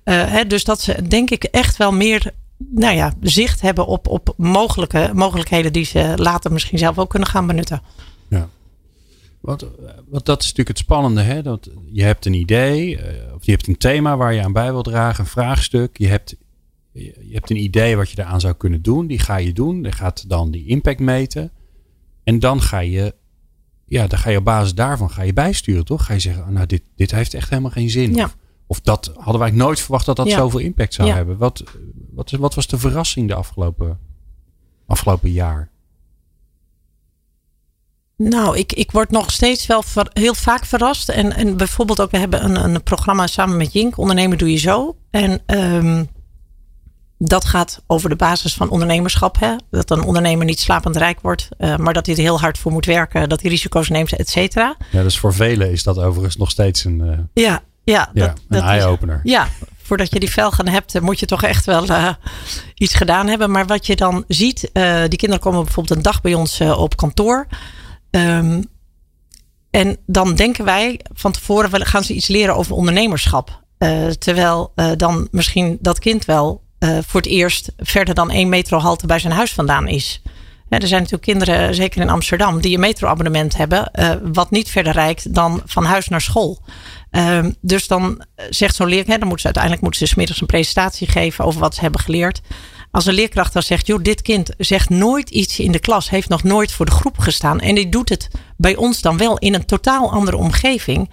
hè, 0.05 0.47
dus 0.47 0.65
dat 0.65 0.81
ze 0.81 1.09
denk 1.09 1.31
ik 1.31 1.45
echt 1.45 1.77
wel 1.77 1.93
meer 1.93 2.33
nou 2.59 2.95
ja, 2.95 3.13
zicht 3.21 3.61
hebben 3.61 3.87
op, 3.87 4.09
op 4.09 4.35
mogelijke, 4.37 5.11
mogelijkheden 5.15 5.73
die 5.73 5.85
ze 5.85 6.13
later 6.17 6.53
misschien 6.53 6.79
zelf 6.79 6.99
ook 6.99 7.11
kunnen 7.11 7.29
gaan 7.29 7.47
benutten. 7.47 7.83
Ja. 8.29 8.49
Want, 9.41 9.67
want 10.09 10.27
dat 10.27 10.39
is 10.41 10.47
natuurlijk 10.47 10.69
het 10.69 10.79
spannende. 10.79 11.21
Hè? 11.23 11.43
Dat 11.43 11.71
je 11.93 12.03
hebt 12.03 12.27
een 12.27 12.35
idee, 12.35 12.97
uh, 12.97 13.35
of 13.35 13.45
je 13.45 13.51
hebt 13.51 13.67
een 13.67 13.77
thema 13.77 14.17
waar 14.17 14.33
je 14.35 14.43
aan 14.43 14.53
bij 14.53 14.71
wil 14.73 14.83
dragen, 14.83 15.25
een 15.25 15.31
vraagstuk. 15.31 15.99
Je 15.99 16.07
hebt, 16.07 16.37
je 16.93 17.29
hebt 17.33 17.51
een 17.51 17.63
idee 17.63 17.97
wat 17.97 18.11
je 18.11 18.19
eraan 18.23 18.41
zou 18.41 18.55
kunnen 18.55 18.83
doen. 18.83 19.07
Die 19.07 19.19
ga 19.19 19.37
je 19.37 19.53
doen. 19.53 19.83
Je 19.83 19.93
gaat 19.93 20.29
dan 20.29 20.51
die 20.51 20.67
impact 20.67 21.01
meten. 21.01 21.51
En 22.25 22.39
dan 22.39 22.61
ga 22.63 22.79
je, 22.79 23.15
ja, 23.87 24.07
dan 24.07 24.19
ga 24.19 24.31
je 24.31 24.39
op 24.39 24.45
basis 24.45 24.75
daarvan 24.75 25.11
ga 25.11 25.23
je 25.23 25.33
bijsturen, 25.33 25.85
toch? 25.85 26.05
Ga 26.05 26.13
je 26.13 26.21
zeggen, 26.21 26.43
oh, 26.43 26.49
nou, 26.49 26.67
dit, 26.67 26.83
dit 26.97 27.11
heeft 27.11 27.35
echt 27.35 27.49
helemaal 27.51 27.71
geen 27.71 27.91
zin. 27.91 28.15
Ja. 28.15 28.25
Of, 28.25 28.37
of 28.67 28.81
dat 28.81 29.13
hadden 29.17 29.41
wij 29.41 29.51
nooit 29.51 29.81
verwacht 29.81 30.07
dat 30.07 30.17
dat 30.17 30.29
Ja. 30.29 30.37
zoveel 30.37 30.61
impact 30.61 30.95
zou 30.95 31.09
Ja. 31.09 31.15
hebben. 31.15 31.37
Wat, 31.37 31.65
wat, 32.11 32.31
wat 32.31 32.55
was 32.55 32.67
de 32.67 32.79
verrassing 32.79 33.29
de 33.29 33.35
afgelopen, 33.35 33.99
afgelopen 34.87 35.31
jaar? 35.31 35.71
Nou, 38.23 38.59
ik, 38.59 38.73
ik 38.73 38.91
word 38.91 39.11
nog 39.11 39.31
steeds 39.33 39.67
wel 39.67 39.83
ver- 39.83 40.11
heel 40.13 40.35
vaak 40.35 40.65
verrast. 40.65 41.09
En, 41.09 41.33
en 41.37 41.57
bijvoorbeeld 41.57 42.01
ook, 42.01 42.11
we 42.11 42.19
hebben 42.19 42.45
een, 42.45 42.65
een 42.75 42.83
programma 42.83 43.27
samen 43.27 43.57
met 43.57 43.73
Jink, 43.73 43.99
Ondernemen 43.99 44.39
Doe 44.39 44.51
Je 44.51 44.59
Zo. 44.59 44.97
En 45.11 45.41
ehm, 45.47 46.05
dat 47.19 47.45
gaat 47.45 47.83
over 47.87 48.09
de 48.09 48.17
basis 48.17 48.55
van 48.55 48.69
ondernemerschap. 48.69 49.39
Hè? 49.41 49.55
Dat 49.71 49.91
een 49.91 50.03
ondernemer 50.03 50.45
niet 50.45 50.61
slapend 50.61 50.97
rijk 50.97 51.21
wordt, 51.21 51.49
eh, 51.59 51.77
maar 51.77 51.95
dat 51.95 52.07
hij 52.07 52.15
er 52.15 52.21
heel 52.21 52.41
hard 52.41 52.59
voor 52.59 52.73
moet 52.73 52.87
werken, 52.87 53.29
dat 53.29 53.41
hij 53.41 53.51
risico's 53.51 53.89
neemt, 53.89 54.13
et 54.13 54.29
cetera. 54.29 54.77
Ja, 54.91 55.03
dus 55.03 55.19
voor 55.19 55.35
velen 55.35 55.71
is 55.71 55.83
dat 55.83 55.99
overigens 55.99 56.37
nog 56.37 56.51
steeds 56.51 56.85
een, 56.85 57.01
eh, 57.01 57.43
Ja, 57.45 57.63
ja, 57.85 58.11
ja, 58.15 58.27
dat, 58.27 58.41
een 58.49 58.63
eye-opener. 58.63 59.21
Ja, 59.23 59.49
voordat 59.83 60.13
je 60.13 60.21
die 60.21 60.31
velgen 60.31 60.69
hebt, 60.69 60.95
eh, 60.95 61.03
moet 61.03 61.21
je 61.21 61.27
toch 61.27 61.43
echt 61.43 61.65
wel 61.65 61.87
iets 62.75 62.95
gedaan 62.95 63.27
hebben. 63.27 63.51
Maar 63.51 63.67
wat 63.67 63.87
je 63.87 63.97
dan 63.97 64.25
ziet, 64.29 64.61
die 65.09 65.19
kinderen 65.19 65.41
komen 65.41 65.65
bijvoorbeeld 65.65 65.97
een 65.97 66.03
dag 66.03 66.21
bij 66.21 66.35
ons 66.35 66.61
op 66.61 66.97
kantoor. 66.97 67.47
Ehm, 68.11 68.63
en 69.71 69.97
dan 70.07 70.35
denken 70.35 70.65
wij 70.65 71.01
van 71.15 71.33
tevoren 71.33 71.87
gaan 71.87 72.05
ze 72.05 72.15
iets 72.15 72.29
leren 72.29 72.57
over 72.57 72.75
ondernemerschap. 72.75 73.63
Eh, 73.79 74.07
terwijl 74.07 74.73
eh, 74.75 74.91
dan 74.97 75.29
misschien 75.31 75.79
dat 75.81 75.99
kind 75.99 76.25
wel 76.25 76.63
eh, 76.79 76.99
voor 77.07 77.21
het 77.21 77.31
eerst 77.31 77.73
verder 77.77 78.15
dan 78.15 78.31
één 78.31 78.49
metrohalte 78.49 79.07
bij 79.07 79.19
zijn 79.19 79.33
huis 79.33 79.53
vandaan 79.53 79.89
is. 79.89 80.23
Er 80.69 80.87
zijn 80.87 81.03
natuurlijk 81.03 81.31
kinderen, 81.31 81.75
zeker 81.75 82.01
in 82.01 82.09
Amsterdam, 82.09 82.61
die 82.61 82.75
een 82.75 82.81
metroabonnement 82.81 83.57
hebben, 83.57 83.91
wat 84.33 84.51
niet 84.51 84.71
verder 84.71 84.93
reikt 84.93 85.35
dan 85.35 85.63
van 85.65 85.85
huis 85.85 86.09
naar 86.09 86.21
school. 86.21 86.63
Ehm, 87.11 87.51
dus 87.61 87.87
dan 87.87 88.25
zegt 88.51 88.75
zo'n 88.75 88.87
leerkracht, 88.87 89.13
hè, 89.13 89.19
dan 89.19 89.29
moeten 89.29 89.39
ze 89.39 89.45
uiteindelijk 89.45 89.83
moeten 89.83 90.09
ze 90.09 90.15
middags 90.17 90.41
een 90.41 90.47
presentatie 90.47 91.07
geven 91.07 91.45
over 91.45 91.61
wat 91.61 91.75
ze 91.75 91.81
hebben 91.81 92.01
geleerd. 92.01 92.41
Als 92.91 93.07
een 93.07 93.15
leerkracht 93.15 93.53
dan 93.53 93.63
zegt, 93.63 93.87
joh, 93.87 94.03
dit 94.03 94.23
kind 94.23 94.51
zegt 94.59 94.91
nooit 94.91 95.31
iets 95.31 95.59
in 95.59 95.73
de 95.73 95.79
klas, 95.79 96.11
heeft 96.11 96.29
nog 96.29 96.43
nooit 96.43 96.73
voor 96.73 96.87
de 96.87 96.93
groep 96.93 97.19
gestaan 97.19 97.61
en 97.61 97.75
die 97.75 97.89
doet 97.89 98.09
het 98.09 98.29
bij 98.57 98.77
ons 98.77 99.01
dan 99.01 99.17
wel 99.17 99.39
in 99.39 99.55
een 99.55 99.65
totaal 99.65 100.13
andere 100.13 100.37
omgeving. 100.37 101.11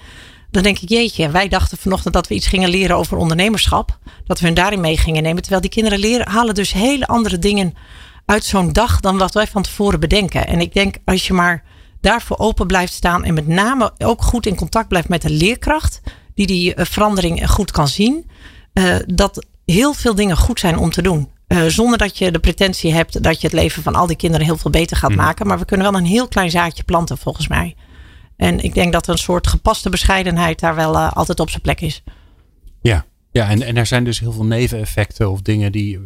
Dan 0.51 0.63
denk 0.63 0.79
ik, 0.79 0.89
jeetje, 0.89 1.29
wij 1.29 1.47
dachten 1.47 1.77
vanochtend 1.77 2.13
dat 2.13 2.27
we 2.27 2.35
iets 2.35 2.47
gingen 2.47 2.69
leren 2.69 2.95
over 2.95 3.17
ondernemerschap. 3.17 3.99
Dat 4.25 4.39
we 4.39 4.45
hun 4.45 4.55
daarin 4.55 4.81
mee 4.81 4.97
gingen 4.97 5.23
nemen. 5.23 5.41
Terwijl 5.41 5.61
die 5.61 5.69
kinderen 5.69 5.99
leren, 5.99 6.29
halen 6.29 6.55
dus 6.55 6.73
hele 6.73 7.07
andere 7.07 7.39
dingen 7.39 7.73
uit 8.25 8.43
zo'n 8.43 8.73
dag 8.73 8.99
dan 8.99 9.17
wat 9.17 9.33
wij 9.33 9.47
van 9.47 9.61
tevoren 9.61 9.99
bedenken. 9.99 10.47
En 10.47 10.59
ik 10.59 10.73
denk, 10.73 10.97
als 11.05 11.27
je 11.27 11.33
maar 11.33 11.63
daarvoor 12.01 12.37
open 12.37 12.67
blijft 12.67 12.93
staan 12.93 13.23
en 13.23 13.33
met 13.33 13.47
name 13.47 13.93
ook 13.97 14.21
goed 14.21 14.45
in 14.45 14.55
contact 14.55 14.87
blijft 14.87 15.09
met 15.09 15.21
de 15.21 15.29
leerkracht, 15.29 16.01
die 16.33 16.47
die 16.47 16.73
eh, 16.73 16.85
verandering 16.85 17.49
goed 17.49 17.71
kan 17.71 17.87
zien, 17.87 18.29
eh, 18.73 18.95
dat 19.05 19.45
heel 19.65 19.93
veel 19.93 20.15
dingen 20.15 20.37
goed 20.37 20.59
zijn 20.59 20.77
om 20.77 20.91
te 20.91 21.01
doen. 21.01 21.29
Eh, 21.47 21.65
zonder 21.65 21.97
dat 21.97 22.17
je 22.17 22.31
de 22.31 22.39
pretentie 22.39 22.93
hebt 22.93 23.23
dat 23.23 23.41
je 23.41 23.47
het 23.47 23.55
leven 23.55 23.83
van 23.83 23.95
al 23.95 24.07
die 24.07 24.15
kinderen 24.15 24.45
heel 24.45 24.57
veel 24.57 24.71
beter 24.71 24.97
gaat 24.97 25.15
maken. 25.15 25.47
Maar 25.47 25.59
we 25.59 25.65
kunnen 25.65 25.91
wel 25.91 25.99
een 25.99 26.05
heel 26.05 26.27
klein 26.27 26.51
zaadje 26.51 26.83
planten, 26.83 27.17
volgens 27.17 27.47
mij. 27.47 27.75
En 28.35 28.59
ik 28.59 28.73
denk 28.73 28.93
dat 28.93 29.07
een 29.07 29.17
soort 29.17 29.47
gepaste 29.47 29.89
bescheidenheid 29.89 30.59
daar 30.59 30.75
wel 30.75 30.95
eh, 30.95 31.11
altijd 31.11 31.39
op 31.39 31.49
zijn 31.49 31.61
plek 31.61 31.81
is. 31.81 32.03
Ja, 32.81 33.05
ja 33.31 33.49
en, 33.49 33.61
en 33.61 33.77
er 33.77 33.85
zijn 33.85 34.03
dus 34.03 34.19
heel 34.19 34.31
veel 34.31 34.45
neveneffecten 34.45 35.31
of 35.31 35.41
dingen 35.41 35.71
die, 35.71 35.99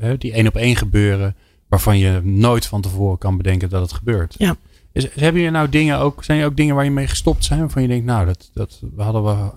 eh, 0.00 0.10
die 0.18 0.32
één 0.32 0.46
op 0.46 0.56
één 0.56 0.76
gebeuren, 0.76 1.36
waarvan 1.68 1.98
je 1.98 2.20
nooit 2.22 2.66
van 2.66 2.80
tevoren 2.80 3.18
kan 3.18 3.36
bedenken 3.36 3.68
dat 3.68 3.82
het 3.82 3.92
gebeurt. 3.92 4.34
Ja. 4.38 4.56
Is, 4.92 5.14
hebben 5.14 5.42
je 5.42 5.50
nou 5.50 5.68
dingen 5.68 5.98
ook, 5.98 6.24
zijn 6.24 6.40
er 6.40 6.46
ook 6.46 6.56
dingen 6.56 6.74
waar 6.74 6.84
je 6.84 6.90
mee 6.90 7.06
gestopt 7.06 7.44
zijn, 7.44 7.60
waarvan 7.60 7.82
je 7.82 7.88
denkt, 7.88 8.06
nou, 8.06 8.26
dat, 8.26 8.50
dat 8.54 8.80
we 8.94 9.02
hadden 9.02 9.24
we 9.24 9.50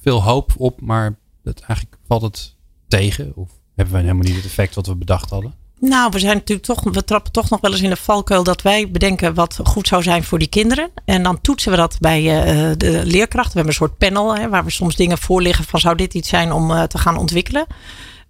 veel 0.00 0.22
hoop 0.22 0.52
op, 0.56 0.80
maar 0.80 1.18
dat 1.42 1.60
eigenlijk 1.60 1.98
valt 2.06 2.22
het 2.22 2.56
tegen? 2.88 3.32
Of 3.36 3.50
hebben 3.82 4.00
we 4.00 4.08
helemaal 4.08 4.32
niet 4.32 4.42
het 4.42 4.44
effect 4.44 4.74
wat 4.74 4.86
we 4.86 4.94
bedacht 4.94 5.30
hadden? 5.30 5.62
Nou, 5.84 6.10
we 6.10 6.18
zijn 6.18 6.36
natuurlijk 6.36 6.66
toch, 6.66 6.82
we 6.82 7.04
trappen 7.04 7.32
toch 7.32 7.50
nog 7.50 7.60
wel 7.60 7.70
eens 7.70 7.80
in 7.80 7.90
de 7.90 7.96
valkuil 7.96 8.42
dat 8.42 8.62
wij 8.62 8.90
bedenken 8.90 9.34
wat 9.34 9.58
goed 9.64 9.88
zou 9.88 10.02
zijn 10.02 10.24
voor 10.24 10.38
die 10.38 10.48
kinderen. 10.48 10.90
En 11.04 11.22
dan 11.22 11.40
toetsen 11.40 11.70
we 11.70 11.76
dat 11.76 11.96
bij 12.00 12.18
eh, 12.18 12.70
de 12.76 13.00
leerkracht. 13.04 13.46
We 13.46 13.52
hebben 13.54 13.72
een 13.72 13.88
soort 13.88 13.98
panel 13.98 14.36
hè, 14.36 14.48
waar 14.48 14.64
we 14.64 14.70
soms 14.70 14.96
dingen 14.96 15.18
voorliggen 15.18 15.64
van 15.64 15.80
zou 15.80 15.96
dit 15.96 16.14
iets 16.14 16.28
zijn 16.28 16.52
om 16.52 16.70
eh, 16.70 16.82
te 16.82 16.98
gaan 16.98 17.16
ontwikkelen. 17.16 17.66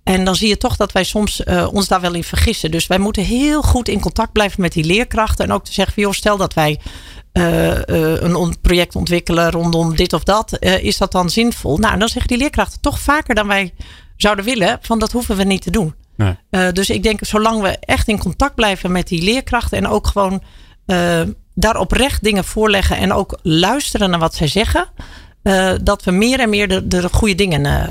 En 0.02 0.24
dan 0.24 0.36
zie 0.36 0.48
je 0.48 0.56
toch 0.56 0.76
dat 0.76 0.92
wij 0.92 1.04
soms 1.04 1.44
eh, 1.44 1.68
ons 1.72 1.88
daar 1.88 2.00
wel 2.00 2.14
in 2.14 2.24
vergissen. 2.24 2.70
Dus 2.70 2.86
wij 2.86 2.98
moeten 2.98 3.24
heel 3.24 3.62
goed 3.62 3.88
in 3.88 4.00
contact 4.00 4.32
blijven 4.32 4.60
met 4.60 4.72
die 4.72 4.84
leerkrachten. 4.84 5.44
En 5.44 5.52
ook 5.52 5.64
te 5.64 5.72
zeggen 5.72 6.02
joh, 6.02 6.12
stel 6.12 6.36
dat 6.36 6.54
wij 6.54 6.80
een 7.32 8.56
project 8.60 8.96
ontwikkelen 8.96 9.50
rondom 9.50 9.96
dit 9.96 10.12
of 10.12 10.22
dat. 10.22 10.56
is 10.60 10.98
dat 10.98 11.12
dan 11.12 11.30
zinvol? 11.30 11.78
Nou, 11.78 11.92
en 11.92 11.98
dan 11.98 12.08
zeggen 12.08 12.28
die 12.28 12.38
leerkrachten 12.38 12.80
toch 12.80 12.98
vaker 12.98 13.34
dan 13.34 13.46
wij 13.46 13.74
zouden 14.22 14.44
willen 14.44 14.78
van 14.80 14.98
dat 14.98 15.12
hoeven 15.12 15.36
we 15.36 15.44
niet 15.44 15.62
te 15.62 15.70
doen. 15.70 15.94
Nee. 16.16 16.36
Uh, 16.50 16.70
dus 16.72 16.90
ik 16.90 17.02
denk, 17.02 17.24
zolang 17.24 17.62
we 17.62 17.68
echt 17.68 18.08
in 18.08 18.18
contact 18.18 18.54
blijven 18.54 18.92
met 18.92 19.08
die 19.08 19.22
leerkrachten 19.22 19.78
en 19.78 19.88
ook 19.88 20.06
gewoon 20.06 20.42
uh, 20.86 21.20
daar 21.54 21.76
oprecht 21.76 22.22
dingen 22.22 22.44
voorleggen 22.44 22.96
en 22.96 23.12
ook 23.12 23.38
luisteren 23.42 24.10
naar 24.10 24.18
wat 24.18 24.34
zij 24.34 24.46
zeggen, 24.46 24.86
uh, 25.42 25.72
dat 25.82 26.04
we 26.04 26.10
meer 26.10 26.40
en 26.40 26.48
meer 26.48 26.68
de, 26.68 26.86
de 26.86 27.08
goede 27.12 27.34
dingen 27.34 27.90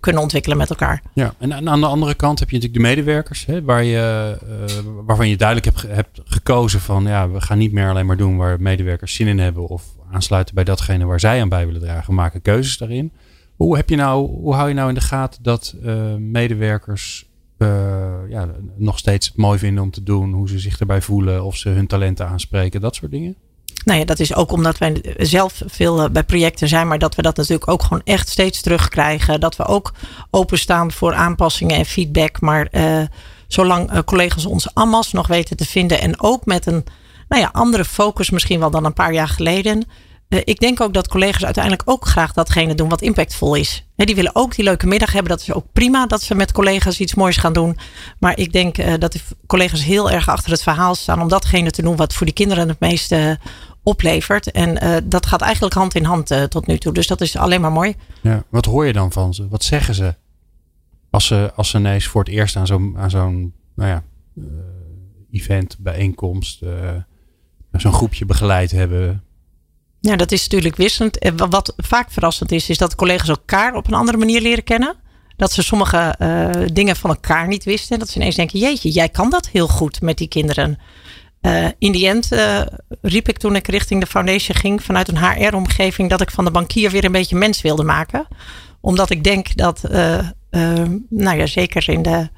kunnen 0.00 0.22
ontwikkelen 0.22 0.56
met 0.56 0.70
elkaar. 0.70 1.02
Ja, 1.14 1.34
en 1.38 1.68
aan 1.68 1.80
de 1.80 1.86
andere 1.86 2.14
kant 2.14 2.38
heb 2.38 2.50
je 2.50 2.56
natuurlijk 2.56 2.82
de 2.82 2.88
medewerkers, 2.88 3.46
hè, 3.46 3.62
waar 3.62 3.84
je, 3.84 4.36
waarvan 5.06 5.28
je 5.28 5.36
duidelijk 5.36 5.66
hebt, 5.66 5.94
hebt 5.96 6.20
gekozen 6.24 6.80
van 6.80 7.04
ja, 7.04 7.30
we 7.30 7.40
gaan 7.40 7.58
niet 7.58 7.72
meer 7.72 7.90
alleen 7.90 8.06
maar 8.06 8.16
doen 8.16 8.36
waar 8.36 8.60
medewerkers 8.60 9.14
zin 9.14 9.26
in 9.26 9.38
hebben 9.38 9.66
of 9.66 9.82
aansluiten 10.12 10.54
bij 10.54 10.64
datgene 10.64 11.04
waar 11.04 11.20
zij 11.20 11.40
aan 11.40 11.48
bij 11.48 11.66
willen 11.66 11.80
dragen, 11.80 12.06
we 12.06 12.14
maken 12.14 12.42
keuzes 12.42 12.76
daarin. 12.76 13.12
Hoe, 13.56 13.76
heb 13.76 13.88
je 13.88 13.96
nou, 13.96 14.26
hoe 14.26 14.54
hou 14.54 14.68
je 14.68 14.74
nou 14.74 14.88
in 14.88 14.94
de 14.94 15.00
gaten 15.00 15.42
dat 15.42 15.74
medewerkers 16.18 17.26
uh, 17.58 17.68
ja, 18.28 18.48
nog 18.76 18.98
steeds 18.98 19.26
het 19.26 19.36
mooi 19.36 19.58
vinden 19.58 19.82
om 19.82 19.90
te 19.90 20.02
doen. 20.02 20.32
Hoe 20.32 20.48
ze 20.48 20.58
zich 20.58 20.78
erbij 20.80 21.02
voelen. 21.02 21.44
Of 21.44 21.56
ze 21.56 21.68
hun 21.68 21.86
talenten 21.86 22.28
aanspreken. 22.28 22.80
Dat 22.80 22.94
soort 22.94 23.10
dingen. 23.10 23.36
Nou 23.84 23.98
ja, 23.98 24.04
dat 24.04 24.18
is 24.18 24.34
ook 24.34 24.52
omdat 24.52 24.78
wij 24.78 25.14
zelf 25.16 25.62
veel 25.66 26.10
bij 26.10 26.24
projecten 26.24 26.68
zijn. 26.68 26.88
Maar 26.88 26.98
dat 26.98 27.14
we 27.14 27.22
dat 27.22 27.36
natuurlijk 27.36 27.70
ook 27.70 27.82
gewoon 27.82 28.02
echt 28.04 28.28
steeds 28.28 28.60
terugkrijgen. 28.60 29.40
Dat 29.40 29.56
we 29.56 29.66
ook 29.66 29.92
openstaan 30.30 30.92
voor 30.92 31.14
aanpassingen 31.14 31.76
en 31.76 31.84
feedback. 31.84 32.40
Maar 32.40 32.70
zolang 33.46 34.04
collega's 34.04 34.46
onze 34.46 34.70
AMAS 34.74 35.12
nog 35.12 35.26
weten 35.26 35.56
te 35.56 35.66
vinden. 35.66 36.00
En 36.00 36.20
ook 36.20 36.46
met 36.46 36.66
een 36.66 36.84
nou 37.28 37.42
ja, 37.42 37.48
andere 37.52 37.84
focus 37.84 38.30
misschien 38.30 38.60
wel 38.60 38.70
dan 38.70 38.84
een 38.84 38.92
paar 38.92 39.12
jaar 39.12 39.28
geleden. 39.28 39.84
Uh, 40.28 40.40
ik 40.44 40.60
denk 40.60 40.80
ook 40.80 40.94
dat 40.94 41.08
collega's 41.08 41.44
uiteindelijk 41.44 41.82
ook 41.84 42.06
graag 42.06 42.32
datgene 42.32 42.74
doen 42.74 42.88
wat 42.88 43.02
impactvol 43.02 43.54
is. 43.54 43.86
Die 43.96 44.14
willen 44.14 44.34
ook 44.34 44.54
die 44.54 44.64
leuke 44.64 44.86
middag 44.86 45.12
hebben. 45.12 45.30
Dat 45.30 45.40
is 45.40 45.52
ook 45.52 45.66
prima 45.72 46.06
dat 46.06 46.22
ze 46.22 46.34
met 46.34 46.52
collega's 46.52 47.00
iets 47.00 47.14
moois 47.14 47.36
gaan 47.36 47.52
doen. 47.52 47.78
Maar 48.18 48.38
ik 48.38 48.52
denk 48.52 48.78
uh, 48.78 48.94
dat 48.98 49.12
de 49.12 49.20
collega's 49.46 49.84
heel 49.84 50.10
erg 50.10 50.28
achter 50.28 50.50
het 50.50 50.62
verhaal 50.62 50.94
staan 50.94 51.20
om 51.20 51.28
datgene 51.28 51.70
te 51.70 51.82
doen 51.82 51.96
wat 51.96 52.14
voor 52.14 52.26
die 52.26 52.34
kinderen 52.34 52.68
het 52.68 52.80
meeste 52.80 53.38
oplevert. 53.82 54.50
En 54.50 54.84
uh, 54.84 54.96
dat 55.04 55.26
gaat 55.26 55.40
eigenlijk 55.40 55.74
hand 55.74 55.94
in 55.94 56.04
hand 56.04 56.50
tot 56.50 56.66
nu 56.66 56.78
toe. 56.78 56.92
Dus 56.92 57.06
dat 57.06 57.20
is 57.20 57.36
alleen 57.36 57.60
maar 57.60 57.72
mooi. 57.72 57.94
Ja, 58.22 58.44
wat 58.50 58.64
hoor 58.64 58.86
je 58.86 58.92
dan 58.92 59.12
van 59.12 59.34
ze? 59.34 59.48
Wat 59.48 59.64
zeggen 59.64 59.94
ze? 59.94 60.14
Als 61.10 61.26
ze, 61.26 61.52
als 61.54 61.70
ze 61.70 61.78
ineens 61.78 62.06
voor 62.06 62.24
het 62.24 62.32
eerst 62.32 62.56
aan 62.56 62.66
zo'n 62.66 62.96
zo'n 63.06 63.54
nou 63.74 63.90
ja, 63.90 64.02
event, 65.30 65.76
bijeenkomst, 65.78 66.62
zo'n 67.72 67.92
groepje 67.92 68.24
begeleid 68.24 68.70
hebben. 68.70 69.25
Ja, 70.06 70.16
dat 70.16 70.32
is 70.32 70.42
natuurlijk 70.42 70.76
wisselend. 70.76 71.32
Wat 71.48 71.74
vaak 71.76 72.10
verrassend 72.10 72.52
is, 72.52 72.68
is 72.68 72.78
dat 72.78 72.94
collega's 72.94 73.28
elkaar 73.28 73.74
op 73.74 73.86
een 73.86 73.94
andere 73.94 74.18
manier 74.18 74.40
leren 74.40 74.64
kennen. 74.64 74.94
Dat 75.36 75.52
ze 75.52 75.62
sommige 75.62 76.14
uh, 76.18 76.50
dingen 76.72 76.96
van 76.96 77.10
elkaar 77.10 77.48
niet 77.48 77.64
wisten. 77.64 77.98
Dat 77.98 78.08
ze 78.08 78.18
ineens 78.18 78.34
denken, 78.34 78.58
jeetje, 78.58 78.90
jij 78.90 79.08
kan 79.08 79.30
dat 79.30 79.48
heel 79.48 79.68
goed 79.68 80.00
met 80.00 80.18
die 80.18 80.28
kinderen. 80.28 80.78
in 81.78 81.92
die 81.92 82.08
end 82.08 82.28
riep 83.02 83.28
ik 83.28 83.38
toen 83.38 83.56
ik 83.56 83.66
richting 83.66 84.00
de 84.00 84.06
foundation 84.06 84.56
ging 84.56 84.82
vanuit 84.82 85.08
een 85.08 85.18
HR-omgeving 85.18 86.10
dat 86.10 86.20
ik 86.20 86.30
van 86.30 86.44
de 86.44 86.50
bankier 86.50 86.90
weer 86.90 87.04
een 87.04 87.12
beetje 87.12 87.36
mens 87.36 87.62
wilde 87.62 87.82
maken. 87.82 88.26
Omdat 88.80 89.10
ik 89.10 89.24
denk 89.24 89.56
dat, 89.56 89.82
nou 91.08 91.36
ja, 91.36 91.46
zeker 91.46 91.88
in 91.88 92.02
de 92.02 92.28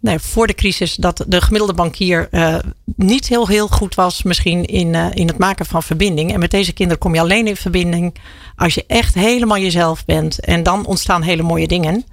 nee, 0.00 0.18
voor 0.18 0.46
de 0.46 0.54
crisis 0.54 0.94
dat 0.94 1.24
de 1.28 1.40
gemiddelde 1.40 1.74
bankier 1.74 2.28
niet 2.96 3.28
heel, 3.28 3.48
heel 3.48 3.68
goed 3.68 3.94
was, 3.94 4.22
misschien 4.22 4.64
in, 4.64 4.94
uh, 4.94 5.06
in 5.12 5.26
het 5.26 5.38
maken 5.38 5.66
van 5.66 5.82
verbinding. 5.82 6.32
En 6.32 6.40
met 6.40 6.50
deze 6.50 6.72
kinderen 6.72 7.02
kom 7.02 7.14
je 7.14 7.20
alleen 7.20 7.46
in 7.46 7.56
verbinding 7.56 8.16
als 8.56 8.74
je 8.74 8.84
echt 8.86 9.14
helemaal 9.14 9.58
jezelf 9.58 10.04
bent. 10.04 10.40
En 10.40 10.62
dan 10.62 10.86
ontstaan 10.86 11.22
hele 11.22 11.42
mooie 11.42 11.68
dingen. 11.68 12.04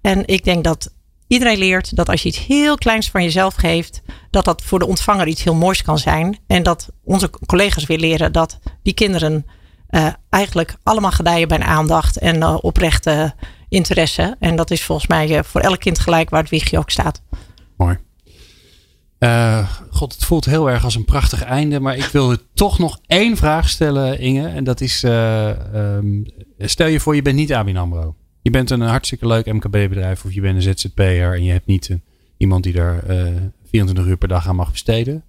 En 0.00 0.26
ik 0.26 0.44
denk 0.44 0.64
dat 0.64 0.92
iedereen 1.26 1.58
leert 1.58 1.96
dat 1.96 2.08
als 2.08 2.22
je 2.22 2.28
iets 2.28 2.46
heel 2.46 2.76
kleins 2.76 3.10
van 3.10 3.22
jezelf 3.22 3.54
geeft, 3.54 4.02
dat 4.30 4.44
dat 4.44 4.62
voor 4.62 4.78
de 4.78 4.86
ontvanger 4.86 5.26
iets 5.26 5.44
heel 5.44 5.54
moois 5.54 5.82
kan 5.82 5.98
zijn. 5.98 6.38
En 6.46 6.62
dat 6.62 6.88
onze 7.04 7.30
collega's 7.46 7.86
weer 7.86 7.98
leren 7.98 8.32
dat 8.32 8.58
die 8.82 8.94
kinderen 8.94 9.46
uh, 9.90 10.08
eigenlijk 10.30 10.76
allemaal 10.82 11.10
gedijen 11.10 11.48
bij 11.48 11.60
aandacht 11.60 12.18
en 12.18 12.44
oprechte 12.62 13.34
interesse. 13.68 14.36
En 14.38 14.56
dat 14.56 14.70
is 14.70 14.84
volgens 14.84 15.08
mij 15.08 15.44
voor 15.44 15.60
elk 15.60 15.80
kind 15.80 15.98
gelijk 15.98 16.30
waar 16.30 16.40
het 16.40 16.50
wiegje 16.50 16.78
ook 16.78 16.90
staat. 16.90 17.22
Mooi. 17.76 18.07
Uh, 19.18 19.70
God, 19.90 20.12
het 20.12 20.24
voelt 20.24 20.44
heel 20.44 20.70
erg 20.70 20.84
als 20.84 20.94
een 20.94 21.04
prachtig 21.04 21.42
einde. 21.42 21.80
Maar 21.80 21.96
ik 21.96 22.04
wil 22.04 22.36
toch 22.54 22.78
nog 22.78 22.98
één 23.06 23.36
vraag 23.36 23.68
stellen, 23.68 24.18
Inge. 24.18 24.48
En 24.48 24.64
dat 24.64 24.80
is: 24.80 25.04
uh, 25.04 25.96
um, 25.96 26.26
stel 26.58 26.86
je 26.86 27.00
voor, 27.00 27.14
je 27.14 27.22
bent 27.22 27.36
niet 27.36 27.52
Abin 27.52 27.76
Amro. 27.76 28.16
Je 28.42 28.50
bent 28.50 28.70
een 28.70 28.80
hartstikke 28.80 29.26
leuk 29.26 29.52
MKB-bedrijf 29.52 30.24
of 30.24 30.32
je 30.32 30.40
bent 30.40 30.56
een 30.56 30.78
ZZP'er 30.78 31.34
en 31.34 31.44
je 31.44 31.52
hebt 31.52 31.66
niet 31.66 31.98
iemand 32.36 32.62
die 32.62 32.72
daar 32.72 33.04
24 33.70 34.06
uur 34.06 34.16
per 34.16 34.28
dag 34.28 34.48
aan 34.48 34.56
mag 34.56 34.70
besteden, 34.70 35.24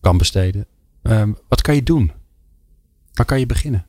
kan 0.00 0.18
besteden. 0.18 0.66
Um, 1.02 1.36
wat 1.48 1.60
kan 1.60 1.74
je 1.74 1.82
doen? 1.82 2.12
Waar 3.12 3.26
kan 3.26 3.38
je 3.38 3.46
beginnen? 3.46 3.86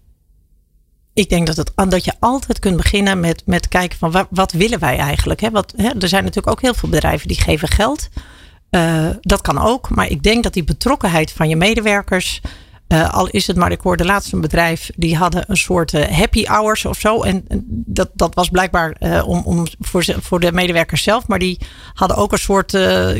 ik 1.19 1.29
denk 1.29 1.47
dat, 1.47 1.57
het, 1.57 1.71
dat 1.75 2.05
je 2.05 2.13
altijd 2.19 2.59
kunt 2.59 2.77
beginnen 2.77 3.19
met, 3.19 3.43
met 3.45 3.67
kijken 3.67 3.97
van 3.97 4.11
wat, 4.11 4.27
wat 4.29 4.51
willen 4.51 4.79
wij 4.79 4.97
eigenlijk. 4.97 5.39
Hè? 5.39 5.49
Wat, 5.51 5.73
hè? 5.77 5.89
Er 5.99 6.07
zijn 6.07 6.23
natuurlijk 6.23 6.53
ook 6.53 6.61
heel 6.61 6.73
veel 6.73 6.89
bedrijven 6.89 7.27
die 7.27 7.41
geven 7.41 7.67
geld. 7.67 8.09
Uh, 8.71 9.09
dat 9.21 9.41
kan 9.41 9.57
ook. 9.57 9.89
Maar 9.89 10.09
ik 10.09 10.23
denk 10.23 10.43
dat 10.43 10.53
die 10.53 10.63
betrokkenheid 10.63 11.31
van 11.31 11.49
je 11.49 11.55
medewerkers. 11.55 12.41
Uh, 12.87 13.13
al 13.13 13.27
is 13.27 13.47
het 13.47 13.55
maar, 13.55 13.71
ik 13.71 13.81
hoorde 13.81 14.05
laatst 14.05 14.33
een 14.33 14.41
bedrijf 14.41 14.89
die 14.95 15.17
hadden 15.17 15.43
een 15.47 15.57
soort 15.57 15.93
uh, 15.93 16.05
happy 16.05 16.45
hours 16.45 16.85
of 16.85 16.99
zo. 16.99 17.21
En, 17.21 17.45
dat, 17.69 18.09
dat 18.13 18.35
was 18.35 18.49
blijkbaar 18.49 18.95
om, 19.25 19.41
om 19.45 19.65
voor, 19.79 20.05
voor 20.19 20.39
de 20.39 20.51
medewerkers 20.51 21.03
zelf. 21.03 21.27
Maar 21.27 21.39
die 21.39 21.59
hadden 21.93 22.17
ook 22.17 22.31
een 22.31 22.37
soort 22.37 22.71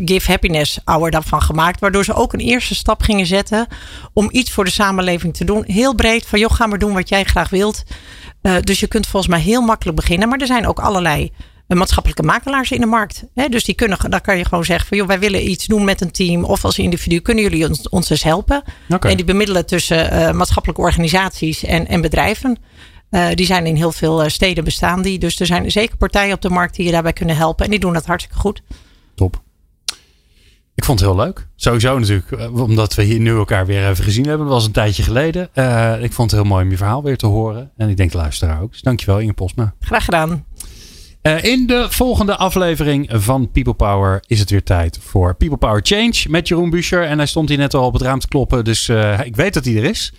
give 0.05 0.31
happiness 0.31 0.79
hour 0.83 1.11
daarvan 1.11 1.41
gemaakt. 1.41 1.79
Waardoor 1.79 2.03
ze 2.03 2.13
ook 2.13 2.33
een 2.33 2.39
eerste 2.39 2.75
stap 2.75 3.01
gingen 3.01 3.25
zetten 3.25 3.67
om 4.13 4.27
iets 4.31 4.51
voor 4.51 4.65
de 4.65 4.71
samenleving 4.71 5.33
te 5.33 5.45
doen. 5.45 5.63
Heel 5.65 5.95
breed 5.95 6.25
van 6.25 6.39
joh, 6.39 6.51
ga 6.51 6.67
maar 6.67 6.79
doen 6.79 6.93
wat 6.93 7.09
jij 7.09 7.23
graag 7.23 7.49
wilt. 7.49 7.83
dus 8.61 8.79
je 8.79 8.87
kunt 8.87 9.07
volgens 9.07 9.31
mij 9.31 9.41
heel 9.41 9.61
makkelijk 9.61 9.97
beginnen. 9.97 10.29
Maar 10.29 10.39
er 10.39 10.47
zijn 10.47 10.67
ook 10.67 10.79
allerlei 10.79 11.31
maatschappelijke 11.75 12.23
makelaars 12.23 12.71
in 12.71 12.79
de 12.79 12.85
markt. 12.85 13.23
dus 13.49 13.63
die 13.63 13.75
kunnen, 13.75 13.97
dan 14.09 14.21
kan 14.21 14.37
je 14.37 14.45
gewoon 14.45 14.65
zeggen 14.65 14.87
van 14.87 14.97
joh, 14.97 15.07
wij 15.07 15.19
willen 15.19 15.49
iets 15.49 15.65
doen 15.65 15.83
met 15.83 16.01
een 16.01 16.11
team 16.11 16.43
of 16.43 16.65
als 16.65 16.77
individu. 16.77 17.19
Kunnen 17.19 17.43
jullie 17.43 17.67
ons, 17.67 17.89
ons 17.89 18.09
eens 18.09 18.23
helpen? 18.23 18.63
En 18.99 19.15
die 19.15 19.25
bemiddelen 19.25 19.65
tussen 19.65 20.13
uh, 20.13 20.31
maatschappelijke 20.31 20.81
organisaties 20.81 21.63
en, 21.63 21.87
en 21.87 22.01
bedrijven. 22.01 22.57
Uh, 23.11 23.27
die 23.33 23.45
zijn 23.45 23.65
in 23.65 23.75
heel 23.75 23.91
veel 23.91 24.23
eh, 24.23 24.29
steden 24.29 24.63
bestaan 24.63 25.01
die. 25.01 25.19
Dus 25.19 25.39
er 25.39 25.45
zijn 25.45 25.71
zeker 25.71 25.97
partijen 25.97 26.33
op 26.33 26.41
de 26.41 26.49
markt 26.49 26.75
die 26.75 26.85
je 26.85 26.91
daarbij 26.91 27.13
kunnen 27.13 27.35
helpen. 27.35 27.65
En 27.65 27.71
die 27.71 27.79
doen 27.79 27.93
dat 27.93 28.05
hartstikke 28.05 28.39
goed. 28.39 28.61
Top. 29.15 29.41
Ik 30.75 30.85
vond 30.85 30.99
het 30.99 31.09
heel 31.09 31.17
leuk. 31.17 31.47
Sowieso 31.55 31.99
natuurlijk, 31.99 32.51
omdat 32.53 32.95
we 32.95 33.03
hier 33.03 33.19
nu 33.19 33.35
elkaar 33.35 33.65
weer 33.65 33.89
even 33.89 34.03
gezien 34.03 34.25
hebben. 34.25 34.45
Dat 34.45 34.55
was 34.55 34.65
een 34.65 34.71
tijdje 34.71 35.03
geleden. 35.03 35.49
Uh, 35.53 36.03
ik 36.03 36.13
vond 36.13 36.31
het 36.31 36.39
heel 36.39 36.49
mooi 36.49 36.63
om 36.63 36.69
je 36.69 36.77
verhaal 36.77 37.03
weer 37.03 37.17
te 37.17 37.25
horen. 37.25 37.71
En 37.77 37.89
ik 37.89 37.97
denk 37.97 38.11
de 38.11 38.17
luisteraar 38.17 38.61
ook. 38.61 38.71
Dus 38.71 38.81
dankjewel 38.81 39.19
Inge 39.19 39.33
Posma. 39.33 39.73
Graag 39.79 40.05
gedaan. 40.05 40.45
Uh, 41.29 41.43
in 41.43 41.67
de 41.67 41.85
volgende 41.89 42.35
aflevering 42.35 43.09
van 43.11 43.51
People 43.51 43.73
Power 43.73 44.23
is 44.27 44.39
het 44.39 44.49
weer 44.49 44.63
tijd 44.63 44.99
voor 45.01 45.35
People 45.35 45.57
Power 45.57 45.81
Change 45.83 46.13
met 46.27 46.47
Jeroen 46.47 46.69
Buescher. 46.69 47.03
En 47.03 47.17
hij 47.17 47.27
stond 47.27 47.49
hier 47.49 47.57
net 47.57 47.73
al 47.73 47.85
op 47.85 47.93
het 47.93 48.01
raam 48.01 48.19
te 48.19 48.27
kloppen, 48.27 48.63
dus 48.63 48.87
uh, 48.87 49.19
ik 49.23 49.35
weet 49.35 49.53
dat 49.53 49.65
hij 49.65 49.75
er 49.75 49.83
is. 49.83 50.13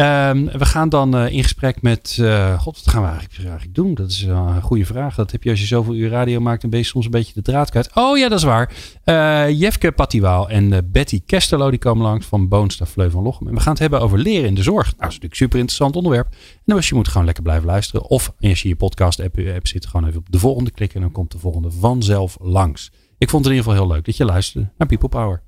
Um, 0.00 0.50
we 0.50 0.64
gaan 0.64 0.88
dan 0.88 1.16
uh, 1.16 1.32
in 1.32 1.42
gesprek 1.42 1.82
met. 1.82 2.16
Uh, 2.20 2.60
God, 2.60 2.76
wat 2.76 2.94
gaan 2.94 3.02
we 3.02 3.08
eigenlijk, 3.08 3.38
eigenlijk 3.38 3.74
doen? 3.74 3.94
Dat 3.94 4.10
is 4.10 4.22
een 4.22 4.62
goede 4.62 4.84
vraag. 4.84 5.14
Dat 5.14 5.32
heb 5.32 5.42
je 5.42 5.50
als 5.50 5.60
je 5.60 5.66
zoveel 5.66 5.94
uur 5.94 6.10
radio 6.10 6.40
maakt. 6.40 6.60
Dan 6.60 6.70
ben 6.70 6.78
je 6.78 6.84
soms 6.84 7.04
een 7.04 7.10
beetje 7.10 7.34
de 7.34 7.42
draad 7.42 7.70
kwijt. 7.70 7.90
Oh 7.94 8.18
ja, 8.18 8.28
dat 8.28 8.38
is 8.38 8.44
waar. 8.44 8.72
Uh, 9.04 9.50
Jefke 9.60 9.92
Patiwaal 9.92 10.48
en 10.48 10.90
Betty 10.92 11.22
Kesterlo 11.26 11.70
die 11.70 11.78
komen 11.78 12.02
langs 12.06 12.26
van 12.26 12.48
Boonstaf 12.48 12.90
Vleu 12.90 13.10
van 13.10 13.22
Lochem. 13.22 13.48
En 13.48 13.54
we 13.54 13.60
gaan 13.60 13.72
het 13.72 13.80
hebben 13.80 14.00
over 14.00 14.18
leren 14.18 14.48
in 14.48 14.54
de 14.54 14.62
zorg. 14.62 14.84
Nou, 14.84 14.96
dat 14.96 15.08
is 15.08 15.14
natuurlijk 15.14 15.32
een 15.32 15.38
super 15.38 15.58
interessant 15.58 15.96
onderwerp. 15.96 16.28
En 16.64 16.74
dus 16.74 16.88
je 16.88 16.94
moet 16.94 17.08
gewoon 17.08 17.24
lekker 17.24 17.42
blijven 17.42 17.66
luisteren. 17.66 18.08
Of 18.08 18.32
als 18.40 18.62
je 18.62 18.68
je 18.68 18.76
podcast 18.76 19.20
app, 19.20 19.38
app 19.54 19.66
zit, 19.66 19.86
gewoon 19.86 20.06
even 20.06 20.20
op 20.20 20.26
de 20.30 20.38
volgende 20.38 20.70
klikken. 20.70 20.96
En 20.96 21.02
dan 21.02 21.12
komt 21.12 21.32
de 21.32 21.38
volgende 21.38 21.70
vanzelf 21.70 22.36
langs. 22.40 22.90
Ik 23.18 23.30
vond 23.30 23.44
het 23.44 23.52
in 23.52 23.58
ieder 23.58 23.70
geval 23.70 23.86
heel 23.86 23.94
leuk 23.94 24.04
dat 24.04 24.16
je 24.16 24.24
luisterde 24.24 24.68
naar 24.76 24.88
People 24.88 25.08
Power. 25.08 25.47